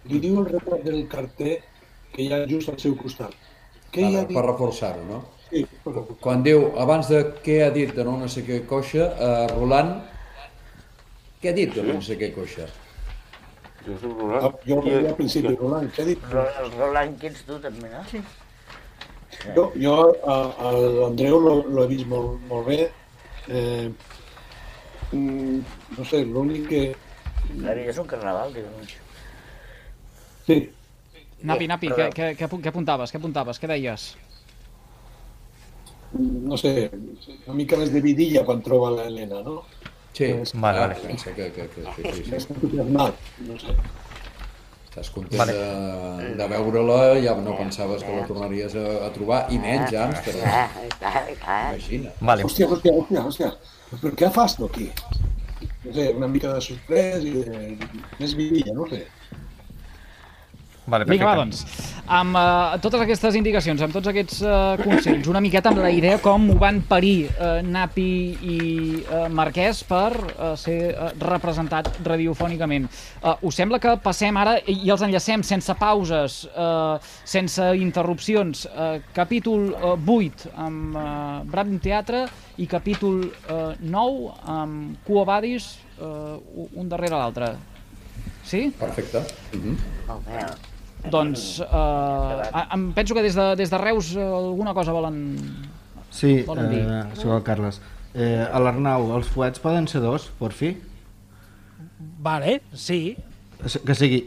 li 0.09 0.19
diu 0.23 0.41
el 0.41 0.49
retrat 0.49 0.83
del 0.87 1.05
carter 1.11 1.59
que 2.15 2.25
hi 2.25 2.31
ha 2.33 2.41
just 2.49 2.71
al 2.73 2.79
seu 2.81 2.97
costat. 2.99 3.35
Què 3.93 4.03
hi 4.03 4.15
ha 4.15 4.23
per, 4.23 4.27
dit? 4.27 4.37
per 4.37 4.45
reforçar-ho, 4.49 5.05
no? 5.07 5.21
Sí, 5.45 5.61
Quan 6.25 6.41
diu, 6.43 6.71
abans 6.81 7.07
de 7.11 7.21
què 7.45 7.59
ha 7.67 7.69
dit 7.71 7.93
de 7.95 8.03
no 8.03 8.15
no 8.17 8.27
sé 8.31 8.41
què 8.47 8.63
coixa, 8.67 9.11
eh, 9.13 9.45
Roland, 9.53 10.01
què 11.41 11.51
ha 11.51 11.55
dit 11.55 11.75
de 11.77 11.85
no 11.85 12.01
sé 12.01 12.17
què 12.19 12.31
coixa? 12.33 12.65
Josep 13.85 14.23
Ah, 14.39 14.51
jo 14.65 14.79
deia 14.81 15.11
al 15.11 15.15
principi, 15.19 15.53
Roland, 15.53 15.91
què 15.93 16.03
ha 16.03 16.09
dit? 16.09 16.27
Roland, 16.77 17.19
que 17.21 17.29
ets 17.31 17.45
tu 17.47 17.59
també, 17.61 17.91
no? 17.91 18.01
Sí. 18.09 18.21
Jo, 19.55 19.65
jo 19.77 19.95
a, 20.31 20.35
a 20.67 20.71
l'Andreu 20.73 21.39
lo, 21.43 21.55
lo 21.69 21.83
he 21.83 21.91
vist 21.91 22.09
molt, 22.09 22.39
molt 22.49 22.69
bé. 22.71 22.79
Eh, 23.47 23.89
mm, 25.11 25.57
no 25.97 26.05
sé, 26.09 26.23
l'únic 26.25 26.69
que... 26.71 26.83
La 27.61 27.75
vida 27.77 27.93
és 27.93 28.01
un 28.01 28.09
carnaval, 28.09 28.55
diu. 28.55 28.69
Sí. 30.47 30.61
Napi, 31.45 31.67
Napi, 31.69 31.91
què, 31.93 32.09
què, 32.15 32.31
què, 32.39 32.49
què 32.49 32.71
apuntaves? 32.71 33.13
Què 33.13 33.21
apuntaves? 33.21 33.61
Què 33.61 33.69
deies? 33.69 34.13
no 36.17 36.57
sé, 36.57 36.89
una 37.45 37.55
mica 37.57 37.77
més 37.79 37.91
de 37.91 38.01
vidilla 38.03 38.45
quan 38.47 38.61
troba 38.63 38.91
l'Helena, 38.93 39.41
no? 39.43 39.63
Sí, 40.15 40.29
Vale, 40.53 40.79
vale. 40.79 40.95
Pensa 41.03 41.33
que, 41.35 41.49
que, 41.51 41.67
que, 41.67 41.81
que, 41.83 42.01
que, 42.01 42.25
Més 42.31 42.45
que, 42.47 42.53
entusiasmat, 42.55 43.17
no 43.49 43.57
sé. 43.59 43.73
estàs 44.87 45.09
content 45.11 45.41
Vale. 45.41 45.55
de, 45.57 46.29
de 46.39 46.45
veure-la, 46.53 46.99
ja 47.19 47.33
no 47.43 47.57
pensaves 47.59 48.03
que 48.07 48.13
la 48.15 48.23
tornaries 48.29 48.77
a, 48.79 48.85
a 49.03 49.09
trobar, 49.11 49.41
i 49.51 49.59
menys 49.59 49.91
a 49.91 50.05
Amsterdam. 50.07 50.77
Imagina. 51.01 52.13
Vale. 52.21 52.45
Hòstia, 52.47 52.69
hòstia, 52.71 52.93
hòstia, 53.01 53.25
hòstia. 53.27 53.49
Però 53.99 54.13
què 54.23 54.29
fas 54.37 54.55
tu 54.55 54.69
aquí? 54.69 54.87
No 55.83 55.91
sé, 55.93 56.07
una 56.15 56.29
mica 56.31 56.53
de 56.55 56.61
sorprès 56.63 57.27
i 57.27 57.33
de... 57.35 57.59
més 58.21 58.37
vidilla, 58.39 58.71
no 58.79 58.87
sé. 58.89 59.03
Vale, 60.87 61.05
Vinga, 61.11 61.25
va, 61.27 61.35
perfecte. 61.43 61.67
doncs. 61.67 61.94
Amb 62.05 62.37
uh, 62.37 62.75
totes 62.83 63.01
aquestes 63.01 63.33
indicacions, 63.33 63.81
amb 63.81 63.93
tots 63.95 64.11
aquests 64.11 64.43
uh, 64.45 64.75
consells, 64.77 65.25
una 65.25 65.39
miqueta 65.41 65.71
amb 65.71 65.79
la 65.81 65.89
idea 65.89 66.19
com 66.21 66.43
ho 66.53 66.57
van 66.61 66.83
parir 66.85 67.31
uh, 67.31 67.63
Napi 67.65 68.09
i 68.45 68.57
uh, 68.99 69.23
Marquès 69.33 69.79
per 69.89 70.11
uh, 70.13 70.51
ser 70.53 70.91
uh, 70.93 71.07
representat 71.17 71.89
radiofònicament. 72.05 72.85
Uh, 73.23 73.47
us 73.49 73.57
sembla 73.57 73.79
que 73.81 73.95
passem 74.03 74.37
ara 74.37 74.53
i 74.69 74.75
i 74.85 74.91
els 74.93 75.01
enllacem 75.01 75.41
sense 75.41 75.73
pauses, 75.79 76.43
uh, 76.53 77.01
sense 77.25 77.71
interrupcions, 77.81 78.67
uh, 78.69 78.99
capítol 79.15 79.71
uh, 79.73 79.95
8 79.97 80.53
amb 80.61 80.93
uh, 80.93 81.07
Brabham 81.49 81.81
Teatre 81.81 82.27
i 82.61 82.69
capítol 82.69 83.25
uh, 83.25 83.73
9 83.81 84.29
amb 84.59 85.01
Quo 85.07 85.25
Vadis, 85.25 85.71
uh, 85.97 86.37
un 86.69 86.85
darrere 86.85 87.17
l'altre. 87.17 87.55
Sí? 88.45 88.69
Perfecte. 88.77 89.25
Mm 89.55 89.61
-hmm. 89.61 89.75
Molt 90.05 90.25
bé. 90.29 90.73
Doncs 91.11 91.59
eh, 91.61 92.63
em 92.73 92.85
penso 92.95 93.13
que 93.13 93.21
des 93.21 93.35
de, 93.37 93.45
des 93.59 93.69
de 93.69 93.77
Reus 93.77 94.15
eh, 94.15 94.23
alguna 94.23 94.73
cosa 94.73 94.91
volen... 94.95 95.37
Sí, 96.09 96.43
Volen 96.47 96.69
dir. 96.71 96.81
eh, 96.81 97.03
sóc 97.19 97.33
el 97.35 97.43
Carles. 97.43 97.81
Eh, 98.15 98.45
a 98.47 98.59
l'Arnau, 98.63 99.09
els 99.17 99.27
fuets 99.27 99.59
poden 99.59 99.87
ser 99.91 100.01
dos, 100.01 100.29
por 100.39 100.53
fi? 100.55 100.73
Vale, 102.23 102.61
sí. 102.73 103.15
Que 103.85 103.95
sigui... 103.97 104.23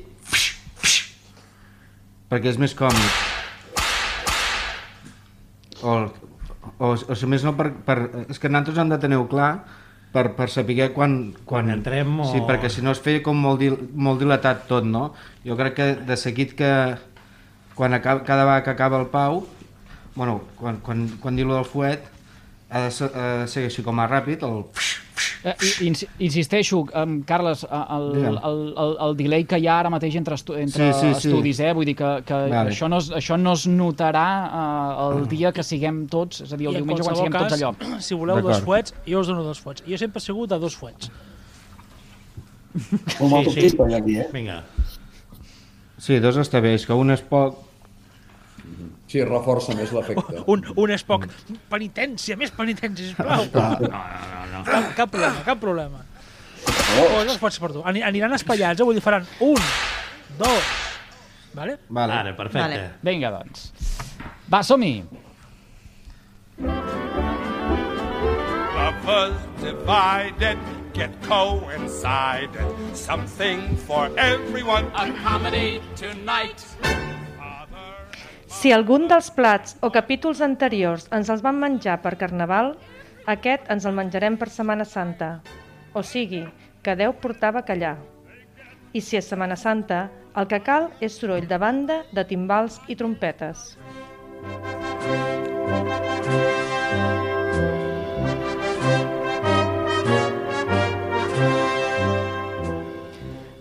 Perquè 2.29 2.51
és 2.53 2.59
més 2.61 2.75
còmic. 2.77 3.23
O, 5.81 5.95
o, 6.77 6.91
o 6.93 7.15
si 7.17 7.29
més 7.31 7.45
no, 7.47 7.55
per, 7.57 7.71
per, 7.87 7.97
és 8.29 8.37
que 8.43 8.51
nosaltres 8.53 8.81
hem 8.83 8.91
de 8.93 8.99
tenir-ho 9.01 9.25
clar 9.31 9.53
per, 10.13 10.33
per 10.37 10.49
saber 10.51 10.93
quan, 10.95 11.35
quan... 11.45 11.71
entrem 11.71 12.21
o- 12.21 12.29
Sí, 12.33 12.41
perquè 12.49 12.71
si 12.73 12.83
no 12.83 12.91
es 12.95 13.01
feia 13.05 13.23
com 13.23 13.37
molt, 13.37 13.61
dil, 13.61 13.77
molt 13.95 14.21
dilatat 14.23 14.67
tot, 14.69 14.85
no? 14.89 15.13
Jo 15.45 15.57
crec 15.57 15.75
que 15.77 15.89
de 16.09 16.17
seguit 16.17 16.55
que 16.59 16.71
quan 17.75 17.95
acaba, 17.95 18.25
cada 18.25 18.45
vegada 18.45 18.65
que 18.65 18.71
acaba 18.71 18.99
el 19.01 19.07
Pau, 19.07 19.47
bueno, 20.17 20.41
quan, 20.59 20.79
quan, 20.83 21.07
quan 21.23 21.37
diu 21.37 21.53
del 21.53 21.65
fuet, 21.69 22.09
ha 22.71 22.81
de 22.89 22.91
ser, 22.91 23.11
ha 23.15 23.29
de 23.45 23.47
ser 23.49 23.65
així 23.69 23.85
com 23.87 24.01
a 24.03 24.09
ràpid, 24.11 24.43
el... 24.43 24.65
Eh, 25.45 25.55
insisteixo, 26.19 26.81
um, 26.83 27.23
Carles, 27.23 27.63
el, 27.71 28.07
el, 28.27 28.39
el, 28.75 28.97
el 29.07 29.17
delay 29.17 29.45
que 29.47 29.61
hi 29.61 29.69
ha 29.69 29.77
ara 29.85 29.91
mateix 29.93 30.17
entre, 30.19 30.35
estu 30.35 30.57
entre 30.59 30.89
Sí, 30.89 30.99
sí, 30.99 31.13
sí. 31.15 31.29
estudis, 31.29 31.61
eh? 31.63 31.71
vull 31.77 31.87
dir 31.87 31.95
que, 31.99 32.09
que 32.27 32.39
Vale. 32.51 32.73
això, 32.73 32.89
no 32.91 32.99
es, 32.99 33.13
això 33.15 33.39
no 33.39 33.53
es 33.55 33.69
notarà 33.71 34.25
uh, 34.49 35.05
el 35.13 35.29
dia 35.31 35.53
que 35.55 35.63
siguem 35.63 36.07
tots, 36.11 36.43
és 36.43 36.53
a 36.53 36.59
dir, 36.59 36.67
el 36.67 36.75
I 36.75 36.83
en 36.83 36.89
diumenge 36.89 37.07
quan 37.07 37.21
siguem 37.21 37.37
tots 37.37 37.55
cas, 37.55 37.61
allò. 37.61 38.01
si 38.09 38.19
voleu 38.19 38.43
dos 38.43 38.65
fuets, 38.67 38.97
jo 39.07 39.23
us 39.23 39.31
dono 39.31 39.47
dos 39.47 39.63
fuets. 39.63 39.87
Jo 39.87 40.01
sempre 40.01 40.19
he 40.19 40.27
sigut 40.27 40.51
de 40.51 40.59
dos 40.59 40.77
fuets. 40.79 41.13
Com 43.19 43.33
a 43.33 43.41
autopista 43.45 43.87
hi 43.89 43.97
havia, 44.01 44.27
eh? 44.27 44.33
Vinga. 44.35 44.59
Sí, 45.99 46.19
dos 46.23 46.37
està 46.39 46.61
bé, 46.63 46.75
és 46.79 46.87
que 46.87 46.95
un 46.95 47.15
és 47.15 47.23
poc... 47.27 47.68
Sí, 49.09 49.23
reforça 49.25 49.73
més 49.75 49.91
l'efecte. 49.97 50.43
Un, 50.53 50.63
un 50.77 50.91
és 50.93 51.03
poc. 51.09 51.25
Penitència, 51.73 52.37
més 52.37 52.51
penitència, 52.53 53.09
sisplau. 53.09 53.47
No, 53.55 53.69
no, 53.89 54.03
no. 54.53 54.63
Cap, 54.69 54.91
cap 54.99 55.11
problema, 55.15 55.45
cap 55.47 55.63
problema. 55.63 56.03
Oh, 57.01 57.23
dos 57.25 57.39
fuets 57.41 57.57
per 57.63 57.71
tu. 57.73 57.81
Ani- 57.89 58.03
Aniran 58.05 58.35
espaiats, 58.37 58.81
eh? 58.81 58.85
vull 58.85 58.99
dir, 58.99 59.03
faran 59.05 59.25
un, 59.45 59.57
dos, 60.37 60.69
vale? 61.57 61.79
Vale. 61.89 62.19
Ara, 62.21 62.35
perfecte. 62.37 62.61
Vale. 62.61 62.83
Vinga, 63.07 63.31
doncs. 63.39 63.71
Va, 64.53 64.61
som-hi! 64.65 64.93
Lovers 68.77 69.37
divided 69.63 70.59
get 70.93 71.11
coincided. 71.23 72.67
Something 72.97 73.77
for 73.77 74.11
everyone. 74.19 74.87
A 74.95 75.13
comedy 75.23 75.81
tonight. 75.97 76.65
Si 78.59 78.73
algun 78.75 79.05
dels 79.07 79.29
plats 79.31 79.77
o 79.87 79.89
capítols 79.95 80.41
anteriors 80.43 81.05
ens 81.15 81.29
els 81.31 81.45
van 81.45 81.61
menjar 81.63 82.01
per 82.03 82.17
Carnaval, 82.19 82.73
aquest 83.31 83.69
ens 83.71 83.85
el 83.87 83.93
menjarem 83.95 84.35
per 84.41 84.49
Setmana 84.51 84.83
Santa. 84.83 85.29
O 85.95 86.03
sigui, 86.03 86.41
que 86.83 86.97
Déu 86.99 87.13
portava 87.23 87.63
callar. 87.63 87.95
I 88.91 88.99
si 88.99 89.15
és 89.15 89.29
Setmana 89.31 89.55
Santa, 89.55 90.09
el 90.35 90.49
que 90.51 90.59
cal 90.67 90.89
és 90.99 91.15
soroll 91.21 91.47
de 91.47 91.59
banda, 91.63 92.01
de 92.11 92.25
timbals 92.27 92.81
i 92.91 92.97
trompetes. 92.99 93.77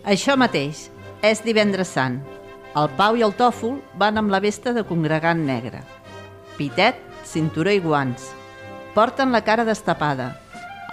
Això 0.10 0.40
mateix, 0.42 0.88
és 1.22 1.46
divendres 1.46 1.94
sant. 1.94 2.18
El 2.78 2.92
Pau 2.94 3.16
i 3.18 3.24
el 3.26 3.32
Tòfol 3.34 3.80
van 3.98 4.20
amb 4.20 4.30
la 4.30 4.38
vesta 4.44 4.70
de 4.76 4.84
congregant 4.86 5.40
negre. 5.48 5.80
Pitet, 6.60 6.98
cinturó 7.26 7.72
i 7.74 7.80
guants. 7.82 8.28
Porten 8.94 9.32
la 9.34 9.40
cara 9.42 9.64
destapada. 9.66 10.28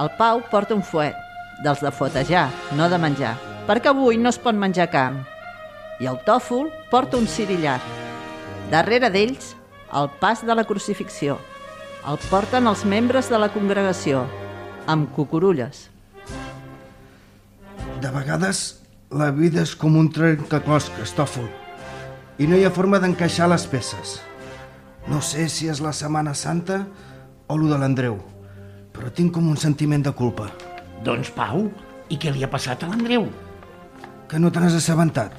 El 0.00 0.08
Pau 0.16 0.40
porta 0.48 0.72
un 0.78 0.84
fuet, 0.86 1.18
dels 1.64 1.82
de 1.84 1.90
fotejar, 1.92 2.46
no 2.78 2.86
de 2.88 2.98
menjar, 3.02 3.34
perquè 3.68 3.90
avui 3.92 4.16
no 4.16 4.32
es 4.32 4.38
pot 4.40 4.56
menjar 4.56 4.86
carn. 4.94 5.18
I 6.00 6.08
el 6.08 6.16
Tòfol 6.24 6.70
porta 6.92 7.18
un 7.20 7.26
cirillar. 7.28 7.76
Darrere 8.72 9.10
d'ells, 9.12 9.50
el 9.92 10.08
pas 10.22 10.40
de 10.46 10.56
la 10.56 10.64
crucifixió. 10.64 11.36
El 12.08 12.16
porten 12.30 12.70
els 12.70 12.86
membres 12.88 13.28
de 13.28 13.42
la 13.42 13.50
congregació, 13.52 14.22
amb 14.86 15.12
cucurulles. 15.12 15.90
De 18.00 18.14
vegades 18.16 18.64
la 19.12 19.28
vida 19.36 19.60
és 19.68 19.76
com 19.76 20.00
un 20.00 20.08
trencaclòs, 20.12 20.88
Cristòfol, 20.96 21.46
i 22.38 22.46
no 22.50 22.58
hi 22.58 22.64
ha 22.66 22.72
forma 22.74 22.98
d'encaixar 22.98 23.46
les 23.50 23.66
peces. 23.70 24.18
No 25.06 25.20
sé 25.22 25.48
si 25.52 25.68
és 25.70 25.82
la 25.84 25.92
Setmana 25.92 26.34
Santa 26.34 26.80
o 27.46 27.56
lo 27.60 27.68
de 27.70 27.78
l'Andreu, 27.78 28.16
però 28.94 29.10
tinc 29.14 29.34
com 29.36 29.50
un 29.50 29.58
sentiment 29.60 30.02
de 30.02 30.12
culpa. 30.16 30.48
Doncs, 31.04 31.30
Pau, 31.36 31.68
i 32.08 32.18
què 32.18 32.32
li 32.32 32.44
ha 32.44 32.50
passat 32.50 32.82
a 32.82 32.88
l'Andreu? 32.90 33.28
Que 34.30 34.40
no 34.40 34.50
te 34.50 34.62
n'has 34.62 34.78
assabentat. 34.80 35.34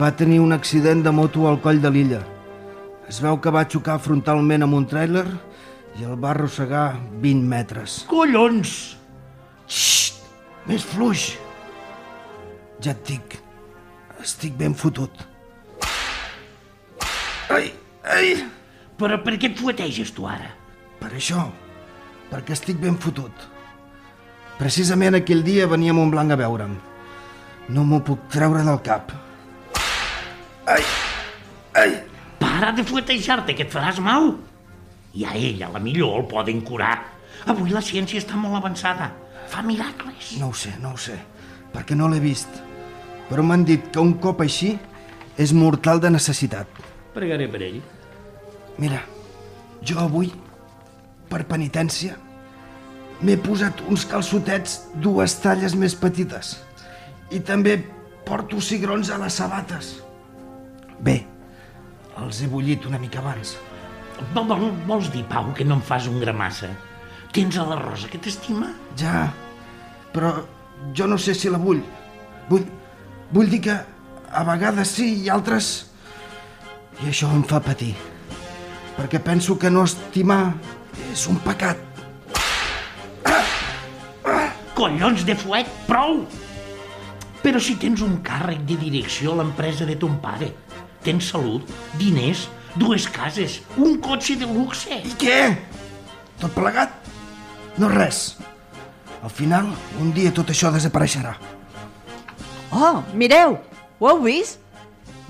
Va 0.00 0.10
tenir 0.16 0.40
un 0.40 0.56
accident 0.56 1.04
de 1.04 1.12
moto 1.14 1.46
al 1.48 1.60
coll 1.60 1.82
de 1.82 1.92
l'illa. 1.92 2.22
Es 3.08 3.20
veu 3.24 3.38
que 3.40 3.52
va 3.54 3.66
xocar 3.68 3.98
frontalment 4.02 4.64
amb 4.64 4.80
un 4.80 4.88
tràiler 4.88 5.26
i 5.98 6.04
el 6.04 6.18
va 6.20 6.32
arrossegar 6.34 6.98
20 7.22 7.48
metres. 7.48 8.02
Collons! 8.10 8.74
Xxt! 9.68 10.24
Més 10.68 10.84
fluix! 10.84 11.30
Ja 12.84 12.92
et 12.92 13.00
dic, 13.08 13.38
estic 14.22 14.54
ben 14.58 14.76
fotut. 14.76 15.26
Ai! 18.08 18.34
Però 18.98 19.18
per 19.22 19.36
què 19.38 19.52
et 19.52 19.60
fueteges 19.60 20.10
tu 20.16 20.26
ara? 20.26 20.48
Per 20.98 21.10
això, 21.12 21.44
perquè 22.32 22.56
estic 22.56 22.80
ben 22.82 22.96
fotut. 22.98 23.46
Precisament 24.58 25.18
aquell 25.18 25.44
dia 25.46 25.68
venia 25.70 25.92
a 25.94 25.96
Montblanc 25.98 26.34
a 26.34 26.38
veure'm. 26.40 26.74
No 27.74 27.84
m'ho 27.84 28.00
puc 28.02 28.24
treure 28.32 28.64
del 28.66 28.80
cap. 28.82 29.12
Ai! 30.66 30.82
Ai! 31.78 31.92
Para 32.40 32.72
de 32.74 32.82
fuetejar-te, 32.84 33.54
que 33.54 33.68
et 33.68 33.72
faràs 33.72 34.00
mal. 34.02 34.32
I 35.14 35.24
a 35.28 35.36
ell, 35.36 35.62
a 35.62 35.70
la 35.76 35.82
millor, 35.82 36.16
el 36.22 36.26
poden 36.30 36.64
curar. 36.66 36.96
Avui 37.46 37.70
la 37.70 37.84
ciència 37.84 38.20
està 38.20 38.38
molt 38.40 38.58
avançada. 38.58 39.12
Fa 39.48 39.62
miracles. 39.62 40.34
No 40.40 40.50
ho 40.50 40.56
sé, 40.56 40.74
no 40.82 40.96
ho 40.96 40.98
sé, 41.00 41.16
perquè 41.72 41.96
no 41.96 42.08
l'he 42.10 42.20
vist. 42.24 42.50
Però 43.28 43.44
m'han 43.44 43.64
dit 43.68 43.86
que 43.92 44.02
un 44.02 44.16
cop 44.22 44.42
així 44.42 44.74
és 45.38 45.54
mortal 45.54 46.02
de 46.02 46.10
necessitat. 46.10 46.82
Pregaré 47.14 47.46
per 47.52 47.62
ell. 47.68 47.78
Mira, 48.78 49.02
jo 49.82 49.98
avui, 50.02 50.30
per 51.28 51.44
penitència, 51.50 52.16
m'he 53.22 53.36
posat 53.42 53.82
uns 53.90 54.06
calçotets 54.08 54.78
dues 55.02 55.38
talles 55.42 55.74
més 55.74 55.96
petites. 55.98 56.56
I 57.34 57.40
també 57.44 57.78
porto 58.28 58.60
cigrons 58.62 59.10
a 59.10 59.18
les 59.20 59.40
sabates. 59.40 59.96
Bé, 61.02 61.20
els 62.22 62.42
he 62.42 62.48
bullit 62.50 62.86
una 62.86 63.00
mica 63.02 63.20
abans, 63.22 63.56
Vol, 64.34 64.48
vol, 64.50 64.72
vols 64.86 65.10
dir, 65.14 65.22
Pau, 65.30 65.52
que 65.54 65.64
no 65.64 65.76
em 65.78 65.82
fas 65.84 66.08
un 66.10 66.18
gramassa? 66.18 66.72
Tens 67.34 67.58
a 67.58 67.66
la 67.68 67.76
Rosa 67.78 68.08
que 68.10 68.18
t'estima? 68.18 68.72
Ja, 68.98 69.28
però 70.14 70.32
jo 70.96 71.06
no 71.06 71.18
sé 71.22 71.36
si 71.38 71.50
la 71.52 71.60
vull. 71.62 71.84
Vull, 72.48 72.64
vull 73.30 73.50
dir 73.52 73.60
que 73.68 73.76
a 73.78 74.44
vegades 74.48 74.96
sí 74.98 75.12
i 75.22 75.30
altres... 75.30 75.86
I 76.98 77.12
això 77.12 77.28
em 77.30 77.44
fa 77.46 77.60
patir. 77.62 77.92
Perquè 78.98 79.20
penso 79.22 79.54
que 79.54 79.70
no 79.70 79.84
estimar 79.86 80.56
és 81.12 81.22
un 81.30 81.38
pecat. 81.44 81.78
Collons 84.74 85.22
de 85.26 85.36
fuet, 85.38 85.70
prou! 85.86 86.24
Però 87.44 87.62
si 87.62 87.76
tens 87.78 88.02
un 88.02 88.16
càrrec 88.26 88.64
de 88.66 88.74
direcció 88.80 89.32
a 89.32 89.38
l'empresa 89.38 89.86
de 89.86 89.94
ton 89.98 90.18
pare, 90.22 90.50
tens 91.06 91.30
salut, 91.30 91.70
diners, 92.00 92.48
dues 92.74 93.06
cases, 93.14 93.60
un 93.78 94.00
cotxe 94.02 94.34
de 94.42 94.50
luxe. 94.50 94.98
I 94.98 95.14
què? 95.22 95.38
Tot 96.42 96.54
plegat? 96.58 96.90
No 97.78 97.90
res. 97.94 98.34
Al 99.22 99.30
final, 99.30 99.70
un 100.02 100.10
dia 100.14 100.34
tot 100.34 100.50
això 100.50 100.74
desapareixerà. 100.74 101.36
Oh, 102.74 102.98
mireu! 103.14 103.60
Ho 103.98 104.10
heu 104.10 104.22
vist? 104.26 104.58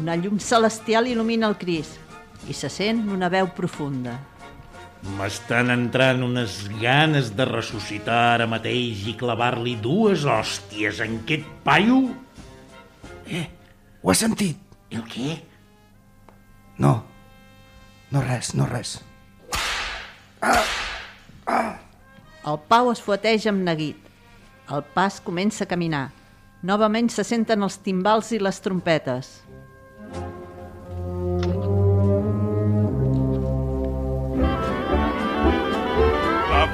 Una 0.01 0.17
llum 0.17 0.41
celestial 0.41 1.09
il·lumina 1.13 1.49
el 1.53 1.57
Cris 1.61 1.99
i 2.49 2.57
se 2.57 2.71
sent 2.73 3.05
una 3.13 3.29
veu 3.33 3.51
profunda. 3.57 4.17
M'estan 5.19 5.71
entrant 5.71 6.25
unes 6.27 6.65
ganes 6.81 7.31
de 7.39 7.47
ressuscitar 7.47 8.19
ara 8.35 8.49
mateix 8.51 9.05
i 9.07 9.15
clavar-li 9.21 9.77
dues 9.83 10.25
hòsties 10.27 11.03
en 11.05 11.21
aquest 11.23 11.47
paio. 11.65 12.01
Eh, 13.29 13.45
ho 14.03 14.11
has 14.11 14.25
sentit? 14.25 14.59
El 14.91 15.05
què? 15.07 15.37
No, 16.83 16.95
no 18.11 18.25
res, 18.25 18.55
no 18.59 18.67
res. 18.67 18.99
El 22.49 22.59
Pau 22.71 22.91
es 22.91 23.03
fueteja 23.05 23.53
amb 23.53 23.67
neguit. 23.67 23.99
El 24.73 24.85
pas 24.95 25.19
comença 25.25 25.65
a 25.65 25.69
caminar. 25.71 26.09
Novament 26.65 27.11
se 27.13 27.25
senten 27.27 27.63
els 27.63 27.79
timbals 27.85 28.33
i 28.33 28.41
les 28.43 28.59
trompetes. 28.65 29.39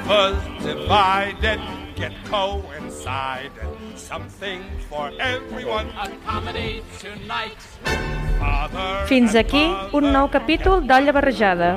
Lovers 0.07 0.37
divided 0.61 1.59
get 1.95 2.13
coincided. 2.25 3.51
Something 3.95 4.61
for 4.87 5.09
everyone. 5.19 5.89
Accommodate 5.97 6.83
tonight. 7.01 7.57
Fins 9.09 9.33
aquí 9.33 9.65
un 9.97 10.11
nou 10.13 10.29
capítol 10.29 10.85
d'Olla 10.85 11.11
Barrejada. 11.11 11.71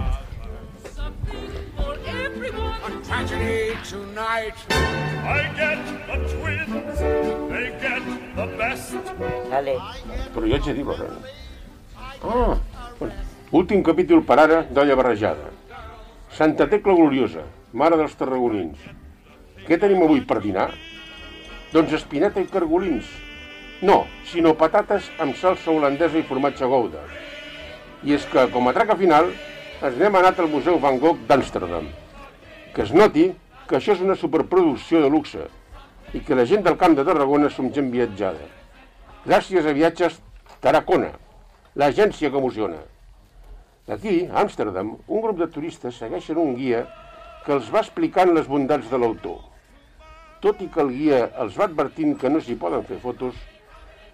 tragedy 3.08 3.72
tonight. 3.88 4.56
I 5.24 5.48
get 5.56 5.80
the 6.04 6.16
twins. 6.28 6.98
They 7.48 7.72
get 7.80 8.04
the 8.36 8.46
best. 8.60 8.92
Vale. 9.48 9.76
Però 10.34 10.44
jo 10.44 10.52
haig 10.58 10.68
de 10.68 10.74
dir 10.74 10.84
l'hora. 10.84 11.08
Ah, 11.96 12.58
bueno. 12.98 13.14
últim 13.50 13.82
capítol 13.82 14.20
per 14.20 14.38
ara 14.38 14.66
d'Olla 14.68 14.96
Barrejada. 15.00 15.48
Santa 16.28 16.68
Tecla 16.68 16.92
Gloriosa, 16.92 17.46
mare 17.78 17.98
dels 18.00 18.16
tarragonins. 18.18 18.80
Què 19.68 19.78
tenim 19.78 20.02
avui 20.02 20.24
per 20.26 20.40
dinar? 20.42 20.68
Doncs 21.72 21.94
espineta 21.98 22.42
i 22.42 22.48
cargolins. 22.50 23.08
No, 23.84 24.00
sinó 24.26 24.54
patates 24.58 25.10
amb 25.22 25.36
salsa 25.38 25.70
holandesa 25.70 26.18
i 26.18 26.26
formatge 26.26 26.66
gouda. 26.66 27.04
I 28.02 28.16
és 28.16 28.26
que, 28.30 28.48
com 28.50 28.66
a 28.66 28.74
traca 28.74 28.96
final, 28.98 29.30
ens 29.78 29.98
n'hem 30.00 30.18
anat 30.18 30.40
al 30.40 30.50
Museu 30.50 30.80
Van 30.82 30.98
Gogh 30.98 31.22
d'Amsterdam. 31.28 31.86
Que 32.74 32.82
es 32.86 32.94
noti 32.94 33.30
que 33.68 33.78
això 33.78 33.94
és 33.94 34.02
una 34.02 34.16
superproducció 34.18 35.02
de 35.04 35.10
luxe 35.12 35.46
i 36.16 36.22
que 36.24 36.34
la 36.34 36.46
gent 36.48 36.64
del 36.66 36.78
Camp 36.80 36.96
de 36.98 37.04
Tarragona 37.06 37.50
som 37.52 37.70
gent 37.74 37.92
viatjada. 37.92 38.46
Gràcies 39.26 39.66
a 39.66 39.74
Viatges 39.76 40.16
Tarracona, 40.64 41.12
l'agència 41.78 42.30
que 42.32 42.40
emociona. 42.40 42.80
D'aquí, 43.86 44.22
a 44.26 44.40
Amsterdam, 44.42 44.96
un 45.06 45.22
grup 45.22 45.38
de 45.38 45.46
turistes 45.52 46.00
segueixen 46.00 46.40
un 46.40 46.56
guia 46.56 46.86
que 47.48 47.56
els 47.56 47.68
va 47.72 47.80
explicant 47.80 48.34
les 48.36 48.44
bondats 48.44 48.90
de 48.92 48.98
l'autor. 49.00 49.38
Tot 50.44 50.58
i 50.60 50.66
que 50.72 50.82
el 50.84 50.90
guia 50.92 51.20
els 51.40 51.54
va 51.56 51.64
advertint 51.64 52.18
que 52.20 52.28
no 52.28 52.42
s'hi 52.44 52.58
poden 52.60 52.82
fer 52.84 52.98
fotos, 53.00 53.38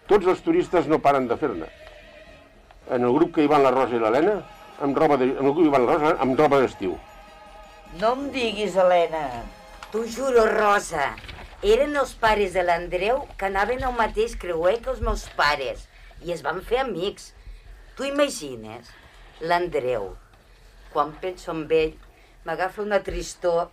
tots 0.06 0.28
els 0.30 0.42
turistes 0.44 0.86
no 0.86 1.00
paren 1.02 1.26
de 1.26 1.34
fer-ne. 1.40 1.66
En 2.94 3.02
el 3.08 3.16
grup 3.16 3.32
que 3.34 3.42
hi 3.42 3.50
van 3.50 3.64
la 3.66 3.72
Rosa 3.74 3.98
i 3.98 4.00
l'Helena, 4.04 4.36
amb 4.86 5.02
roba 5.02 5.18
de, 5.18 5.32
en 5.32 5.50
el 5.50 5.56
grup 5.56 5.66
hi 5.66 5.74
van 5.74 5.86
la 5.88 5.98
Rosa 5.98 6.14
amb 6.22 6.38
roba 6.38 6.62
d'estiu. 6.62 6.94
No 7.98 8.14
em 8.14 8.24
diguis, 8.36 8.78
Helena. 8.78 9.24
T'ho 9.90 10.04
juro, 10.14 10.46
Rosa. 10.54 11.10
Eren 11.74 11.98
els 11.98 12.14
pares 12.22 12.54
de 12.54 12.62
l'Andreu 12.62 13.24
que 13.34 13.50
anaven 13.50 13.82
al 13.82 13.98
mateix 13.98 14.38
creuer 14.38 14.76
que 14.84 14.94
els 14.94 15.02
meus 15.02 15.26
pares 15.34 15.88
i 16.22 16.30
es 16.38 16.46
van 16.46 16.62
fer 16.70 16.84
amics. 16.86 17.32
Tu 17.98 18.06
imagines? 18.12 18.94
L'Andreu. 19.42 20.12
Quan 20.94 21.16
penso 21.18 21.50
en 21.50 21.66
ell, 21.82 21.94
m'agafa 22.44 22.82
una 22.84 23.00
tristor. 23.04 23.70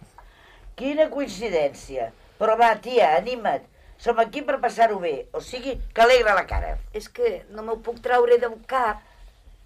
Quina 0.79 1.09
coincidència. 1.13 2.09
Però 2.39 2.55
va, 2.57 2.71
tia, 2.81 3.11
anima't. 3.19 3.67
Som 4.01 4.17
aquí 4.21 4.41
per 4.41 4.57
passar-ho 4.63 4.97
bé, 5.01 5.27
o 5.37 5.39
sigui, 5.45 5.75
que 5.93 6.01
alegra 6.01 6.33
la 6.33 6.47
cara. 6.49 6.73
És 6.97 7.07
que 7.07 7.43
no 7.53 7.61
m'ho 7.67 7.77
puc 7.85 7.99
traure 8.01 8.39
del 8.41 8.55
cap. 8.71 9.03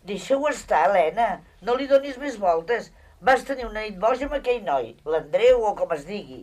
Deixa-ho 0.06 0.49
estar, 0.49 0.82
Helena. 0.89 1.30
No 1.64 1.78
li 1.80 1.88
donis 1.88 2.18
més 2.22 2.36
voltes. 2.41 2.91
Vas 3.26 3.45
tenir 3.47 3.64
una 3.70 3.86
nit 3.86 3.95
boja 4.01 4.28
amb 4.28 4.36
aquell 4.38 4.60
noi, 4.66 4.91
l'Andreu 5.08 5.64
o 5.66 5.72
com 5.80 5.93
es 5.95 6.03
digui. 6.10 6.41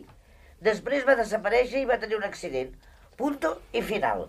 Després 0.65 1.05
va 1.05 1.19
desaparèixer 1.19 1.83
i 1.83 1.89
va 1.91 1.99
tenir 2.01 2.17
un 2.17 2.25
accident. 2.25 2.73
Punto 3.19 3.53
i 3.77 3.83
final. 3.85 4.25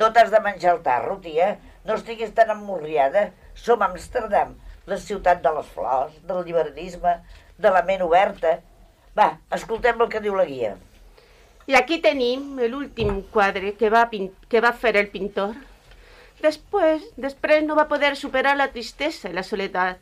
No 0.00 0.08
t'has 0.14 0.32
de 0.32 0.40
menjar 0.40 0.72
el 0.76 0.82
tarro, 0.86 1.18
tia. 1.22 1.52
No 1.84 1.98
estiguis 1.98 2.32
tan 2.34 2.54
emmorriada. 2.54 3.28
Som 3.58 3.84
a 3.84 3.90
Amsterdam, 3.92 4.56
la 4.88 4.98
ciutat 5.04 5.44
de 5.44 5.52
les 5.58 5.70
flors, 5.76 6.16
del 6.24 6.44
liberalisme, 6.48 7.18
de 7.58 7.70
la 7.74 7.82
ment 7.86 8.02
oberta. 8.06 8.58
Va, 9.18 9.32
escoltem 9.54 10.00
el 10.00 10.10
que 10.12 10.22
diu 10.22 10.36
la 10.38 10.46
guia. 10.48 10.76
I 11.68 11.76
aquí 11.76 11.98
tenim 12.00 12.56
l'últim 12.70 13.22
quadre 13.34 13.74
que 13.76 13.90
va, 13.92 14.06
que 14.48 14.60
va 14.64 14.72
fer 14.72 14.94
el 14.96 15.10
pintor. 15.12 15.56
Després, 16.40 17.02
després 17.18 17.64
no 17.66 17.76
va 17.76 17.88
poder 17.90 18.14
superar 18.16 18.54
la 18.56 18.70
tristesa 18.72 19.28
i 19.28 19.34
la 19.36 19.42
soledat 19.42 19.98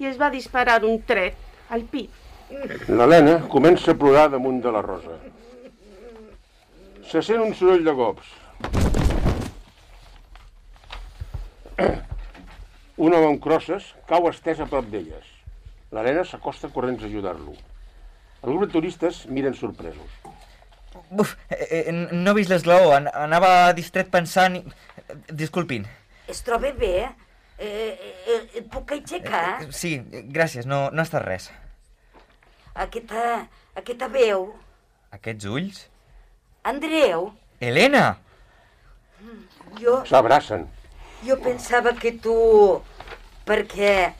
i 0.00 0.08
es 0.08 0.16
va 0.18 0.30
disparar 0.32 0.80
un 0.84 0.96
tret 1.06 1.36
al 1.70 1.84
pit. 1.92 2.10
L'Helena 2.88 3.36
comença 3.52 3.92
a 3.92 3.98
plorar 4.00 4.30
damunt 4.32 4.60
de 4.64 4.72
la 4.72 4.82
Rosa. 4.84 5.18
Se 7.10 7.22
sent 7.22 7.44
un 7.44 7.54
soroll 7.54 7.84
de 7.84 7.94
cops. 8.00 8.32
Un 13.04 13.10
home 13.12 13.26
amb 13.26 13.40
crosses 13.42 13.92
cau 14.10 14.28
estès 14.30 14.60
a 14.62 14.66
prop 14.70 14.86
d'elles. 14.90 15.33
L'Helena 15.94 16.24
s'acosta 16.26 16.70
corrents 16.74 17.04
a 17.04 17.06
ajudar-lo. 17.06 17.54
El 18.42 18.50
grup 18.50 18.66
de 18.66 18.72
turistes 18.72 19.24
miren 19.30 19.54
sorpresos. 19.54 20.10
Uf, 21.10 21.34
eh, 21.50 21.84
eh, 21.86 21.92
no 21.92 22.32
he 22.32 22.38
vist 22.40 22.50
l'esglaó, 22.50 22.90
an 22.96 23.08
anava 23.12 23.72
distret 23.76 24.10
pensant... 24.10 24.58
I... 24.58 24.64
Disculpin. 25.36 25.84
Es 26.30 26.40
troba 26.42 26.70
bé? 26.74 26.94
Eh, 27.58 27.68
eh, 27.68 28.40
et 28.58 28.66
puc 28.72 28.94
aixecar? 28.96 29.70
Sí, 29.70 29.96
gràcies, 30.34 30.66
no, 30.66 30.88
no 30.90 31.02
ha 31.02 31.06
estat 31.06 31.22
res. 31.26 31.50
Aquesta, 32.74 33.44
aquesta 33.78 34.08
veu. 34.10 34.48
Aquests 35.14 35.46
ulls? 35.46 35.84
Andreu, 36.66 37.28
Helena! 37.60 38.16
jo, 39.78 40.00
S'abracen. 40.08 40.66
jo 41.26 41.36
pensava 41.44 41.94
que 41.94 42.16
tu... 42.24 42.34
Perquè 43.44 44.14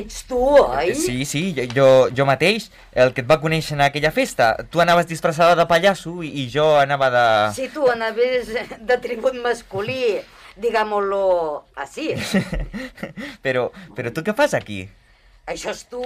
ets 0.00 0.24
tu, 0.28 0.38
oi? 0.38 0.94
Sí, 0.98 1.24
sí, 1.28 1.42
jo, 1.74 1.86
jo, 2.10 2.26
mateix, 2.28 2.68
el 2.92 3.12
que 3.14 3.22
et 3.24 3.30
va 3.30 3.40
conèixer 3.42 3.76
en 3.78 3.84
aquella 3.86 4.12
festa. 4.14 4.52
Tu 4.70 4.82
anaves 4.82 5.08
disfressada 5.10 5.56
de 5.58 5.66
pallasso 5.70 6.16
i, 6.22 6.32
i 6.42 6.48
jo 6.52 6.66
anava 6.80 7.10
de... 7.14 7.26
Si 7.56 7.68
tu 7.74 7.86
anaves 7.90 8.50
d'atribut 8.82 9.38
masculí, 9.44 10.18
digámoslo 10.56 11.64
així. 11.74 12.12
Però, 13.44 13.68
però 13.94 14.10
tu 14.14 14.22
què 14.24 14.32
fas 14.36 14.54
aquí? 14.56 14.84
Això 15.50 15.74
és 15.74 15.82
tu. 15.90 16.02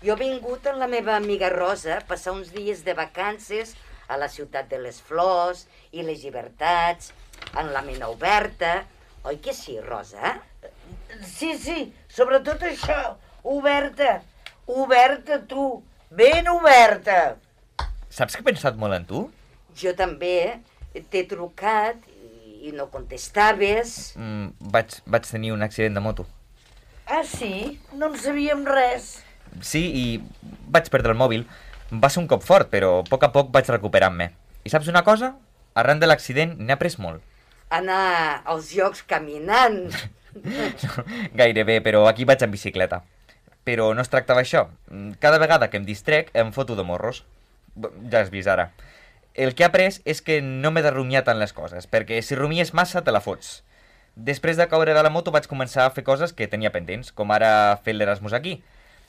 Jo 0.00 0.14
he 0.14 0.20
vingut 0.20 0.64
amb 0.70 0.80
la 0.80 0.88
meva 0.88 1.16
amiga 1.18 1.50
Rosa 1.52 1.98
a 1.98 2.04
passar 2.08 2.32
uns 2.32 2.54
dies 2.54 2.84
de 2.86 2.94
vacances 2.96 3.74
a 4.08 4.16
la 4.16 4.30
ciutat 4.32 4.70
de 4.70 4.78
les 4.80 4.96
flors 5.04 5.66
i 5.92 6.02
les 6.06 6.22
llibertats, 6.24 7.12
en 7.60 7.68
la 7.74 7.82
ment 7.84 8.02
oberta. 8.08 8.80
Oi 9.28 9.36
que 9.44 9.52
sí, 9.52 9.76
Rosa? 9.84 10.38
Sí, 11.26 11.52
sí, 11.60 11.90
sobretot 12.10 12.62
això. 12.66 13.16
Oberta. 13.42 14.20
Oberta, 14.66 15.40
tu. 15.46 15.82
Ben 16.10 16.48
oberta. 16.50 17.36
Saps 18.10 18.34
que 18.34 18.42
he 18.42 18.46
pensat 18.46 18.76
molt 18.78 18.96
en 18.96 19.06
tu? 19.06 19.22
Jo 19.78 19.94
també 19.94 20.58
t'he 21.10 21.22
trucat 21.30 21.98
i 22.60 22.72
no 22.74 22.88
contestaves. 22.92 24.12
Mm, 24.18 24.70
vaig, 24.74 24.98
vaig 25.06 25.28
tenir 25.30 25.54
un 25.54 25.62
accident 25.62 25.96
de 25.96 26.02
moto. 26.04 26.26
Ah, 27.06 27.22
sí? 27.26 27.80
No 27.94 28.10
en 28.10 28.18
sabíem 28.18 28.66
res. 28.66 29.20
Sí, 29.66 29.80
i 29.82 30.04
vaig 30.70 30.90
perdre 30.92 31.14
el 31.14 31.18
mòbil. 31.18 31.46
Va 31.90 32.10
ser 32.10 32.20
un 32.22 32.28
cop 32.30 32.44
fort, 32.46 32.68
però 32.70 33.00
a 33.00 33.06
poc 33.06 33.24
a 33.26 33.32
poc 33.34 33.50
vaig 33.54 33.70
recuperant-me. 33.70 34.30
I 34.62 34.70
saps 34.70 34.90
una 34.92 35.02
cosa? 35.06 35.32
Arran 35.74 36.02
de 36.02 36.06
l'accident 36.10 36.54
n'he 36.58 36.74
après 36.74 36.98
molt. 37.02 37.22
Anar 37.70 38.42
als 38.50 38.74
jocs 38.74 39.02
caminant. 39.06 39.86
Gairebé, 41.40 41.80
però 41.84 42.06
aquí 42.08 42.26
vaig 42.28 42.42
en 42.44 42.52
bicicleta. 42.54 43.02
Però 43.64 43.90
no 43.94 44.02
es 44.02 44.10
tracta 44.12 44.36
d'això. 44.36 44.68
Cada 45.20 45.38
vegada 45.42 45.68
que 45.70 45.80
em 45.80 45.86
distrec 45.88 46.30
em 46.34 46.52
foto 46.52 46.76
de 46.76 46.86
morros. 46.86 47.24
Ja 48.10 48.22
has 48.22 48.32
vist 48.32 48.48
ara. 48.50 48.70
El 49.34 49.54
que 49.54 49.62
he 49.62 49.68
après 49.68 50.00
és 50.04 50.20
que 50.26 50.40
no 50.42 50.72
m'he 50.74 50.82
de 50.82 50.90
rumiar 50.90 51.22
tant 51.26 51.38
les 51.38 51.52
coses, 51.54 51.86
perquè 51.86 52.18
si 52.22 52.34
rumies 52.34 52.74
massa 52.74 53.04
te 53.06 53.14
la 53.14 53.22
fots. 53.22 53.60
Després 54.16 54.58
de 54.58 54.66
caure 54.68 54.94
de 54.96 55.02
la 55.06 55.12
moto 55.12 55.30
vaig 55.30 55.46
començar 55.48 55.86
a 55.86 55.92
fer 55.94 56.02
coses 56.04 56.34
que 56.34 56.48
tenia 56.50 56.72
pendents, 56.74 57.12
com 57.14 57.30
ara 57.30 57.78
fer 57.84 57.94
l'Erasmus 57.94 58.34
aquí. 58.34 58.58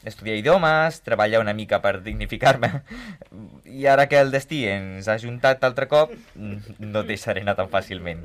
Estudiar 0.05 0.37
idiomes, 0.37 1.01
treballar 1.05 1.41
una 1.41 1.53
mica 1.57 1.81
per 1.81 1.99
dignificar-me. 2.05 2.69
I 3.65 3.85
ara 3.89 4.07
que 4.09 4.21
el 4.21 4.31
destí 4.33 4.63
ens 4.69 5.09
ha 5.09 5.17
juntat 5.21 5.65
altre 5.65 5.89
cop, 5.89 6.13
no 6.35 7.03
deixaré 7.05 7.41
anar 7.41 7.57
tan 7.57 7.69
fàcilment. 7.69 8.23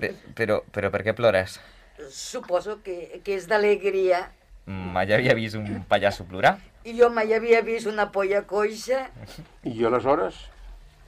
Bé, 0.00 0.12
però, 0.36 0.60
però 0.72 0.90
per 0.92 1.02
què 1.06 1.14
plores? 1.16 1.58
Suposo 2.10 2.78
que, 2.84 3.22
que 3.24 3.36
és 3.38 3.48
d'alegria. 3.48 4.26
Mai 4.66 5.10
havia 5.12 5.34
vist 5.34 5.58
un 5.58 5.82
pallasso 5.88 6.26
plorar. 6.28 6.56
I 6.86 6.94
jo 6.98 7.08
mai 7.14 7.32
havia 7.34 7.62
vist 7.66 7.86
una 7.90 8.08
polla 8.14 8.42
coixa. 8.48 9.04
I 9.66 9.84
aleshores, 9.86 10.38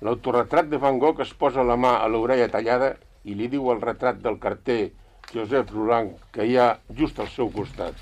l'autorretrat 0.03 0.71
de 0.71 0.79
Van 0.83 0.99
Gogh 1.03 1.23
es 1.23 1.35
posa 1.35 1.65
la 1.67 1.77
mà 1.77 1.97
a 2.01 2.09
l'orella 2.11 2.49
tallada 2.51 2.95
i 3.25 3.35
li 3.35 3.49
diu 3.53 3.71
al 3.73 3.83
retrat 3.83 4.21
del 4.23 4.39
carter 4.43 4.93
Josep 5.33 5.71
Roland 5.75 6.19
que 6.35 6.47
hi 6.47 6.59
ha 6.59 6.75
just 6.99 7.19
al 7.21 7.31
seu 7.33 7.51
costat. 7.53 7.95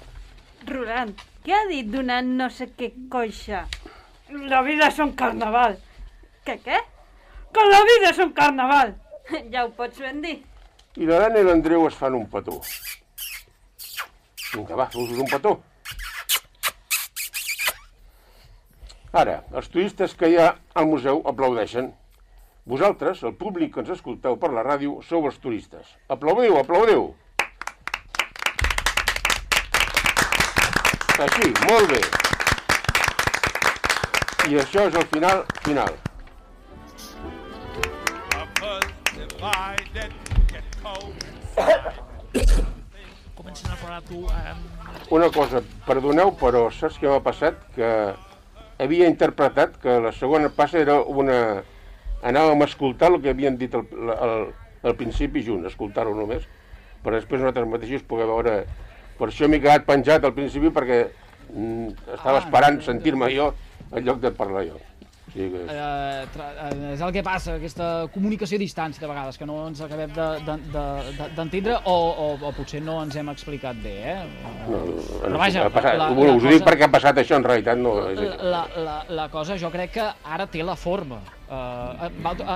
Roland, 0.69 1.19
què 1.45 1.55
ha 1.57 1.67
dit 1.71 1.89
d'una 1.91 2.21
no 2.23 2.49
sé 2.51 2.69
què 2.79 2.93
coixa? 3.11 3.67
La 4.31 4.63
vida 4.65 4.89
és 4.89 4.99
un 5.03 5.13
carnaval. 5.19 5.77
Què, 6.47 6.57
què? 6.65 6.79
Que 7.53 7.69
la 7.69 7.83
vida 7.89 8.13
és 8.13 8.23
un 8.25 8.33
carnaval. 8.37 8.95
Ja 9.53 9.67
ho 9.67 9.73
pots 9.77 10.01
ben 10.01 10.23
dir. 10.25 10.39
I 11.01 11.07
l'Arana 11.09 11.41
i 11.41 11.45
l'Andreu 11.47 11.87
es 11.89 11.95
fan 11.97 12.13
un 12.19 12.27
petó. 12.29 12.59
Vinga, 14.53 14.77
va, 14.77 14.89
us 14.93 15.13
un 15.17 15.29
petó. 15.31 15.55
Ara, 19.23 19.39
els 19.57 19.69
turistes 19.73 20.13
que 20.17 20.29
hi 20.29 20.37
ha 20.41 20.51
al 20.77 20.89
museu 20.91 21.23
aplaudeixen. 21.33 21.91
Vosaltres, 22.69 23.25
el 23.29 23.35
públic 23.41 23.73
que 23.75 23.83
ens 23.83 23.91
escolteu 23.97 24.37
per 24.41 24.53
la 24.53 24.65
ràdio, 24.69 25.01
sou 25.09 25.27
els 25.31 25.41
turistes. 25.41 25.97
Aplaudiu, 26.13 26.61
aplaudiu. 26.61 27.11
Així, 31.27 31.53
molt 31.69 31.93
bé. 31.93 32.01
I 34.53 34.59
això 34.63 34.89
és 34.89 34.97
el 34.99 35.07
final, 35.13 35.45
final. 35.65 36.01
Comencen 43.37 43.71
a 43.73 43.77
plorar 43.77 44.03
tu. 44.09 44.25
Eh, 44.27 44.55
Una 45.13 45.29
cosa, 45.35 45.61
perdoneu, 45.87 46.33
però 46.41 46.67
saps 46.73 46.97
què 47.01 47.11
m'ha 47.11 47.21
passat? 47.25 47.59
Que 47.77 47.89
havia 48.81 49.09
interpretat 49.11 49.77
que 49.83 49.99
la 50.01 50.13
segona 50.17 50.49
passa 50.57 50.81
era 50.81 51.01
una... 51.03 51.63
Anàvem 52.23 52.63
a 52.63 52.69
escoltar 52.71 53.11
el 53.11 53.19
que 53.21 53.33
havien 53.35 53.57
dit 53.59 53.73
al, 53.75 53.83
al, 54.15 54.35
al 54.87 54.95
principi 54.97 55.43
junt, 55.43 55.65
escoltar-ho 55.67 56.13
només, 56.15 56.45
per 57.03 57.17
després 57.17 57.41
nosaltres 57.43 57.69
mateixos 57.69 58.05
poder 58.07 58.29
veure... 58.31 58.61
Per 59.19 59.29
això 59.29 59.47
m'he 59.51 59.59
quedat 59.61 59.85
penjat 59.87 60.25
al 60.25 60.33
principi 60.35 60.71
perquè 60.75 61.01
mm, 61.51 61.89
estava 62.15 62.39
Ah, 62.39 62.45
esperant 62.45 62.81
sentir-me 62.83 63.29
jo 63.35 63.51
en 63.93 64.07
lloc 64.07 64.23
de 64.23 64.31
parlar 64.35 64.65
jo. 64.71 64.79
Que... 65.33 65.47
Eh, 65.49 66.27
eh, 66.29 66.93
és 66.93 67.01
el 67.01 67.13
que 67.15 67.23
passa, 67.25 67.55
aquesta 67.57 68.07
comunicació 68.13 68.59
a 68.59 68.61
distància 68.61 69.01
de 69.01 69.09
vegades, 69.09 69.39
que 69.41 69.47
no 69.49 69.63
ens 69.71 69.81
acabem 69.81 70.11
d'entendre 70.13 70.67
de, 70.75 71.13
de, 71.17 71.29
d'entendre 71.39 71.77
o, 71.89 71.95
o, 71.95 72.27
o 72.37 72.53
potser 72.53 72.83
no 72.85 72.99
ens 73.03 73.17
hem 73.17 73.31
explicat 73.33 73.79
bé, 73.81 73.95
eh? 74.13 74.17
No, 74.69 74.83
Però 75.23 75.39
vaja, 75.41 75.65
ha 75.65 75.73
passat, 75.73 75.97
la- 75.97 76.11
bueno, 76.13 76.35
la 76.35 76.37
us 76.37 76.45
ho 76.45 76.51
dic 76.53 76.59
cosa- 76.61 76.69
perquè 76.69 76.85
ha 76.89 76.93
passat 76.93 77.23
això, 77.23 77.39
en 77.41 77.47
realitat 77.49 77.81
no 77.81 77.95
és. 78.11 78.21
La, 78.43 78.67
la, 78.77 78.97
la 79.09 79.29
cosa 79.33 79.57
jo 79.61 79.71
crec 79.73 79.95
que 79.97 80.09
ara 80.37 80.47
té 80.53 80.63
la 80.67 80.77
forma. 80.77 81.23
Uh, 81.53 82.09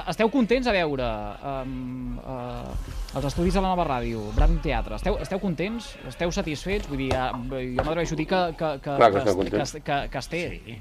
esteu 0.09 0.31
contents 0.33 0.68
a 0.70 0.72
veure 0.72 1.05
um, 1.45 2.14
uh, 2.16 3.16
els 3.18 3.27
estudis 3.29 3.53
de 3.53 3.61
la 3.61 3.68
nova 3.74 3.85
ràdio, 3.85 4.22
Brand 4.37 4.61
Teatre? 4.64 4.97
Esteu, 4.97 5.18
esteu 5.20 5.41
contents? 5.43 5.91
Esteu 6.09 6.33
satisfets? 6.33 6.89
Vull 6.89 7.03
dir, 7.05 7.11
uh, 7.12 7.33
jo 7.51 7.85
m'atreveixo 7.85 8.16
a 8.16 8.20
dir 8.22 8.29
que, 8.31 8.41
que, 8.57 8.70
que, 8.81 8.95
Clar 8.97 9.11
que 9.12 9.24
que, 9.27 9.35
contents. 9.43 9.74
que, 9.77 9.83
que, 9.85 9.99
que 10.14 10.22
es 10.24 10.31
té. 10.33 10.43
Sí. 10.55 10.79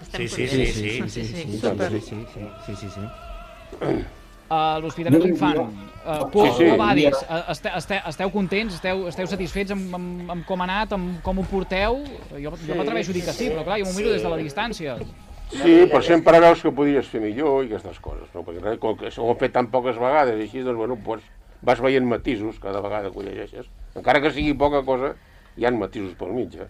Sí, 0.00 0.28
sí, 0.28 0.48
sí, 0.48 0.66
sí, 0.66 1.08
sí, 1.08 1.24
sí, 2.66 2.76
sí, 2.76 2.90
sí. 2.90 3.00
A 4.50 4.80
l'Hospitalet 4.82 5.20
Jo- 5.20 5.26
d'Infant, 5.28 5.54
jo- 5.54 5.66
uh, 6.10 6.30
Sí, 6.32 6.50
sí. 6.56 6.76
Badis, 6.76 7.20
uh, 7.22 7.52
esteu, 7.52 7.72
esteu, 7.78 8.00
esteu 8.10 8.30
contents? 8.34 8.74
Esteu, 8.74 9.04
esteu 9.06 9.26
satisfets 9.30 9.70
amb, 9.70 9.94
amb, 9.94 10.30
amb 10.34 10.46
com 10.48 10.60
ha 10.60 10.64
anat, 10.66 10.92
amb 10.96 11.20
com 11.22 11.38
ho 11.38 11.44
porteu? 11.46 12.00
Jo, 12.32 12.50
jo 12.66 12.74
m'atreveixo 12.74 13.12
a 13.12 13.14
dir 13.14 13.22
que 13.28 13.32
sí, 13.36 13.46
però 13.52 13.62
clar, 13.68 13.78
jo 13.78 13.86
m'ho 13.86 13.94
miro 13.94 14.10
des 14.10 14.22
de 14.24 14.32
la 14.32 14.40
distància. 14.40 14.96
Sí, 15.50 15.86
però 15.90 16.02
sempre 16.02 16.40
veus 16.40 16.62
que 16.62 16.72
podries 16.72 17.06
fer 17.10 17.20
millor 17.22 17.62
i 17.64 17.68
aquestes 17.70 18.00
coses, 18.02 18.26
no? 18.34 18.42
Perquè 18.46 18.60
res, 18.64 18.78
com 18.82 18.96
que 18.98 19.12
ho 19.16 19.30
hem 19.30 19.38
fet 19.38 19.52
tan 19.54 19.70
poques 19.70 19.96
vegades 19.98 20.38
i 20.40 20.48
així, 20.48 20.64
doncs, 20.66 20.78
bueno, 20.78 20.96
doncs, 20.96 21.22
vas 21.62 21.80
veient 21.80 22.06
matisos 22.06 22.58
cada 22.58 22.80
vegada 22.80 23.10
que 23.10 23.18
ho 23.18 23.22
llegeixes. 23.22 23.66
Encara 23.94 24.20
que 24.22 24.30
sigui 24.34 24.54
poca 24.54 24.82
cosa, 24.82 25.14
hi 25.56 25.66
han 25.66 25.78
matisos 25.78 26.14
pel 26.18 26.32
mig, 26.34 26.54
eh? 26.58 26.66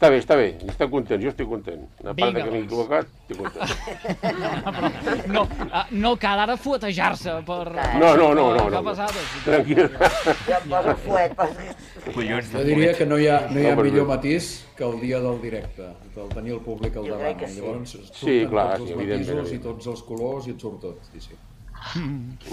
Està 0.00 0.08
bé, 0.08 0.18
està 0.22 0.32
bé, 0.38 0.44
estic 0.64 0.88
content, 0.88 1.20
jo 1.20 1.28
estic 1.28 1.44
content. 1.44 1.82
A 2.00 2.14
part 2.14 2.16
Vinga, 2.16 2.44
que 2.46 2.50
m'he 2.54 2.60
doncs. 2.62 2.70
equivocat, 2.70 3.04
estic 3.20 3.36
content. 3.36 5.26
No, 5.34 5.42
uh, 5.44 5.82
no 5.92 6.12
cal 6.22 6.40
ara 6.40 6.54
fuetejar-se 6.56 7.34
per... 7.44 7.58
No, 8.00 8.14
no, 8.16 8.30
no, 8.38 8.46
no, 8.56 8.64
no. 8.72 8.94
Tranquil. 9.44 9.82
Ja 10.48 10.56
em 10.62 10.72
poso 10.72 10.94
fuet. 11.04 11.36
Collons, 12.14 12.48
Jo 12.54 12.64
diria 12.70 12.94
que 12.96 13.04
no 13.12 13.20
hi 13.20 13.28
ha, 13.28 13.42
no 13.52 13.60
hi 13.60 13.68
ha 13.68 13.76
No, 13.76 13.84
millor 13.84 14.08
matís 14.08 14.48
que 14.78 14.88
el 14.88 14.96
dia 15.04 15.20
del 15.20 15.36
directe, 15.44 15.90
del 16.16 16.32
tenir 16.32 16.56
el 16.56 16.64
públic 16.64 16.96
al 16.96 17.04
Jo 17.04 17.18
davant. 17.20 17.44
sí. 17.44 17.60
Llavors 17.60 17.92
Sí, 17.92 18.00
surten 18.24 18.50
clar, 18.56 18.66
tots 18.78 18.86
sí, 18.88 18.92
els 18.94 18.96
evidentment, 19.02 19.42
matisos 19.44 19.52
i 19.58 19.62
tots 19.68 19.92
els 19.92 20.02
colors 20.08 20.48
i 20.48 20.56
et 20.56 20.64
surt 20.64 20.80
tot. 20.88 21.04
Sí, 21.12 21.20
sí. 21.28 21.36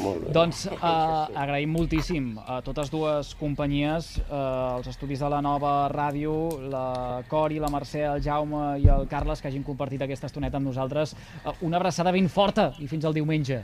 Molt 0.04 0.24
bé. 0.24 0.34
Doncs 0.36 0.64
uh, 0.72 1.28
agraïm 1.38 1.72
moltíssim 1.76 2.30
a 2.42 2.60
totes 2.66 2.92
dues 2.94 3.34
companyies, 3.40 4.14
uh, 4.28 4.78
els 4.78 4.90
estudis 4.92 5.22
de 5.24 5.30
la 5.32 5.42
nova 5.44 5.74
ràdio, 5.94 6.34
la 6.72 7.24
Cori, 7.30 7.60
la 7.64 7.72
Mercè, 7.74 8.06
el 8.08 8.24
Jaume 8.24 8.78
i 8.84 8.90
el 8.94 9.08
Carles, 9.12 9.42
que 9.42 9.52
hagin 9.52 9.66
compartit 9.68 10.04
aquesta 10.06 10.32
estoneta 10.32 10.62
amb 10.62 10.70
nosaltres. 10.72 11.16
Uh, 11.44 11.54
una 11.68 11.82
abraçada 11.82 12.16
ben 12.16 12.30
forta 12.32 12.72
i 12.80 12.88
fins 12.88 13.06
al 13.06 13.18
diumenge. 13.18 13.64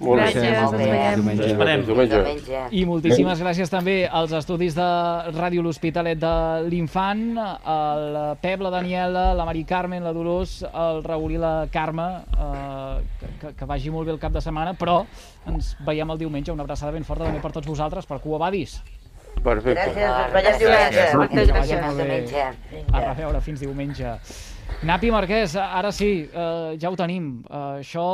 Molt 0.00 0.18
bé. 0.18 0.26
Gràcies, 0.26 0.56
ens 0.58 0.72
veiem. 0.74 1.20
Diumenge. 1.20 1.48
Esperem. 1.52 1.84
Diumenge. 1.86 2.20
Diumenge. 2.24 2.62
I 2.74 2.84
moltíssimes 2.88 3.42
gràcies 3.44 3.70
també 3.70 3.96
als 4.10 4.34
estudis 4.34 4.74
de 4.74 4.88
Ràdio 5.36 5.62
L'Hospitalet 5.62 6.18
de 6.18 6.34
l'Infant, 6.66 7.22
al 7.38 8.18
Pep, 8.42 8.64
la 8.64 8.72
Daniela, 8.74 9.26
la 9.38 9.46
Mari 9.46 9.62
Carmen, 9.68 10.02
la 10.02 10.14
Dolors, 10.16 10.60
el 10.66 11.02
Raül 11.06 11.36
i 11.36 11.38
la 11.38 11.54
Carme, 11.72 12.08
eh, 12.34 13.28
que, 13.40 13.54
que, 13.54 13.70
vagi 13.70 13.94
molt 13.94 14.10
bé 14.10 14.16
el 14.16 14.22
cap 14.22 14.34
de 14.34 14.42
setmana, 14.42 14.74
però 14.78 15.04
ens 15.50 15.74
veiem 15.86 16.10
el 16.10 16.20
diumenge. 16.26 16.52
Una 16.52 16.66
abraçada 16.66 16.92
ben 16.94 17.06
forta 17.06 17.28
també 17.28 17.42
per 17.44 17.54
tots 17.54 17.70
vosaltres, 17.70 18.10
per 18.10 18.18
Cuba 18.24 18.42
Badis. 18.48 18.80
Perfecte. 19.44 19.92
Gràcies, 19.92 20.32
veiem 20.32 20.58
diumenge. 20.62 21.06
Moltes 21.20 21.52
gràcies. 21.52 21.86
Diumenge. 22.00 22.44
A 22.90 23.04
reveure, 23.10 23.40
fins 23.44 23.60
diumenge. 23.60 24.18
Napi 24.84 25.10
Marquès, 25.12 25.54
ara 25.56 25.90
sí, 25.94 26.28
eh, 26.28 26.76
ja 26.80 26.90
ho 26.90 26.96
tenim. 26.96 27.28
Eh, 27.48 27.60
això 27.82 28.06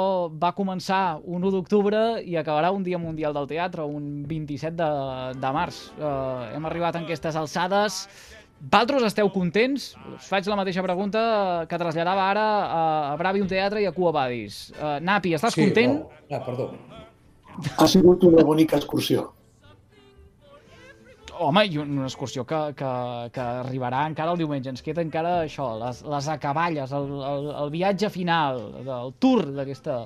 va 0.43 0.53
començar 0.55 1.21
un 1.25 1.43
1 1.43 1.51
d'octubre 1.55 2.03
i 2.23 2.37
acabarà 2.39 2.71
un 2.71 2.85
dia 2.87 2.99
mundial 2.99 3.35
del 3.35 3.49
teatre, 3.51 3.87
un 3.87 4.27
27 4.29 4.77
de, 4.77 4.91
de 5.41 5.55
març. 5.55 5.81
Eh, 5.99 6.53
hem 6.55 6.69
arribat 6.69 7.01
en 7.01 7.09
aquestes 7.09 7.39
alçades. 7.39 8.05
Valtros 8.61 9.03
esteu 9.07 9.31
contents? 9.33 9.95
Us 10.15 10.29
faig 10.29 10.47
la 10.51 10.59
mateixa 10.59 10.83
pregunta 10.85 11.65
que 11.67 11.79
traslladava 11.81 12.29
ara 12.29 12.47
a, 12.61 12.83
a 13.15 13.17
Bravium 13.17 13.49
Teatre 13.49 13.81
i 13.81 13.89
a 13.89 13.93
Cuba 13.97 14.13
Badis. 14.19 14.67
Uh, 14.77 14.99
Napi, 15.01 15.33
estàs 15.39 15.57
sí, 15.57 15.65
content? 15.65 15.97
No. 16.03 16.37
Ah, 16.37 16.43
perdó. 16.45 16.69
Ha 17.81 17.89
sigut 17.89 18.23
una 18.29 18.45
bonica 18.45 18.77
excursió. 18.77 19.31
Home, 21.41 21.63
i 21.73 21.79
una 21.81 22.05
excursió 22.05 22.43
que, 22.45 22.59
que, 22.77 22.89
que 23.33 23.45
arribarà 23.63 24.03
encara 24.11 24.35
el 24.35 24.41
diumenge. 24.43 24.69
Ens 24.75 24.85
queda 24.85 25.01
encara 25.01 25.39
això, 25.47 25.71
les, 25.81 26.03
les 26.05 26.29
acaballes, 26.29 26.93
el, 26.97 27.09
el, 27.31 27.49
el 27.63 27.73
viatge 27.73 28.11
final, 28.13 28.61
del 28.85 29.15
tour 29.25 29.47
d'aquesta 29.57 30.03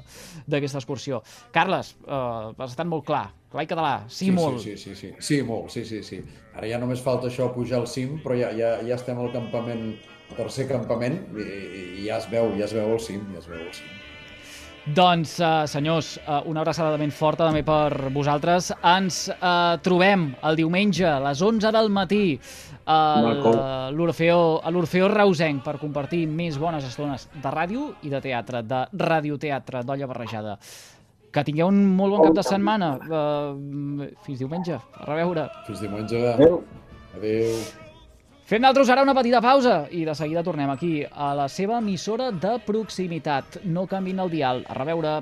excursió. 0.79 1.25
Carles, 1.57 1.97
eh, 2.07 2.55
has 2.55 2.71
estat 2.71 2.87
molt 2.87 3.07
clar, 3.09 3.25
clar 3.51 3.67
i 3.67 3.73
català, 3.73 3.95
sí, 4.07 4.31
molt. 4.37 4.63
Sí, 4.63 4.77
sí, 4.79 4.95
sí, 4.95 5.11
sí, 5.11 5.27
sí, 5.33 5.43
molt, 5.49 5.75
sí, 5.75 5.85
sí, 5.91 6.05
sí. 6.07 6.23
Ara 6.55 6.71
ja 6.71 6.79
només 6.79 7.03
falta 7.03 7.27
això, 7.33 7.51
pujar 7.57 7.83
al 7.83 7.91
cim, 7.91 8.21
però 8.23 8.39
ja, 8.39 8.55
ja, 8.55 8.77
ja 8.87 8.95
estem 9.01 9.19
al 9.19 9.35
campament, 9.35 9.89
al 10.31 10.39
tercer 10.39 10.71
campament, 10.71 11.19
i, 11.35 11.51
i 12.05 12.09
ja 12.09 12.23
es 12.23 12.31
veu, 12.31 12.55
ja 12.61 12.69
es 12.71 12.79
veu 12.79 12.95
el 12.95 13.03
cim, 13.03 13.27
ja 13.35 13.43
es 13.43 13.51
veu 13.51 13.59
el 13.59 13.75
cim. 13.75 14.04
Doncs, 14.85 15.39
uh, 15.41 15.65
senyors, 15.65 16.19
uh, 16.29 16.43
una 16.45 16.61
abraçada 16.61 16.99
ben 17.01 17.09
forta 17.09 17.47
també 17.47 17.63
per 17.65 18.11
vosaltres. 18.13 18.69
Ens 18.85 19.31
uh, 19.33 19.79
trobem 19.81 20.27
el 20.45 20.59
diumenge 20.61 21.07
a 21.09 21.17
les 21.25 21.41
11 21.41 21.71
del 21.73 21.89
matí 21.89 22.25
a 22.85 22.99
l'Orfeó 23.97 25.09
Reusenc 25.09 25.63
per 25.65 25.79
compartir 25.81 26.27
més 26.29 26.59
bones 26.61 26.85
estones 26.85 27.31
de 27.33 27.53
ràdio 27.55 27.95
i 28.05 28.13
de 28.13 28.21
teatre, 28.21 28.61
de 28.61 28.83
radioteatre, 28.93 29.81
d'olla 29.89 30.11
barrejada. 30.11 30.59
Que 31.33 31.47
tingueu 31.49 31.73
un 31.73 31.81
molt 31.97 32.19
bon 32.19 32.29
cap 32.29 32.37
de 32.43 32.45
setmana. 32.45 32.91
Uh, 33.09 34.11
fins 34.27 34.45
diumenge. 34.45 34.77
A 34.77 35.09
reveure. 35.09 35.49
Fins 35.65 35.81
diumenge. 35.81 36.21
Adéu. 36.35 36.61
Adéu. 37.17 37.57
Fem 38.45 38.61
nosaltres 38.61 38.91
ara 38.93 39.03
una 39.07 39.15
petita 39.17 39.39
pausa 39.41 39.87
i 39.97 40.03
de 40.05 40.13
seguida 40.19 40.43
tornem 40.45 40.69
aquí 40.69 40.99
a 41.09 41.31
la 41.39 41.47
seva 41.49 41.79
emissora 41.81 42.27
de 42.29 42.59
proximitat. 42.67 43.63
No 43.65 43.87
canvin 43.89 44.21
el 44.21 44.33
dial. 44.35 44.61
A 44.69 44.77
reveure. 44.77 45.15